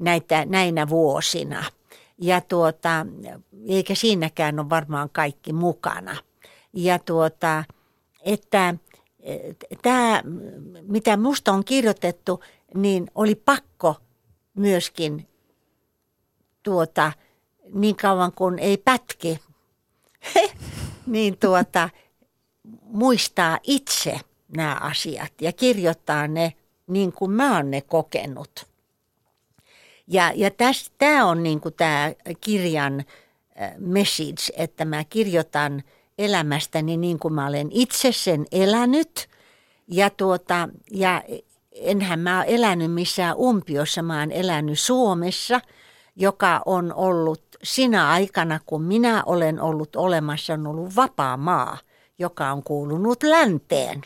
näitä, 0.00 0.44
näinä 0.44 0.88
vuosina. 0.88 1.64
Ja 2.18 2.40
tuota, 2.40 3.06
eikä 3.68 3.94
siinäkään 3.94 4.60
ole 4.60 4.70
varmaan 4.70 5.10
kaikki 5.12 5.52
mukana. 5.52 6.16
Ja 6.72 6.98
tuota, 6.98 7.64
että 8.24 8.74
tämä, 9.82 10.22
mitä 10.82 11.16
musta 11.16 11.52
on 11.52 11.64
kirjoitettu, 11.64 12.42
niin 12.74 13.10
oli 13.14 13.34
pakko 13.34 13.96
myöskin 14.54 15.28
tuota, 16.62 17.12
niin 17.74 17.96
kauan 17.96 18.32
kuin 18.32 18.58
ei 18.58 18.76
pätki, 18.76 19.40
niin 21.06 21.38
tuota, 21.38 21.90
muistaa 22.82 23.58
itse 23.62 24.20
nämä 24.56 24.74
asiat 24.80 25.32
ja 25.40 25.52
kirjoittaa 25.52 26.28
ne 26.28 26.52
niin 26.86 27.12
kuin 27.12 27.30
mä 27.30 27.56
oon 27.56 27.70
ne 27.70 27.80
kokenut. 27.80 28.66
Ja, 30.06 30.32
ja 30.36 30.50
tämä 30.98 31.26
on 31.26 31.42
niin 31.42 31.60
kuin 31.60 31.74
tämä 31.74 32.12
kirjan 32.40 33.04
message, 33.78 34.52
että 34.56 34.84
mä 34.84 35.04
kirjoitan 35.04 35.82
elämästäni 36.18 36.96
niin 36.96 37.18
kuin 37.18 37.34
mä 37.34 37.46
olen 37.46 37.68
itse 37.70 38.12
sen 38.12 38.46
elänyt. 38.52 39.28
Ja, 39.88 40.10
tuota, 40.10 40.68
ja 40.90 41.22
enhän 41.72 42.18
mä 42.18 42.38
ole 42.38 42.54
elänyt 42.54 42.92
missään 42.92 43.36
umpiossa, 43.36 44.02
mä 44.02 44.20
oon 44.20 44.32
elänyt 44.32 44.80
Suomessa, 44.80 45.60
joka 46.16 46.62
on 46.66 46.94
ollut 46.94 47.42
sinä 47.62 48.08
aikana, 48.08 48.60
kun 48.66 48.82
minä 48.82 49.22
olen 49.26 49.60
ollut 49.60 49.96
olemassa, 49.96 50.54
on 50.54 50.66
ollut 50.66 50.96
vapaa 50.96 51.36
maa, 51.36 51.78
joka 52.18 52.52
on 52.52 52.62
kuulunut 52.62 53.22
länteen. 53.22 54.02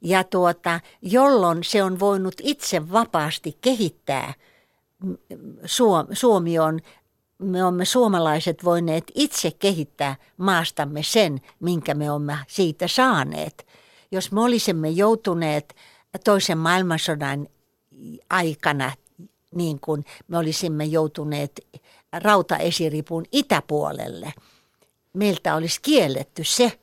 Ja 0.00 0.24
tuota, 0.24 0.80
jolloin 1.02 1.64
se 1.64 1.82
on 1.82 2.00
voinut 2.00 2.34
itse 2.42 2.92
vapaasti 2.92 3.58
kehittää. 3.60 4.34
Suomi 6.12 6.58
on 6.58 6.80
me 7.38 7.64
olemme 7.64 7.84
suomalaiset 7.84 8.64
voineet 8.64 9.04
itse 9.14 9.50
kehittää 9.50 10.16
maastamme 10.36 11.02
sen, 11.02 11.40
minkä 11.60 11.94
me 11.94 12.10
olemme 12.10 12.38
siitä 12.48 12.88
saaneet. 12.88 13.66
Jos 14.10 14.32
me 14.32 14.40
olisimme 14.40 14.88
joutuneet 14.88 15.76
toisen 16.24 16.58
maailmansodan 16.58 17.48
aikana, 18.30 18.92
niin 19.54 19.80
kuin 19.80 20.04
me 20.28 20.38
olisimme 20.38 20.84
joutuneet 20.84 21.66
rautaesiripun 22.12 23.24
itäpuolelle, 23.32 24.34
meiltä 25.12 25.54
olisi 25.54 25.82
kielletty 25.82 26.44
se, 26.44 26.78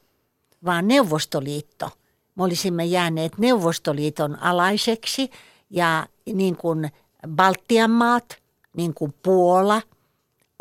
vaan 0.66 0.88
Neuvostoliitto. 0.88 1.90
Me 2.36 2.44
olisimme 2.44 2.86
jääneet 2.86 3.38
Neuvostoliiton 3.38 4.40
alaiseksi 4.40 5.32
ja 5.70 6.08
niin 6.34 6.58
kuin 6.58 6.92
Baltian 7.28 7.92
maat, 7.92 8.38
niin 8.78 8.94
kuin 8.94 9.14
Puola– 9.24 9.82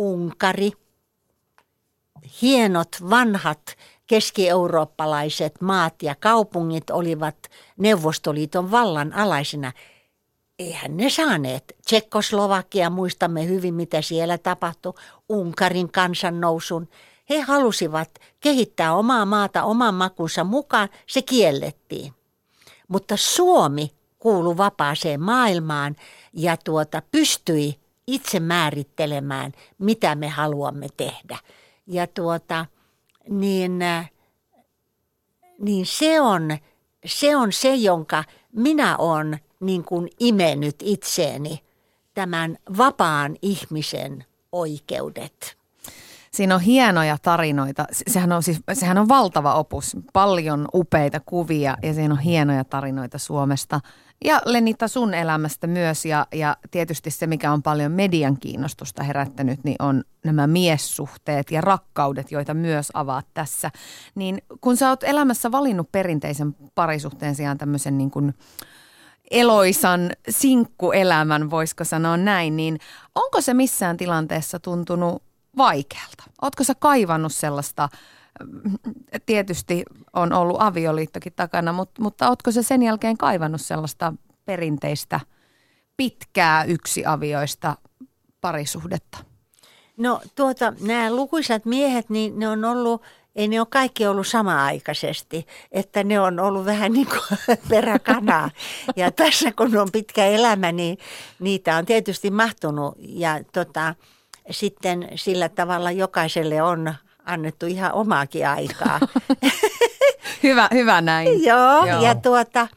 Unkari, 0.01 0.72
hienot 2.42 2.88
vanhat 3.11 3.76
keski-eurooppalaiset 4.07 5.61
maat 5.61 6.03
ja 6.03 6.14
kaupungit 6.14 6.90
olivat 6.90 7.36
Neuvostoliiton 7.76 8.70
vallan 8.70 9.12
alaisina. 9.12 9.72
Eihän 10.59 10.96
ne 10.96 11.11
saaneet. 11.11 11.76
Tsekkoslovakia, 11.86 12.90
muistamme 12.90 13.46
hyvin 13.46 13.74
mitä 13.74 14.03
siellä 14.03 14.38
tapahtui, 14.38 14.92
Unkarin 15.28 15.92
kansannousun. 15.92 16.88
He 17.30 17.40
halusivat 17.40 18.11
kehittää 18.40 18.94
omaa 18.94 19.24
maata 19.24 19.64
oman 19.64 19.94
makunsa 19.94 20.44
mukaan, 20.44 20.88
se 21.07 21.22
kiellettiin. 21.22 22.12
Mutta 22.88 23.16
Suomi 23.16 23.90
kuului 24.18 24.57
vapaaseen 24.57 25.20
maailmaan 25.22 25.96
ja 26.32 26.57
tuota, 26.57 27.03
pystyi 27.12 27.80
itse 28.14 28.40
määrittelemään, 28.40 29.52
mitä 29.78 30.14
me 30.14 30.28
haluamme 30.28 30.86
tehdä. 30.96 31.38
Ja 31.86 32.06
tuota, 32.06 32.66
niin, 33.28 33.82
äh, 33.82 34.11
niin 35.58 35.86
se, 35.86 36.20
on, 36.20 36.58
se 37.06 37.36
on 37.36 37.52
se, 37.52 37.74
jonka 37.74 38.24
minä 38.52 38.96
olen 38.96 39.38
niin 39.61 39.84
kuin 39.84 40.08
imennyt 40.20 40.76
itseeni 40.82 41.58
tämän 42.14 42.58
vapaan 42.78 43.36
ihmisen 43.42 44.24
oikeudet. 44.52 45.59
Siinä 46.35 46.55
on 46.55 46.61
hienoja 46.61 47.16
tarinoita. 47.22 47.85
Sehän 48.07 48.33
on, 48.33 48.43
siis, 48.43 48.61
sehän 48.72 48.99
on 48.99 49.09
valtava 49.09 49.55
opus, 49.55 49.97
paljon 50.12 50.68
upeita 50.74 51.20
kuvia 51.20 51.76
ja 51.83 51.95
siinä 51.95 52.14
on 52.14 52.20
hienoja 52.20 52.64
tarinoita 52.64 53.18
Suomesta. 53.18 53.81
Ja 54.24 54.43
Lenita 54.45 54.89
sun 54.89 55.14
elämästä 55.14 55.66
myös 55.66 56.05
ja, 56.05 56.26
ja 56.33 56.57
tietysti 56.70 57.11
se, 57.11 57.26
mikä 57.26 57.53
on 57.53 57.62
paljon 57.62 57.93
median 57.93 58.37
kiinnostusta 58.41 59.03
herättänyt, 59.03 59.64
niin 59.64 59.76
on 59.78 60.05
nämä 60.24 60.47
miessuhteet 60.47 61.51
ja 61.51 61.61
rakkaudet, 61.61 62.33
joita 62.33 62.55
myös 62.55 62.89
avaat 62.95 63.26
tässä. 63.35 63.70
Niin 64.14 64.43
kun 64.61 64.76
sä 64.76 64.89
oot 64.89 65.05
elämässä 65.05 65.53
valinnut 65.53 65.93
perinteisen 65.93 66.57
parisuhteen 66.74 67.35
sijaan 67.35 67.59
tämmöisen 67.59 67.99
niin 67.99 68.11
kuin 68.11 68.35
eloisan 69.31 70.11
sinkkuelämän, 70.28 71.51
voisiko 71.51 71.85
sanoa 71.85 72.16
näin, 72.16 72.57
niin 72.57 72.78
onko 73.14 73.41
se 73.41 73.55
missään 73.55 73.97
tilanteessa 73.97 74.59
tuntunut 74.59 75.22
vaikealta? 75.61 76.24
Ootko 76.42 76.64
sä 76.64 76.74
kaivannut 76.74 77.32
sellaista, 77.32 77.88
mm, 78.44 78.72
tietysti 79.26 79.82
on 80.12 80.32
ollut 80.32 80.56
avioliittokin 80.61 81.32
takana, 81.36 81.72
mutta, 81.72 82.02
mutta 82.02 82.28
ootko 82.28 82.50
se 82.50 82.62
sen 82.62 82.82
jälkeen 82.82 83.18
kaivannut 83.18 83.61
sellaista 83.61 84.12
perinteistä 84.44 85.20
pitkää 85.96 86.64
yksiavioista 86.64 87.76
parisuhdetta? 88.40 89.18
No 89.96 90.20
tuota, 90.34 90.72
nämä 90.80 91.14
lukuisat 91.14 91.64
miehet, 91.64 92.11
niin 92.11 92.38
ne 92.38 92.48
on 92.48 92.64
ollut, 92.64 93.02
ei 93.36 93.48
ne 93.48 93.61
ole 93.61 93.66
kaikki 93.70 94.06
ollut 94.06 94.26
sama-aikaisesti, 94.26 95.46
että 95.72 96.04
ne 96.04 96.20
on 96.20 96.40
ollut 96.40 96.64
vähän 96.64 96.92
niin 96.92 97.06
kuin 97.06 97.38
peräkanaa. 97.70 98.50
Ja 98.96 99.11
tässä 99.11 99.52
kun 99.52 99.76
on 99.76 99.88
pitkä 99.92 100.24
elämä, 100.24 100.72
niin 100.72 100.98
niitä 101.40 101.76
on 101.76 101.86
tietysti 101.86 102.30
mahtunut 102.30 102.94
ja 102.98 103.40
tota, 103.52 103.94
sitten 104.51 105.09
sillä 105.14 105.49
tavalla 105.49 105.91
jokaiselle 105.91 106.62
on 106.62 106.95
annettu 107.24 107.66
ihan 107.66 107.93
omaakin 107.93 108.49
aikaa. 108.49 109.01
hyvä, 110.43 110.68
hyvä 110.74 111.01
näin. 111.01 111.45
Joo, 111.45 111.86
Joo, 111.86 112.03
ja 112.03 112.14
tuota, 112.14 112.68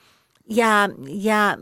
ja, 0.50 0.90
ja 1.08 1.58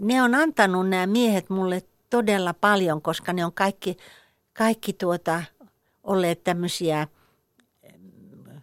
ne 0.00 0.22
on 0.22 0.34
antanut 0.34 0.88
nämä 0.88 1.06
miehet 1.06 1.50
mulle 1.50 1.82
todella 2.10 2.54
paljon, 2.54 3.02
koska 3.02 3.32
ne 3.32 3.44
on 3.44 3.52
kaikki, 3.52 3.96
kaikki 4.52 4.92
tuota, 4.92 5.42
olleet 6.02 6.44
tämmöisiä, 6.44 7.08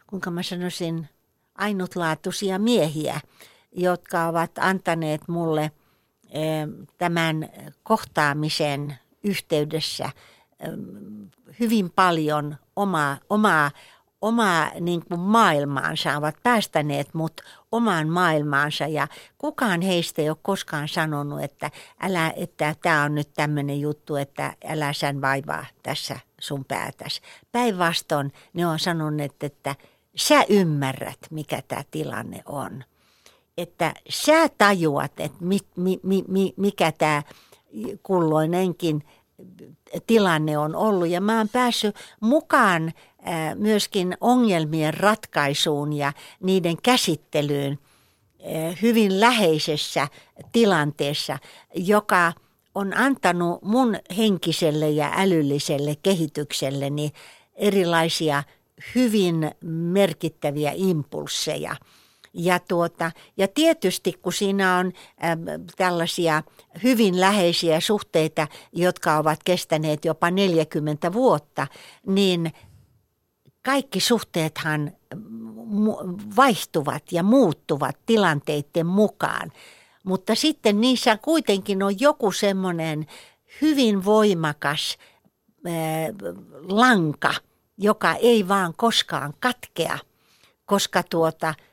kuinka 0.08 0.32
mä 0.32 0.44
sanoisin, 0.44 1.10
ainutlaatuisia 1.56 2.60
miehiä, 2.60 3.22
jotka 3.72 4.28
ovat 4.28 4.52
antaneet 4.60 5.22
mulle 5.28 5.72
tämän 6.98 7.50
kohtaamisen 7.84 8.96
yhteydessä 9.26 10.10
hyvin 11.60 11.90
paljon 11.90 12.56
omaa, 12.76 13.18
omaa, 13.30 13.72
omaa 14.22 14.72
niin 14.80 15.06
kuin 15.06 15.20
maailmaansa, 15.20 16.18
ovat 16.18 16.36
päästäneet 16.44 17.14
mut 17.14 17.42
omaan 17.72 18.10
maailmaansa 18.10 18.88
ja 18.88 19.08
kukaan 19.38 19.82
heistä 19.82 20.22
ei 20.22 20.30
ole 20.30 20.38
koskaan 20.42 20.88
sanonut, 20.88 21.44
että 21.44 21.72
älä, 22.00 22.34
että 22.36 22.76
tämä 22.82 23.04
on 23.04 23.16
nyt 23.16 23.34
tämmöinen 23.34 23.82
juttu, 23.82 24.16
että 24.16 24.54
älä 24.66 24.94
sän 24.94 25.22
vaivaa 25.22 25.66
tässä 25.84 26.20
sun 26.42 26.66
päätäs. 26.66 27.22
Päinvastoin 27.52 28.34
ne 28.54 28.68
on 28.68 28.80
sanonut, 28.80 29.44
että 29.44 29.76
sä 30.16 30.44
ymmärrät, 30.50 31.20
mikä 31.32 31.62
tämä 31.68 31.84
tilanne 31.92 32.42
on. 32.46 32.84
Että 33.58 33.94
sä 34.10 34.50
tajuat, 34.58 35.20
että 35.20 35.38
mi, 35.40 35.58
mi, 35.76 36.00
mi, 36.28 36.54
mikä 36.58 36.92
tämä 36.92 37.24
kulloinenkin 38.04 39.04
tilanne 40.08 40.58
on 40.58 40.76
ollut. 40.76 41.08
Ja 41.08 41.22
mä 41.22 41.38
oon 41.38 41.50
päässyt 41.50 41.96
mukaan 42.20 42.94
myöskin 43.56 44.18
ongelmien 44.22 44.94
ratkaisuun 44.94 45.94
ja 45.94 46.14
niiden 46.44 46.78
käsittelyyn 46.84 47.80
hyvin 48.82 49.20
läheisessä 49.20 50.08
tilanteessa, 50.52 51.38
joka 51.76 52.34
on 52.76 52.98
antanut 52.98 53.62
mun 53.62 53.98
henkiselle 54.18 54.90
ja 54.90 55.12
älylliselle 55.18 55.96
kehitykselleni 56.04 57.12
erilaisia 57.56 58.44
hyvin 58.96 59.52
merkittäviä 59.64 60.72
impulseja– 60.76 61.76
ja, 62.36 62.60
tuota, 62.60 63.12
ja 63.38 63.48
tietysti 63.48 64.14
kun 64.22 64.34
siinä 64.34 64.78
on 64.78 64.86
äh, 64.86 65.38
tällaisia 65.78 66.44
hyvin 66.84 67.22
läheisiä 67.22 67.80
suhteita, 67.80 68.48
jotka 68.74 69.18
ovat 69.18 69.40
kestäneet 69.46 70.06
jopa 70.06 70.32
40 70.32 71.14
vuotta, 71.14 71.68
niin 72.08 72.54
kaikki 73.66 74.00
suhteethan 74.00 74.92
vaihtuvat 76.36 77.04
ja 77.12 77.24
muuttuvat 77.24 77.98
tilanteiden 78.06 78.86
mukaan. 78.86 79.52
Mutta 80.04 80.36
sitten 80.36 80.82
niissä 80.82 81.18
kuitenkin 81.18 81.84
on 81.84 82.00
joku 82.00 82.32
semmoinen 82.32 83.06
hyvin 83.62 84.06
voimakas 84.06 84.98
äh, 85.68 85.74
lanka, 86.68 87.34
joka 87.78 88.14
ei 88.14 88.48
vaan 88.48 88.74
koskaan 88.78 89.34
katkea, 89.40 89.98
koska 90.66 91.04
tuota– 91.04 91.54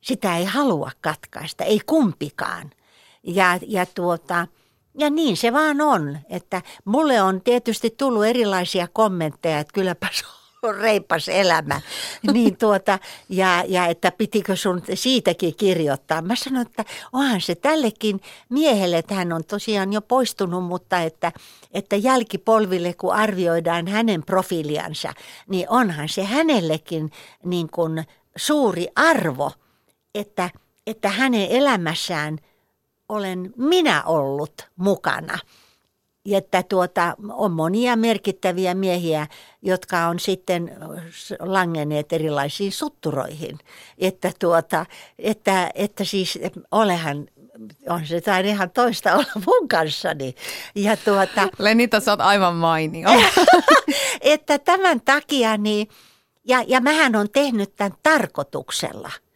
sitä 0.00 0.36
ei 0.36 0.44
halua 0.44 0.90
katkaista, 1.00 1.64
ei 1.64 1.80
kumpikaan. 1.86 2.70
Ja, 3.22 3.58
ja, 3.66 3.86
tuota, 3.86 4.46
ja 4.98 5.10
niin 5.10 5.36
se 5.36 5.52
vaan 5.52 5.80
on, 5.80 6.18
että 6.30 6.62
mulle 6.84 7.22
on 7.22 7.40
tietysti 7.40 7.94
tullut 7.98 8.24
erilaisia 8.24 8.88
kommentteja, 8.92 9.58
että 9.58 9.72
kylläpä 9.72 10.08
se 10.12 10.24
on 10.62 10.74
reipas 10.74 11.28
elämä. 11.28 11.80
Niin 12.32 12.56
tuota, 12.56 12.98
ja, 13.28 13.64
ja 13.68 13.86
että 13.86 14.12
pitikö 14.12 14.56
sun 14.56 14.82
siitäkin 14.94 15.54
kirjoittaa. 15.54 16.22
Mä 16.22 16.36
sanoin, 16.36 16.66
että 16.66 16.84
onhan 17.12 17.40
se 17.40 17.54
tällekin 17.54 18.20
miehelle, 18.48 18.98
että 18.98 19.14
hän 19.14 19.32
on 19.32 19.44
tosiaan 19.44 19.92
jo 19.92 20.00
poistunut, 20.00 20.64
mutta 20.64 21.00
että, 21.00 21.32
että 21.74 21.96
jälkipolville 21.96 22.94
kun 22.94 23.14
arvioidaan 23.14 23.86
hänen 23.86 24.22
profiiliansa, 24.22 25.12
niin 25.48 25.66
onhan 25.68 26.08
se 26.08 26.24
hänellekin 26.24 27.10
niin 27.44 27.68
kuin 27.70 28.04
suuri 28.36 28.88
arvo– 28.96 29.52
että, 30.18 30.50
että 30.86 31.08
hänen 31.08 31.46
elämässään 31.50 32.38
olen 33.08 33.52
minä 33.56 34.02
ollut 34.02 34.68
mukana. 34.76 35.38
Ja 36.24 36.38
että 36.38 36.62
tuota, 36.62 37.16
on 37.32 37.52
monia 37.52 37.96
merkittäviä 37.96 38.74
miehiä, 38.74 39.26
jotka 39.62 40.06
on 40.06 40.20
sitten 40.20 40.76
langenneet 41.40 42.12
erilaisiin 42.12 42.72
sutturoihin. 42.72 43.58
Että, 43.98 44.32
tuota, 44.38 44.86
että, 45.18 45.70
että 45.74 46.04
siis 46.04 46.38
olehan 46.70 47.26
on 47.88 48.06
se 48.06 48.20
tai 48.20 48.48
ihan 48.48 48.70
toista 48.70 49.14
olla 49.14 49.44
mun 49.46 49.68
kanssani. 49.68 50.34
Ja 50.74 50.96
tuota, 50.96 51.48
Lenita, 51.58 52.00
sä 52.00 52.12
oot 52.12 52.20
aivan 52.20 52.54
mainio. 52.54 53.08
että 54.20 54.58
tämän 54.58 55.00
takia 55.00 55.56
niin, 55.56 55.88
ja, 56.44 56.64
ja 56.66 56.80
mähän 56.80 57.16
on 57.16 57.30
tehnyt 57.32 57.76
tämän 57.76 57.98
tarkoituksella– 58.02 59.10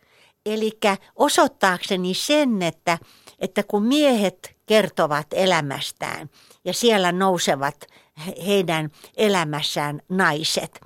Eli 0.47 0.79
osoittaakseni 1.17 2.15
sen, 2.15 2.63
että, 2.63 2.99
että 3.39 3.63
kun 3.63 3.83
miehet 3.83 4.57
kertovat 4.67 5.27
elämästään 5.33 6.31
ja 6.65 6.73
siellä 6.73 7.13
nousevat 7.13 7.87
heidän 8.47 8.91
elämässään 9.17 10.03
naiset, 10.09 10.81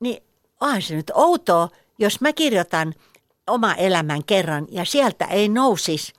niin 0.00 0.22
onhan 0.60 0.82
se 0.82 0.94
nyt 0.94 1.10
outoa, 1.14 1.68
jos 1.98 2.20
mä 2.20 2.32
kirjoitan 2.32 2.94
oma 3.46 3.74
elämän 3.74 4.24
kerran 4.24 4.66
ja 4.70 4.84
sieltä 4.84 5.24
ei 5.24 5.48
nousisi 5.48 6.12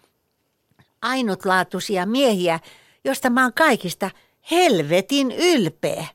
ainutlaatuisia 1.01 2.05
miehiä, 2.05 2.59
josta 3.03 3.29
mä 3.29 3.43
oon 3.43 3.53
kaikista 3.53 4.11
helvetin 4.51 5.31
ylpeä 5.31 6.07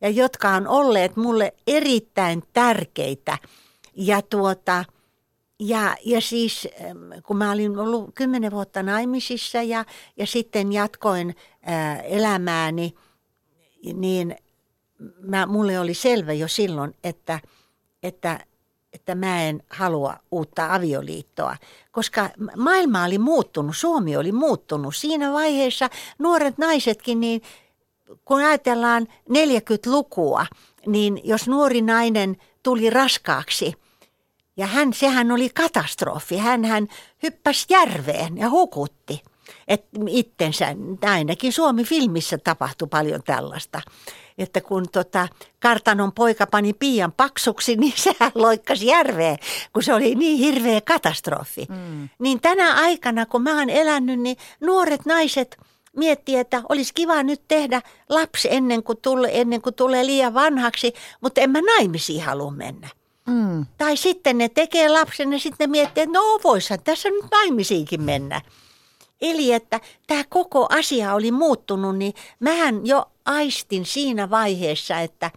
ja 0.00 0.08
jotka 0.08 0.50
on 0.50 0.68
olleet 0.68 1.16
mulle 1.16 1.54
erittäin 1.66 2.42
tärkeitä. 2.52 3.38
Ja 3.94 4.22
tuota, 4.22 4.84
ja, 5.60 5.96
ja 6.04 6.20
siis 6.20 6.68
kun 7.22 7.36
mä 7.36 7.52
olin 7.52 7.78
ollut 7.78 8.10
kymmenen 8.14 8.50
vuotta 8.52 8.82
naimisissa 8.82 9.62
ja, 9.62 9.84
ja 10.16 10.26
sitten 10.26 10.72
jatkoin 10.72 11.36
ää, 11.62 12.00
elämääni, 12.00 12.94
niin 13.94 14.36
mä, 15.20 15.46
mulle 15.46 15.80
oli 15.80 15.94
selvä 15.94 16.32
jo 16.32 16.48
silloin, 16.48 16.94
että, 17.04 17.40
että, 18.02 18.40
että 18.92 19.14
mä 19.14 19.42
en 19.42 19.62
halua 19.70 20.16
uutta 20.30 20.74
avioliittoa, 20.74 21.56
koska 21.92 22.30
maailma 22.56 23.04
oli 23.04 23.18
muuttunut, 23.18 23.76
Suomi 23.76 24.16
oli 24.16 24.32
muuttunut. 24.32 24.96
Siinä 24.96 25.32
vaiheessa 25.32 25.90
nuoret 26.18 26.58
naisetkin, 26.58 27.20
niin 27.20 27.42
kun 28.24 28.44
ajatellaan 28.44 29.06
40-lukua, 29.30 30.46
niin 30.86 31.20
jos 31.24 31.48
nuori 31.48 31.82
nainen 31.82 32.36
tuli 32.62 32.90
raskaaksi. 32.90 33.74
Ja 34.56 34.66
hän, 34.66 34.92
sehän 34.92 35.32
oli 35.32 35.48
katastrofi. 35.48 36.36
Hän, 36.36 36.64
hän 36.64 36.88
hyppäsi 37.22 37.66
järveen 37.68 38.38
ja 38.38 38.50
hukutti 38.50 39.22
et 39.68 39.84
itsensä. 40.08 40.76
Ainakin 41.02 41.52
Suomi-filmissä 41.52 42.38
tapahtui 42.38 42.88
paljon 42.88 43.22
tällaista. 43.22 43.80
Että 44.38 44.60
kun 44.60 44.86
tota, 44.92 45.28
kartanon 45.60 46.12
poika 46.12 46.46
pani 46.46 46.72
piian 46.72 47.12
paksuksi, 47.12 47.76
niin 47.76 47.92
sehän 48.04 48.32
loikkasi 48.34 48.86
järveen, 48.86 49.38
kun 49.72 49.82
se 49.82 49.94
oli 49.94 50.14
niin 50.14 50.38
hirveä 50.38 50.80
katastrofi. 50.80 51.66
Mm. 51.68 52.08
Niin 52.18 52.40
tänä 52.40 52.74
aikana, 52.74 53.26
kun 53.26 53.42
mä 53.42 53.58
oon 53.58 53.70
elänyt, 53.70 54.20
niin 54.20 54.36
nuoret 54.60 55.06
naiset– 55.06 55.56
miettii, 55.96 56.36
että 56.36 56.62
olisi 56.68 56.94
kiva 56.94 57.22
nyt 57.22 57.42
tehdä 57.48 57.82
lapsi 58.08 58.48
ennen 58.50 58.82
kuin, 58.82 58.98
tule, 59.02 59.28
ennen 59.32 59.62
kuin 59.62 59.74
tulee 59.74 60.06
liian 60.06 60.34
vanhaksi, 60.34 60.92
mutta 61.20 61.40
en 61.40 61.50
mä 61.50 61.60
naimisiin 61.60 62.22
halua 62.22 62.50
mennä. 62.50 62.88
Mm. 63.26 63.66
Tai 63.78 63.96
sitten 63.96 64.38
ne 64.38 64.48
tekee 64.48 64.88
lapsen 64.88 65.32
ja 65.32 65.38
sitten 65.38 65.68
ne 65.68 65.70
miettii, 65.70 66.02
että 66.02 66.18
no 66.18 66.40
voisihan 66.44 66.82
tässä 66.84 67.10
nyt 67.10 67.24
naimisiinkin 67.30 68.02
mennä. 68.02 68.40
Eli 69.20 69.52
että 69.52 69.80
tämä 70.06 70.24
koko 70.28 70.66
asia 70.70 71.14
oli 71.14 71.32
muuttunut, 71.32 71.96
niin 71.96 72.14
mähän 72.40 72.86
jo 72.86 73.10
aistin 73.24 73.86
siinä 73.86 74.30
vaiheessa, 74.30 75.00
että, 75.00 75.30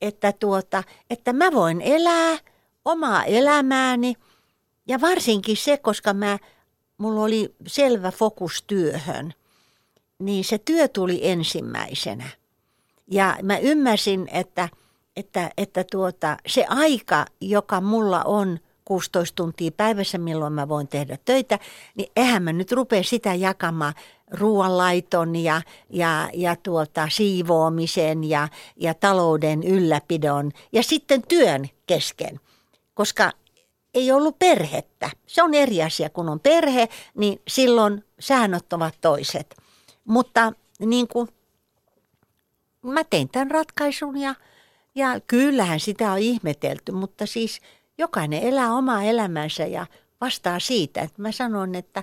että, 0.00 0.32
tuota, 0.32 0.82
että 1.10 1.32
mä 1.32 1.52
voin 1.52 1.80
elää 1.80 2.38
omaa 2.84 3.24
elämääni. 3.24 4.14
Ja 4.88 5.00
varsinkin 5.00 5.56
se, 5.56 5.76
koska 5.76 6.14
mä, 6.14 6.38
mulla 6.98 7.22
oli 7.22 7.54
selvä 7.66 8.10
fokus 8.10 8.64
työhön– 8.66 9.34
niin 10.22 10.44
se 10.44 10.58
työ 10.58 10.88
tuli 10.88 11.28
ensimmäisenä. 11.28 12.28
Ja 13.10 13.36
mä 13.42 13.58
ymmärsin, 13.58 14.28
että, 14.32 14.68
että, 15.16 15.50
että 15.56 15.84
tuota, 15.90 16.36
se 16.46 16.64
aika, 16.68 17.26
joka 17.40 17.80
mulla 17.80 18.22
on 18.24 18.58
16 18.84 19.34
tuntia 19.36 19.70
päivässä, 19.76 20.18
milloin 20.18 20.52
mä 20.52 20.68
voin 20.68 20.88
tehdä 20.88 21.18
töitä, 21.24 21.58
niin 21.94 22.10
eihän 22.16 22.42
mä 22.42 22.52
nyt 22.52 22.72
rupea 22.72 23.02
sitä 23.02 23.34
jakamaan 23.34 23.94
ruoanlaiton 24.30 25.36
ja, 25.36 25.62
ja, 25.90 26.30
ja 26.34 26.56
tuota, 26.56 27.08
siivoamisen 27.10 28.24
ja, 28.24 28.48
ja 28.76 28.94
talouden 28.94 29.62
ylläpidon 29.62 30.52
ja 30.72 30.82
sitten 30.82 31.22
työn 31.28 31.68
kesken. 31.86 32.40
Koska 32.94 33.32
ei 33.94 34.12
ollut 34.12 34.38
perhettä. 34.38 35.10
Se 35.26 35.42
on 35.42 35.54
eri 35.54 35.82
asia, 35.82 36.10
kun 36.10 36.28
on 36.28 36.40
perhe, 36.40 36.88
niin 37.14 37.42
silloin 37.48 38.04
säännöt 38.20 38.72
ovat 38.72 38.94
toiset. 39.00 39.56
Mutta 40.04 40.52
niin 40.78 41.08
kuin, 41.08 41.28
mä 42.82 43.04
tein 43.04 43.28
tämän 43.28 43.50
ratkaisun 43.50 44.16
ja, 44.16 44.34
ja 44.94 45.20
kyllähän 45.26 45.80
sitä 45.80 46.12
on 46.12 46.18
ihmetelty, 46.18 46.92
mutta 46.92 47.26
siis 47.26 47.60
jokainen 47.98 48.42
elää 48.42 48.72
omaa 48.74 49.02
elämänsä 49.02 49.66
ja 49.66 49.86
vastaa 50.20 50.60
siitä. 50.60 51.00
Että 51.00 51.22
mä 51.22 51.32
sanon, 51.32 51.74
että, 51.74 52.02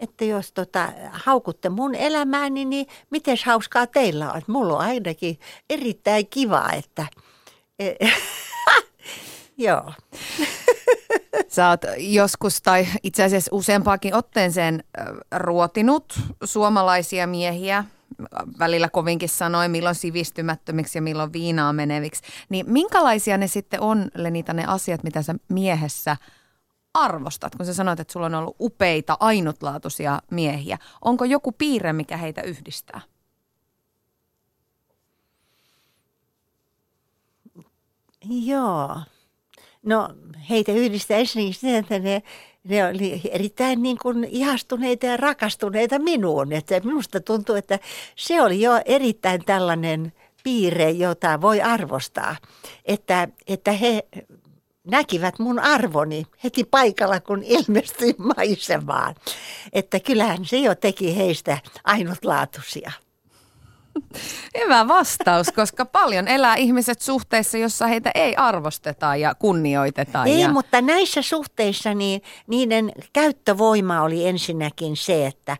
että 0.00 0.24
jos 0.24 0.52
tota, 0.52 0.92
haukutte 1.10 1.68
mun 1.68 1.94
elämääni, 1.94 2.64
niin 2.64 2.86
miten 3.10 3.36
hauskaa 3.46 3.86
teillä 3.86 4.32
on. 4.32 4.38
Että 4.38 4.52
mulla 4.52 4.74
on 4.74 4.80
ainakin 4.80 5.38
erittäin 5.70 6.26
kiva, 6.28 6.70
että 6.72 7.06
e, 7.78 7.92
joo. 9.68 9.92
Sä 11.48 11.68
oot 11.68 11.80
joskus 11.98 12.62
tai 12.62 12.86
itse 13.02 13.24
asiassa 13.24 13.48
useampaakin 13.54 14.14
otteeseen 14.14 14.84
ruotinut 15.36 16.20
suomalaisia 16.44 17.26
miehiä, 17.26 17.84
välillä 18.58 18.88
kovinkin 18.88 19.28
sanoi, 19.28 19.68
milloin 19.68 19.94
sivistymättömiksi 19.94 20.98
ja 20.98 21.02
milloin 21.02 21.32
viinaa 21.32 21.72
meneviksi. 21.72 22.22
Niin 22.48 22.72
minkälaisia 22.72 23.38
ne 23.38 23.46
sitten 23.46 23.80
on, 23.80 24.10
Lenita, 24.14 24.52
ne 24.52 24.64
asiat, 24.66 25.02
mitä 25.02 25.22
sä 25.22 25.34
miehessä 25.48 26.16
arvostat, 26.94 27.54
kun 27.54 27.66
sä 27.66 27.74
sanoit, 27.74 28.00
että 28.00 28.12
sulla 28.12 28.26
on 28.26 28.34
ollut 28.34 28.56
upeita, 28.60 29.16
ainutlaatuisia 29.20 30.22
miehiä. 30.30 30.78
Onko 31.04 31.24
joku 31.24 31.52
piirre, 31.52 31.92
mikä 31.92 32.16
heitä 32.16 32.42
yhdistää? 32.42 33.00
Joo. 38.24 39.00
No 39.82 40.08
heitä 40.50 40.72
yhdistää 40.72 41.18
ensinnäkin 41.18 41.54
sitä, 41.54 41.78
että 41.78 41.98
ne, 41.98 42.22
ne 42.68 42.84
oli 42.84 43.20
erittäin 43.30 43.82
niin 43.82 43.98
kuin 44.02 44.24
ihastuneita 44.24 45.06
ja 45.06 45.16
rakastuneita 45.16 45.98
minuun. 45.98 46.52
Että 46.52 46.80
minusta 46.80 47.20
tuntuu, 47.20 47.54
että 47.54 47.78
se 48.16 48.42
oli 48.42 48.60
jo 48.60 48.72
erittäin 48.84 49.44
tällainen 49.44 50.12
piirre, 50.44 50.90
jota 50.90 51.40
voi 51.40 51.60
arvostaa. 51.60 52.36
Että, 52.84 53.28
että 53.46 53.72
he 53.72 54.04
näkivät 54.84 55.38
mun 55.38 55.58
arvoni 55.58 56.26
heti 56.44 56.64
paikalla, 56.64 57.20
kun 57.20 57.42
ilmestyin 57.42 58.14
maisemaan. 58.36 59.14
Että 59.72 60.00
kyllähän 60.00 60.44
se 60.44 60.58
jo 60.58 60.74
teki 60.74 61.16
heistä 61.16 61.58
ainutlaatuisia. 61.84 62.92
Hyvä 64.64 64.88
vastaus, 64.88 65.52
koska 65.52 65.84
paljon 65.84 66.28
elää 66.28 66.56
ihmiset 66.56 67.00
suhteissa, 67.00 67.58
jossa 67.58 67.86
heitä 67.86 68.10
ei 68.14 68.36
arvosteta 68.36 69.16
ja 69.16 69.34
kunnioiteta. 69.34 70.24
Ei, 70.24 70.40
ja... 70.40 70.52
mutta 70.52 70.80
näissä 70.80 71.22
suhteissa 71.22 71.94
niin, 71.94 72.22
niiden 72.46 72.92
käyttövoima 73.12 74.02
oli 74.02 74.28
ensinnäkin 74.28 74.96
se, 74.96 75.26
että 75.26 75.56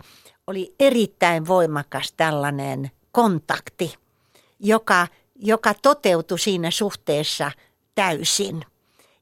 oli 0.46 0.74
erittäin 0.80 1.46
voimakas 1.46 2.12
tällainen 2.12 2.90
kontakti, 3.12 3.94
joka, 4.60 5.06
joka 5.36 5.74
toteutui 5.74 6.38
siinä 6.38 6.70
suhteessa 6.70 7.50
täysin. 7.94 8.62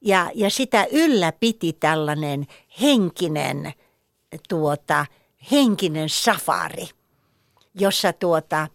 Ja, 0.01 0.31
ja 0.35 0.51
sitä 0.51 0.87
ylläpiti 0.93 1.73
tällainen 1.73 2.47
henkinen, 2.81 3.73
tuota, 4.49 5.07
henkinen 5.51 6.09
safari, 6.09 6.89
jossa 7.75 8.13
tuota, 8.13 8.69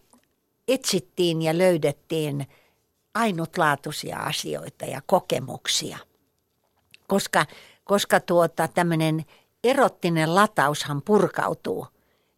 etsittiin 0.68 1.42
ja 1.42 1.58
löydettiin 1.58 2.46
ainutlaatuisia 3.14 4.18
asioita 4.18 4.84
ja 4.84 5.02
kokemuksia. 5.06 5.98
Koska, 7.08 7.46
koska 7.84 8.20
tuota, 8.20 8.68
tämmöinen 8.68 9.24
erottinen 9.64 10.34
lataushan 10.34 11.02
purkautuu, 11.02 11.86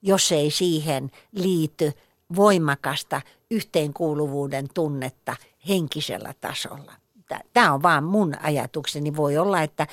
jos 0.02 0.32
ei 0.32 0.50
siihen 0.50 1.10
liity 1.32 1.92
voimakasta 2.36 3.22
yhteenkuuluvuuden 3.50 4.68
tunnetta 4.74 5.36
henkisellä 5.68 6.34
tasolla 6.40 7.03
tämä 7.53 7.72
on 7.72 7.82
vaan 7.82 8.05
mun 8.05 8.35
ajatukseni. 8.43 9.16
Voi 9.16 9.37
olla, 9.37 9.62
että 9.62 9.87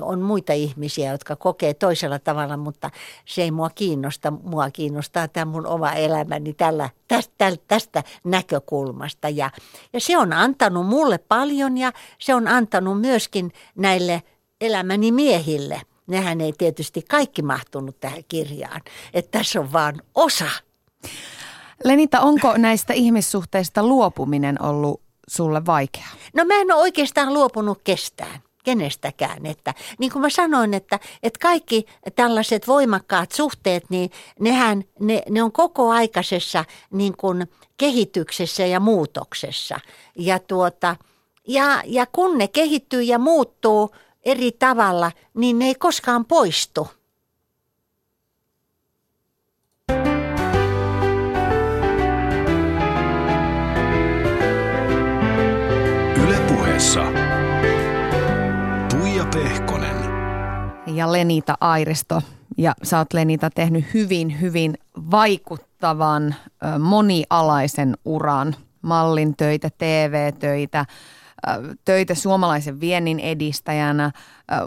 on 0.00 0.20
muita 0.20 0.52
ihmisiä, 0.52 1.12
jotka 1.12 1.36
kokee 1.36 1.74
toisella 1.74 2.18
tavalla, 2.18 2.56
mutta 2.56 2.90
se 3.24 3.42
ei 3.42 3.50
mua 3.50 3.70
kiinnosta. 3.70 4.30
Mua 4.30 4.70
kiinnostaa 4.70 5.28
tämä 5.28 5.44
mun 5.44 5.66
oma 5.66 5.92
elämäni 5.92 6.52
tällä, 6.52 6.90
tästä, 7.08 7.52
tästä 7.68 8.02
näkökulmasta. 8.24 9.28
Ja, 9.28 9.50
ja 9.92 10.00
se 10.00 10.18
on 10.18 10.32
antanut 10.32 10.86
mulle 10.86 11.18
paljon 11.18 11.78
ja 11.78 11.92
se 12.18 12.34
on 12.34 12.48
antanut 12.48 13.00
myöskin 13.00 13.52
näille 13.76 14.22
elämäni 14.60 15.12
miehille. 15.12 15.80
Nehän 16.06 16.40
ei 16.40 16.52
tietysti 16.58 17.02
kaikki 17.10 17.42
mahtunut 17.42 18.00
tähän 18.00 18.24
kirjaan. 18.28 18.80
Että 19.14 19.38
tässä 19.38 19.60
on 19.60 19.72
vaan 19.72 19.94
osa. 20.14 20.50
Lenita, 21.84 22.20
onko 22.20 22.56
näistä 22.56 22.92
ihmissuhteista 22.92 23.82
luopuminen 23.82 24.62
ollut 24.62 25.03
sulle 25.28 25.66
vaikea? 25.66 26.06
No 26.34 26.44
mä 26.44 26.54
en 26.54 26.72
ole 26.72 26.80
oikeastaan 26.80 27.34
luopunut 27.34 27.80
kestään 27.84 28.40
kenestäkään. 28.64 29.46
Että, 29.46 29.74
niin 29.98 30.12
kuin 30.12 30.22
mä 30.22 30.30
sanoin, 30.30 30.74
että, 30.74 31.00
että 31.22 31.38
kaikki 31.42 31.86
tällaiset 32.16 32.68
voimakkaat 32.68 33.32
suhteet, 33.32 33.84
niin 33.88 34.10
nehän, 34.40 34.84
ne, 35.00 35.22
ne 35.30 35.42
on 35.42 35.52
koko 35.52 35.90
aikaisessa 35.90 36.64
niin 36.90 37.16
kuin 37.16 37.46
kehityksessä 37.76 38.66
ja 38.66 38.80
muutoksessa. 38.80 39.80
Ja, 40.18 40.38
tuota, 40.38 40.96
ja, 41.48 41.82
ja 41.86 42.06
kun 42.06 42.38
ne 42.38 42.48
kehittyy 42.48 43.02
ja 43.02 43.18
muuttuu 43.18 43.90
eri 44.24 44.52
tavalla, 44.52 45.12
niin 45.34 45.58
ne 45.58 45.66
ei 45.66 45.74
koskaan 45.74 46.24
poistu. 46.24 46.88
Ja 60.94 61.12
Lenita 61.12 61.54
Airisto. 61.60 62.22
Ja 62.58 62.74
sä 62.82 62.98
oot 62.98 63.12
Lenita 63.12 63.50
tehnyt 63.50 63.84
hyvin, 63.94 64.40
hyvin 64.40 64.78
vaikuttavan 65.10 66.34
monialaisen 66.78 67.96
uran. 68.04 68.56
Mallin 68.82 69.36
töitä, 69.36 69.70
TV-töitä, 69.78 70.86
töitä 71.84 72.14
suomalaisen 72.14 72.80
viennin 72.80 73.20
edistäjänä, 73.20 74.10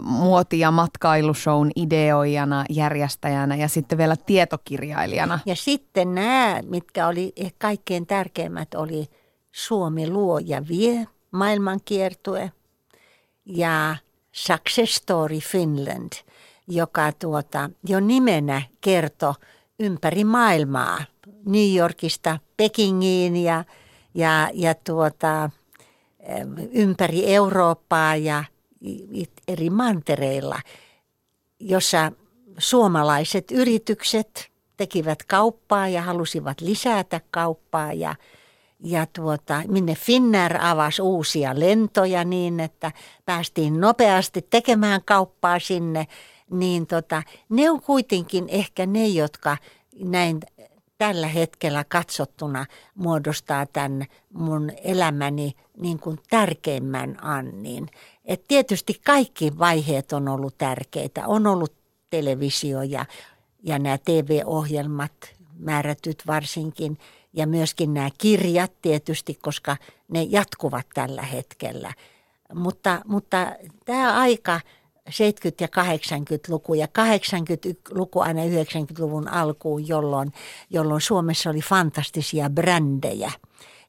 muoti- 0.02 0.60
ja 0.60 0.70
matkailushown 0.70 1.70
ideoijana, 1.76 2.64
järjestäjänä 2.70 3.56
ja 3.56 3.68
sitten 3.68 3.98
vielä 3.98 4.16
tietokirjailijana. 4.16 5.38
Ja 5.46 5.56
sitten 5.56 6.14
nämä, 6.14 6.60
mitkä 6.68 7.06
oli 7.06 7.32
kaikkein 7.58 8.06
tärkeimmät, 8.06 8.74
oli 8.74 9.06
Suomi 9.52 10.10
luo 10.10 10.38
ja 10.38 10.68
vie– 10.68 11.06
maailmankiertue 11.30 12.52
ja 13.46 13.96
Success 14.32 14.94
Story 14.94 15.40
Finland, 15.40 16.12
joka 16.68 17.12
tuota, 17.12 17.70
jo 17.84 18.00
nimenä 18.00 18.62
kertoi 18.80 19.34
ympäri 19.80 20.24
maailmaa, 20.24 20.98
New 21.46 21.76
Yorkista 21.76 22.38
Pekingiin 22.56 23.36
ja, 23.36 23.64
ja, 24.14 24.50
ja 24.54 24.74
tuota, 24.74 25.50
ympäri 26.72 27.34
Eurooppaa 27.34 28.16
ja 28.16 28.44
eri 29.48 29.70
mantereilla, 29.70 30.60
jossa 31.60 32.12
suomalaiset 32.58 33.50
yritykset 33.50 34.50
tekivät 34.76 35.22
kauppaa 35.22 35.88
ja 35.88 36.02
halusivat 36.02 36.60
lisätä 36.60 37.20
kauppaa 37.30 37.92
ja, 37.92 38.14
ja 38.80 39.06
tuota, 39.06 39.62
minne 39.68 39.94
Finnair 39.94 40.56
avasi 40.60 41.02
uusia 41.02 41.60
lentoja 41.60 42.24
niin, 42.24 42.60
että 42.60 42.92
päästiin 43.24 43.80
nopeasti 43.80 44.46
tekemään 44.50 45.00
kauppaa 45.04 45.58
sinne, 45.58 46.06
niin 46.50 46.86
tota, 46.86 47.22
ne 47.48 47.70
on 47.70 47.82
kuitenkin 47.82 48.44
ehkä 48.48 48.86
ne, 48.86 49.06
jotka 49.06 49.56
näin 50.04 50.40
tällä 50.98 51.26
hetkellä 51.26 51.84
katsottuna 51.88 52.66
muodostaa 52.94 53.66
tämän 53.66 54.04
mun 54.32 54.70
elämäni 54.84 55.52
niin 55.76 55.98
kuin 55.98 56.18
tärkeimmän 56.30 57.24
Annin. 57.24 57.88
Et 58.24 58.44
tietysti 58.48 59.00
kaikki 59.06 59.58
vaiheet 59.58 60.12
on 60.12 60.28
ollut 60.28 60.58
tärkeitä. 60.58 61.26
On 61.26 61.46
ollut 61.46 61.72
televisio 62.10 62.82
ja, 62.82 63.06
ja 63.62 63.78
nämä 63.78 63.98
TV-ohjelmat, 63.98 65.12
määrätyt 65.58 66.22
varsinkin, 66.26 66.98
ja 67.32 67.46
myöskin 67.46 67.94
nämä 67.94 68.10
kirjat 68.18 68.72
tietysti, 68.82 69.38
koska 69.42 69.76
ne 70.08 70.22
jatkuvat 70.22 70.86
tällä 70.94 71.22
hetkellä. 71.22 71.92
Mutta, 72.54 73.00
mutta 73.06 73.52
tämä 73.84 74.20
aika– 74.20 74.60
70- 75.08 75.12
ja 75.60 75.68
80-luku 75.68 76.74
ja 76.74 76.86
80-luku 76.86 78.20
aina 78.20 78.42
90-luvun 78.42 79.28
alkuun, 79.28 79.88
jolloin, 79.88 80.32
jolloin 80.70 81.00
Suomessa 81.00 81.50
oli 81.50 81.60
fantastisia 81.60 82.50
brändejä. 82.50 83.32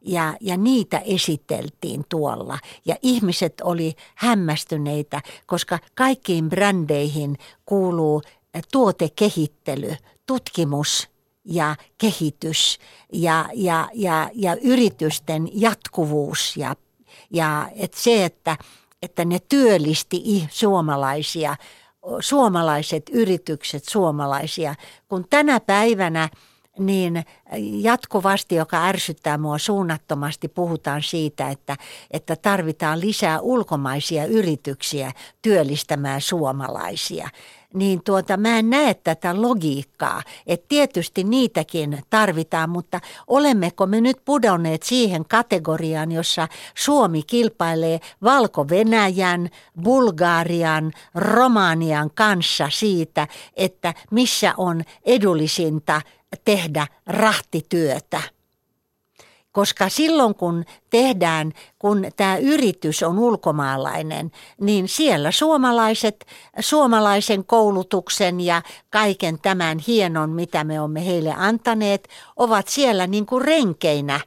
Ja, 0.02 0.38
ja 0.42 0.58
niitä 0.58 1.02
esiteltiin 1.06 2.04
tuolla. 2.10 2.60
Ja 2.86 2.96
ihmiset 3.02 3.62
oli 3.64 3.96
hämmästyneitä, 4.16 5.22
koska 5.46 5.80
kaikkiin 5.96 6.50
brändeihin 6.50 7.38
kuuluu 7.66 8.22
tuotekehittely, 8.72 9.96
tutkimus 10.26 11.10
ja 11.46 11.76
kehitys 11.98 12.80
ja, 13.14 13.50
ja, 13.54 13.90
ja, 13.94 14.30
ja 14.34 14.56
yritysten 14.62 15.50
jatkuvuus. 15.54 16.58
Ja, 16.58 16.76
ja 17.34 17.70
et 17.76 17.94
se, 17.94 18.26
että 18.26 18.58
että 19.02 19.26
ne 19.26 19.40
työllisti 19.50 20.48
suomalaisia, 20.50 21.56
suomalaiset 22.20 23.04
yritykset 23.12 23.84
suomalaisia, 23.86 24.76
kun 25.08 25.26
tänä 25.30 25.60
päivänä 25.60 26.30
niin 26.80 27.24
jatkuvasti, 27.82 28.56
joka 28.56 28.86
ärsyttää 28.86 29.38
mua 29.38 29.58
suunnattomasti, 29.58 30.48
puhutaan 30.48 31.04
siitä, 31.04 31.50
että, 31.50 31.76
että 32.12 32.36
tarvitaan 32.36 33.00
lisää 33.00 33.40
ulkomaisia 33.40 34.26
yrityksiä 34.26 35.12
työllistämään 35.42 36.22
suomalaisia 36.22 37.30
niin 37.74 38.04
tuota, 38.04 38.38
mä 38.38 38.60
en 38.60 38.70
näe 38.70 38.94
tätä 38.94 39.42
logiikkaa. 39.42 40.24
Että 40.48 40.66
tietysti 40.70 41.24
niitäkin 41.24 42.04
tarvitaan, 42.10 42.70
mutta 42.70 43.00
olemmeko 43.28 43.86
me 43.86 44.02
nyt 44.02 44.18
pudonneet 44.26 44.84
siihen 44.84 45.26
kategoriaan, 45.26 46.12
jossa 46.12 46.48
Suomi 46.76 47.24
kilpailee 47.24 48.00
Valko-Venäjän, 48.24 49.50
Bulgarian, 49.84 50.92
Romanian 51.16 52.12
kanssa 52.16 52.70
siitä, 52.72 53.28
että 53.56 53.94
missä 54.12 54.54
on 54.58 54.84
edullisinta 55.06 56.02
tehdä 56.46 56.88
rahtityötä 57.08 58.22
koska 59.52 59.89
silloin 59.89 60.36
kun 60.36 60.66
tehdään, 60.89 61.54
kun 61.80 62.06
tämä 62.16 62.38
yritys 62.38 63.04
on 63.04 63.20
ulkomaalainen, 63.20 64.32
niin 64.62 64.88
siellä 64.88 65.32
suomalaiset, 65.32 66.26
suomalaisen 66.60 67.45
koulutuksen 67.45 68.41
ja 68.41 68.62
kaiken 68.89 69.39
tämän 69.41 69.80
hienon, 69.88 70.30
mitä 70.30 70.64
me 70.64 70.80
olemme 70.80 71.06
heille 71.06 71.34
antaneet, 71.38 72.08
ovat 72.36 72.68
siellä 72.68 73.08
niin 73.08 73.26
kuin 73.26 73.45
renkeinä 73.45 74.20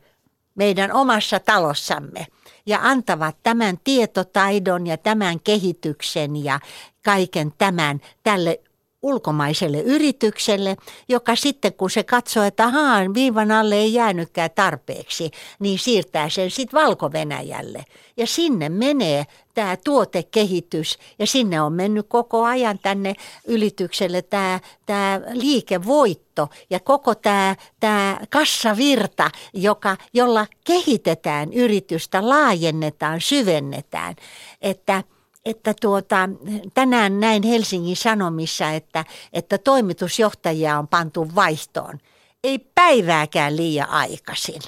meidän 0.55 0.93
omassa 0.93 1.41
talossamme 1.41 2.27
ja 2.67 2.79
antavat 2.83 3.37
tämän 3.43 3.79
tietotaidon 3.85 4.87
ja 4.87 4.97
tämän 4.97 5.41
kehityksen 5.41 6.45
ja 6.45 6.61
kaiken 7.05 7.53
tämän 7.59 8.01
tälle 8.23 8.61
ulkomaiselle 9.03 9.81
yritykselle, 9.81 10.77
joka 11.09 11.37
sitten 11.37 11.73
kun 11.73 11.91
se 11.91 12.03
katsoo, 12.03 12.43
että 12.43 12.65
ahaa, 12.65 13.15
viivan 13.15 13.51
alle 13.51 13.75
ei 13.75 13.95
jäänytkään 13.95 14.51
tarpeeksi, 14.55 15.31
niin 15.59 15.79
siirtää 15.79 16.29
sen 16.29 16.51
sitten 16.51 16.81
Valko-Venäjälle. 16.81 17.85
Ja 18.17 18.27
sinne 18.27 18.69
menee 18.69 19.25
tämä 19.55 19.77
tuotekehitys 19.85 20.99
ja 21.19 21.27
sinne 21.27 21.61
on 21.61 21.73
mennyt 21.73 22.07
koko 22.09 22.45
ajan 22.45 22.79
tänne 22.79 23.15
ylitykselle 23.47 24.23
tämä, 24.23 24.61
tämä 24.87 25.21
liikevoitto 25.33 26.49
ja 26.71 26.81
koko 26.81 27.15
tämä, 27.15 27.57
tämä 27.81 28.21
kassavirta, 28.31 29.31
joka, 29.55 29.97
jolla 30.15 30.47
kehitetään 30.65 31.53
yritystä, 31.53 32.29
laajennetaan, 32.29 33.21
syvennetään. 33.21 34.17
Että 34.63 35.05
että 35.45 35.75
tuota, 35.81 36.29
tänään 36.75 37.21
näin 37.21 37.43
Helsingin 37.43 37.97
Sanomissa, 37.97 38.71
että, 38.71 39.05
että 39.33 39.59
toimitusjohtajia 39.59 40.79
on 40.79 40.89
pantu 40.89 41.29
vaihtoon. 41.35 41.99
Ei 42.45 42.59
päivääkään 42.59 43.57
liian 43.57 43.89
aikaisin. 43.89 44.63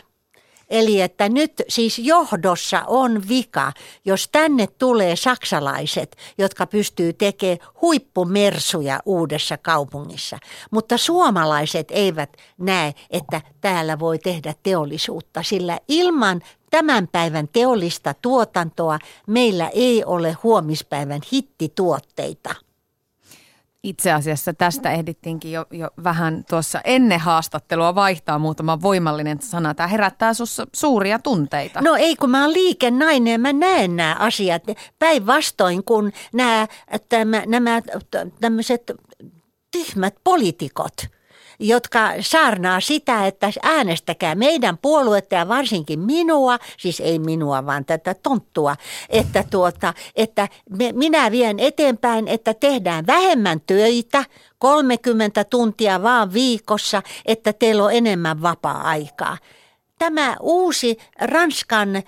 Eli 0.75 1.01
että 1.01 1.29
nyt 1.29 1.53
siis 1.68 1.99
johdossa 1.99 2.83
on 2.87 3.29
vika, 3.29 3.72
jos 4.05 4.29
tänne 4.33 4.66
tulee 4.66 5.16
saksalaiset, 5.16 6.16
jotka 6.39 6.66
pystyy 6.66 7.12
tekemään 7.12 7.59
huippumersuja 7.83 9.01
uudessa 9.05 9.57
kaupungissa. 9.59 10.39
Mutta 10.70 10.99
suomalaiset 10.99 11.89
eivät 11.91 12.37
näe, 12.59 12.95
että 13.11 13.41
täällä 13.61 13.99
voi 13.99 14.18
tehdä 14.18 14.55
teollisuutta, 14.62 15.43
sillä 15.43 15.79
ilman 15.89 16.43
tämän 16.70 17.09
päivän 17.09 17.49
teollista 17.49 18.14
tuotantoa 18.22 18.99
meillä 19.27 19.68
ei 19.68 20.05
ole 20.05 20.37
huomispäivän 20.43 21.20
hittituotteita. 21.33 22.55
Itse 23.85 24.12
asiassa 24.12 24.55
tästä 24.55 24.91
ehdittiinkin 24.91 25.53
jo, 25.53 25.66
jo 25.70 25.91
vähän 26.05 26.45
tuossa 26.51 26.80
ennen 26.85 27.20
haastattelua 27.20 27.95
vaihtaa 27.95 28.39
muutama 28.39 28.82
voimallinen 28.82 29.43
sana. 29.43 29.74
Tämä 29.74 29.87
herättää 29.87 30.35
sinussa 30.35 30.66
suuria 30.72 31.18
tunteita. 31.18 31.80
No 31.80 31.95
ei, 31.95 32.16
kun 32.16 32.30
mä 32.30 32.43
oon 32.43 32.53
liikennainen 32.53 33.32
ja 33.32 33.39
mä 33.39 33.53
näen 33.53 33.97
nämä 33.97 34.16
asiat. 34.18 34.62
Päinvastoin, 34.99 35.85
kun 35.85 36.12
nämä, 36.32 36.66
nämä 37.47 37.82
tämmöiset 38.41 38.93
tyhmät 39.72 40.14
poliitikot– 40.24 40.95
jotka 41.59 42.11
saarnaa 42.20 42.80
sitä, 42.80 43.26
että 43.26 43.50
äänestäkää 43.62 44.34
meidän 44.34 44.78
puoluetta 44.78 45.34
ja 45.34 45.48
varsinkin 45.48 46.00
minua, 46.00 46.59
siis 46.78 47.00
ei 47.00 47.18
minua, 47.18 47.66
vaan 47.66 47.84
tätä 47.84 48.14
tonttua, 48.14 48.76
että, 49.11 49.44
tuota, 49.50 49.94
että 50.16 50.48
me, 50.78 50.92
minä 50.92 51.30
vien 51.30 51.61
eteenpäin, 51.61 52.28
että 52.28 52.55
tehdään 52.55 53.07
vähemmän 53.07 53.61
töitä, 53.66 54.24
30 54.59 55.44
tuntia 55.44 56.02
vaan 56.02 56.32
viikossa, 56.32 57.02
että 57.26 57.52
teillä 57.52 57.84
on 57.84 57.92
enemmän 57.92 58.42
vapaa-aikaa. 58.42 59.38
Tämä 59.98 60.36
uusi 60.40 60.98
Ranskan 61.20 61.96
äh, 61.96 62.02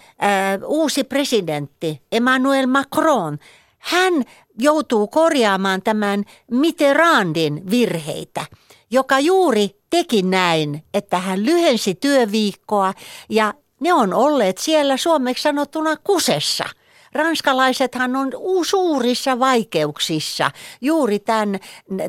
uusi 0.66 1.04
presidentti 1.04 2.02
Emmanuel 2.12 2.66
Macron, 2.66 3.38
hän 3.78 4.24
joutuu 4.58 5.06
korjaamaan 5.08 5.82
tämän 5.82 6.24
Mitterrandin 6.50 7.70
virheitä 7.70 8.46
joka 8.90 9.18
juuri 9.18 9.70
teki 9.90 10.22
näin, 10.22 10.84
että 10.94 11.18
hän 11.18 11.46
lyhensi 11.46 11.94
työviikkoa 11.94 12.94
ja 13.28 13.54
ne 13.80 13.92
on 13.92 14.14
olleet 14.14 14.58
siellä 14.58 14.96
suomeksi 14.96 15.42
sanottuna 15.42 15.96
kusessa. 15.96 16.64
Ranskalaisethan 17.12 18.16
on 18.16 18.32
suurissa 18.66 19.38
vaikeuksissa 19.38 20.50
juuri 20.80 21.18
tämän 21.18 21.60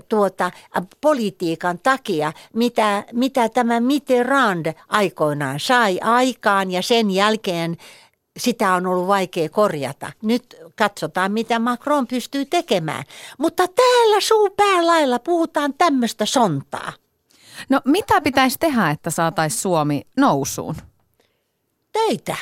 tuota, 0.10 0.52
politiikan 1.02 1.80
takia, 1.80 2.34
mitä, 2.54 3.04
mitä 3.14 3.50
tämä 3.50 3.80
Mitterrand 3.80 4.74
aikoinaan 4.88 5.60
sai 5.60 6.00
aikaan 6.04 6.72
ja 6.72 6.82
sen 6.82 7.12
jälkeen 7.12 7.78
sitä 8.38 8.74
on 8.74 8.88
ollut 8.88 9.08
vaikea 9.08 9.50
korjata. 9.50 10.12
Nyt 10.22 10.58
katsotaan, 10.78 11.32
mitä 11.32 11.60
Macron 11.60 12.08
pystyy 12.08 12.46
tekemään. 12.46 13.04
Mutta 13.38 13.68
täällä 13.68 14.22
suu 14.22 14.50
päälailla 14.50 15.20
puhutaan 15.20 15.74
tämmöistä 15.74 16.26
sontaa. 16.26 16.94
No 17.70 17.82
mitä 17.86 18.22
pitäisi 18.22 18.58
tehdä, 18.60 18.90
että 18.90 19.10
saataisiin 19.10 19.62
Suomi 19.62 20.02
nousuun? 20.18 20.76
Töitä. 21.92 22.36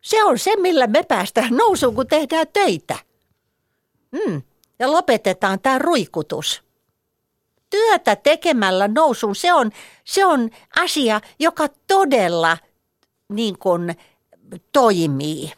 Se 0.00 0.24
on 0.24 0.38
se, 0.38 0.56
millä 0.56 0.86
me 0.86 1.02
päästään 1.02 1.56
nousuun, 1.56 1.94
kun 1.94 2.06
tehdään 2.06 2.46
töitä. 2.52 2.98
Mm. 4.12 4.42
Ja 4.78 4.92
lopetetaan 4.92 5.60
tämä 5.60 5.78
ruikutus. 5.78 6.62
Työtä 7.70 8.16
tekemällä 8.16 8.88
nousuun, 8.88 9.36
se 9.36 9.52
on, 9.52 9.70
se 10.04 10.24
on 10.24 10.50
asia, 10.80 11.20
joka 11.38 11.68
todella 11.86 12.58
niin 13.28 13.58
kuin, 13.58 13.96
toimii. 14.72 15.52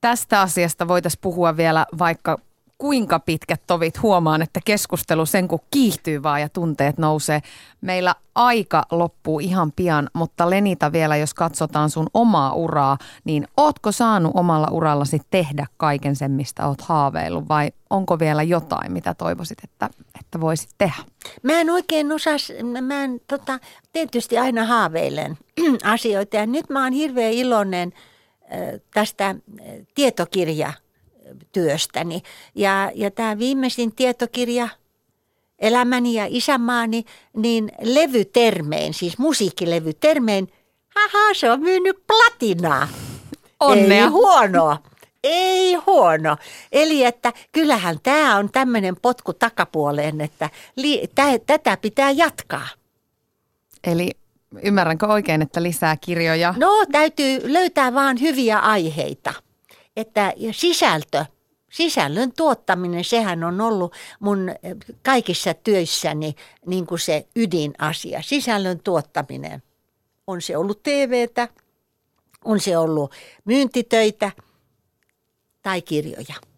Tästä 0.00 0.40
asiasta 0.40 0.88
voitaisiin 0.88 1.20
puhua 1.22 1.56
vielä 1.56 1.86
vaikka 1.98 2.38
kuinka 2.78 3.18
pitkät 3.18 3.62
tovit. 3.66 4.02
Huomaan, 4.02 4.42
että 4.42 4.60
keskustelu 4.64 5.26
sen 5.26 5.48
kun 5.48 5.60
kiihtyy 5.70 6.22
vaan 6.22 6.40
ja 6.40 6.48
tunteet 6.48 6.98
nousee. 6.98 7.40
Meillä 7.80 8.14
aika 8.34 8.82
loppuu 8.90 9.40
ihan 9.40 9.72
pian, 9.72 10.10
mutta 10.12 10.50
Lenita 10.50 10.92
vielä, 10.92 11.16
jos 11.16 11.34
katsotaan 11.34 11.90
sun 11.90 12.06
omaa 12.14 12.52
uraa, 12.52 12.98
niin 13.24 13.48
ootko 13.56 13.92
saanut 13.92 14.32
omalla 14.34 14.68
urallasi 14.70 15.20
tehdä 15.30 15.66
kaiken 15.76 16.16
sen, 16.16 16.30
mistä 16.30 16.66
oot 16.66 16.80
haaveillut 16.80 17.48
vai 17.48 17.70
onko 17.90 18.18
vielä 18.18 18.42
jotain, 18.42 18.92
mitä 18.92 19.14
toivoisit, 19.14 19.58
että, 19.64 19.90
että 20.20 20.40
voisit 20.40 20.70
tehdä? 20.78 21.04
Mä 21.42 21.52
en 21.52 21.70
oikein 21.70 22.12
osaa, 22.12 22.36
mä 22.82 23.04
en, 23.04 23.20
tota, 23.26 23.58
tietysti 23.92 24.38
aina 24.38 24.64
haaveilen 24.64 25.38
asioita 25.84 26.36
ja 26.36 26.46
nyt 26.46 26.70
mä 26.70 26.84
oon 26.84 26.92
hirveän 26.92 27.32
iloinen 27.32 27.92
tästä 28.94 29.34
tietokirja 29.94 30.72
työstäni. 31.52 32.22
Ja, 32.54 32.92
ja 32.94 33.10
tämä 33.10 33.38
viimeisin 33.38 33.94
tietokirja, 33.94 34.68
Elämäni 35.58 36.14
ja 36.14 36.26
isämaani, 36.28 37.04
niin 37.36 37.72
levytermein, 37.80 38.94
siis 38.94 39.18
musiikkilevytermein, 39.18 40.52
haha, 40.94 41.34
se 41.34 41.50
on 41.50 41.60
myynyt 41.60 41.96
platinaa. 42.06 42.88
Onnea. 43.60 44.04
Ei 44.04 44.08
huono. 44.10 44.78
Ei 45.24 45.74
huono. 45.74 46.36
Eli 46.72 47.04
että 47.04 47.32
kyllähän 47.52 47.98
tämä 48.02 48.36
on 48.36 48.50
tämmöinen 48.50 48.96
potku 49.02 49.32
takapuoleen, 49.32 50.20
että 50.20 50.50
li, 50.76 51.08
tä, 51.14 51.24
tätä 51.46 51.76
pitää 51.76 52.10
jatkaa. 52.10 52.68
Eli 53.84 54.10
ymmärränkö 54.62 55.06
oikein, 55.06 55.42
että 55.42 55.62
lisää 55.62 55.96
kirjoja? 55.96 56.54
No 56.56 56.86
täytyy 56.92 57.52
löytää 57.52 57.94
vaan 57.94 58.20
hyviä 58.20 58.58
aiheita 58.58 59.34
että 59.96 60.34
sisältö, 60.52 61.24
sisällön 61.72 62.32
tuottaminen, 62.32 63.04
sehän 63.04 63.44
on 63.44 63.60
ollut 63.60 63.94
mun 64.20 64.48
eh, 64.48 64.76
kaikissa 65.02 65.54
töissäni 65.54 66.34
niin 66.66 66.86
kuin 66.86 66.98
se 66.98 67.26
ydinasia. 67.36 68.22
Sisällön 68.22 68.80
tuottaminen. 68.84 69.62
On 70.26 70.42
se 70.42 70.56
ollut 70.56 70.82
TVtä, 70.82 71.48
on 72.44 72.60
se 72.60 72.78
ollut 72.78 73.12
myyntitöitä 73.44 74.32
tai 75.62 75.82
kirjoja. 75.82 76.49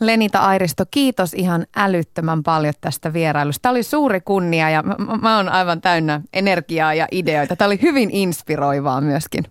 Lenita 0.00 0.38
Airisto, 0.38 0.84
kiitos 0.90 1.34
ihan 1.34 1.66
älyttömän 1.76 2.42
paljon 2.42 2.74
tästä 2.80 3.12
vierailusta. 3.12 3.62
Tämä 3.62 3.70
oli 3.70 3.82
suuri 3.82 4.20
kunnia 4.20 4.70
ja 4.70 4.82
mä, 4.82 4.94
mä 5.22 5.36
oon 5.36 5.48
aivan 5.48 5.80
täynnä 5.80 6.20
energiaa 6.32 6.94
ja 6.94 7.08
ideoita. 7.12 7.56
Tämä 7.56 7.66
oli 7.66 7.78
hyvin 7.82 8.10
inspiroivaa 8.10 9.00
myöskin. 9.00 9.44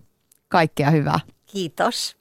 Kaikkea 0.48 0.90
hyvää. 0.90 1.20
Kiitos. 1.46 2.20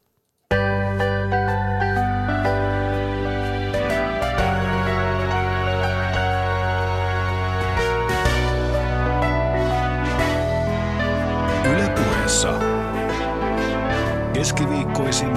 Keskiviikkoisin 14.33 15.33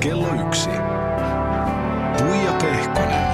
kello 0.00 0.46
yksi. 0.46 0.70
Tuija 2.18 2.52
Pehkonen. 2.52 3.31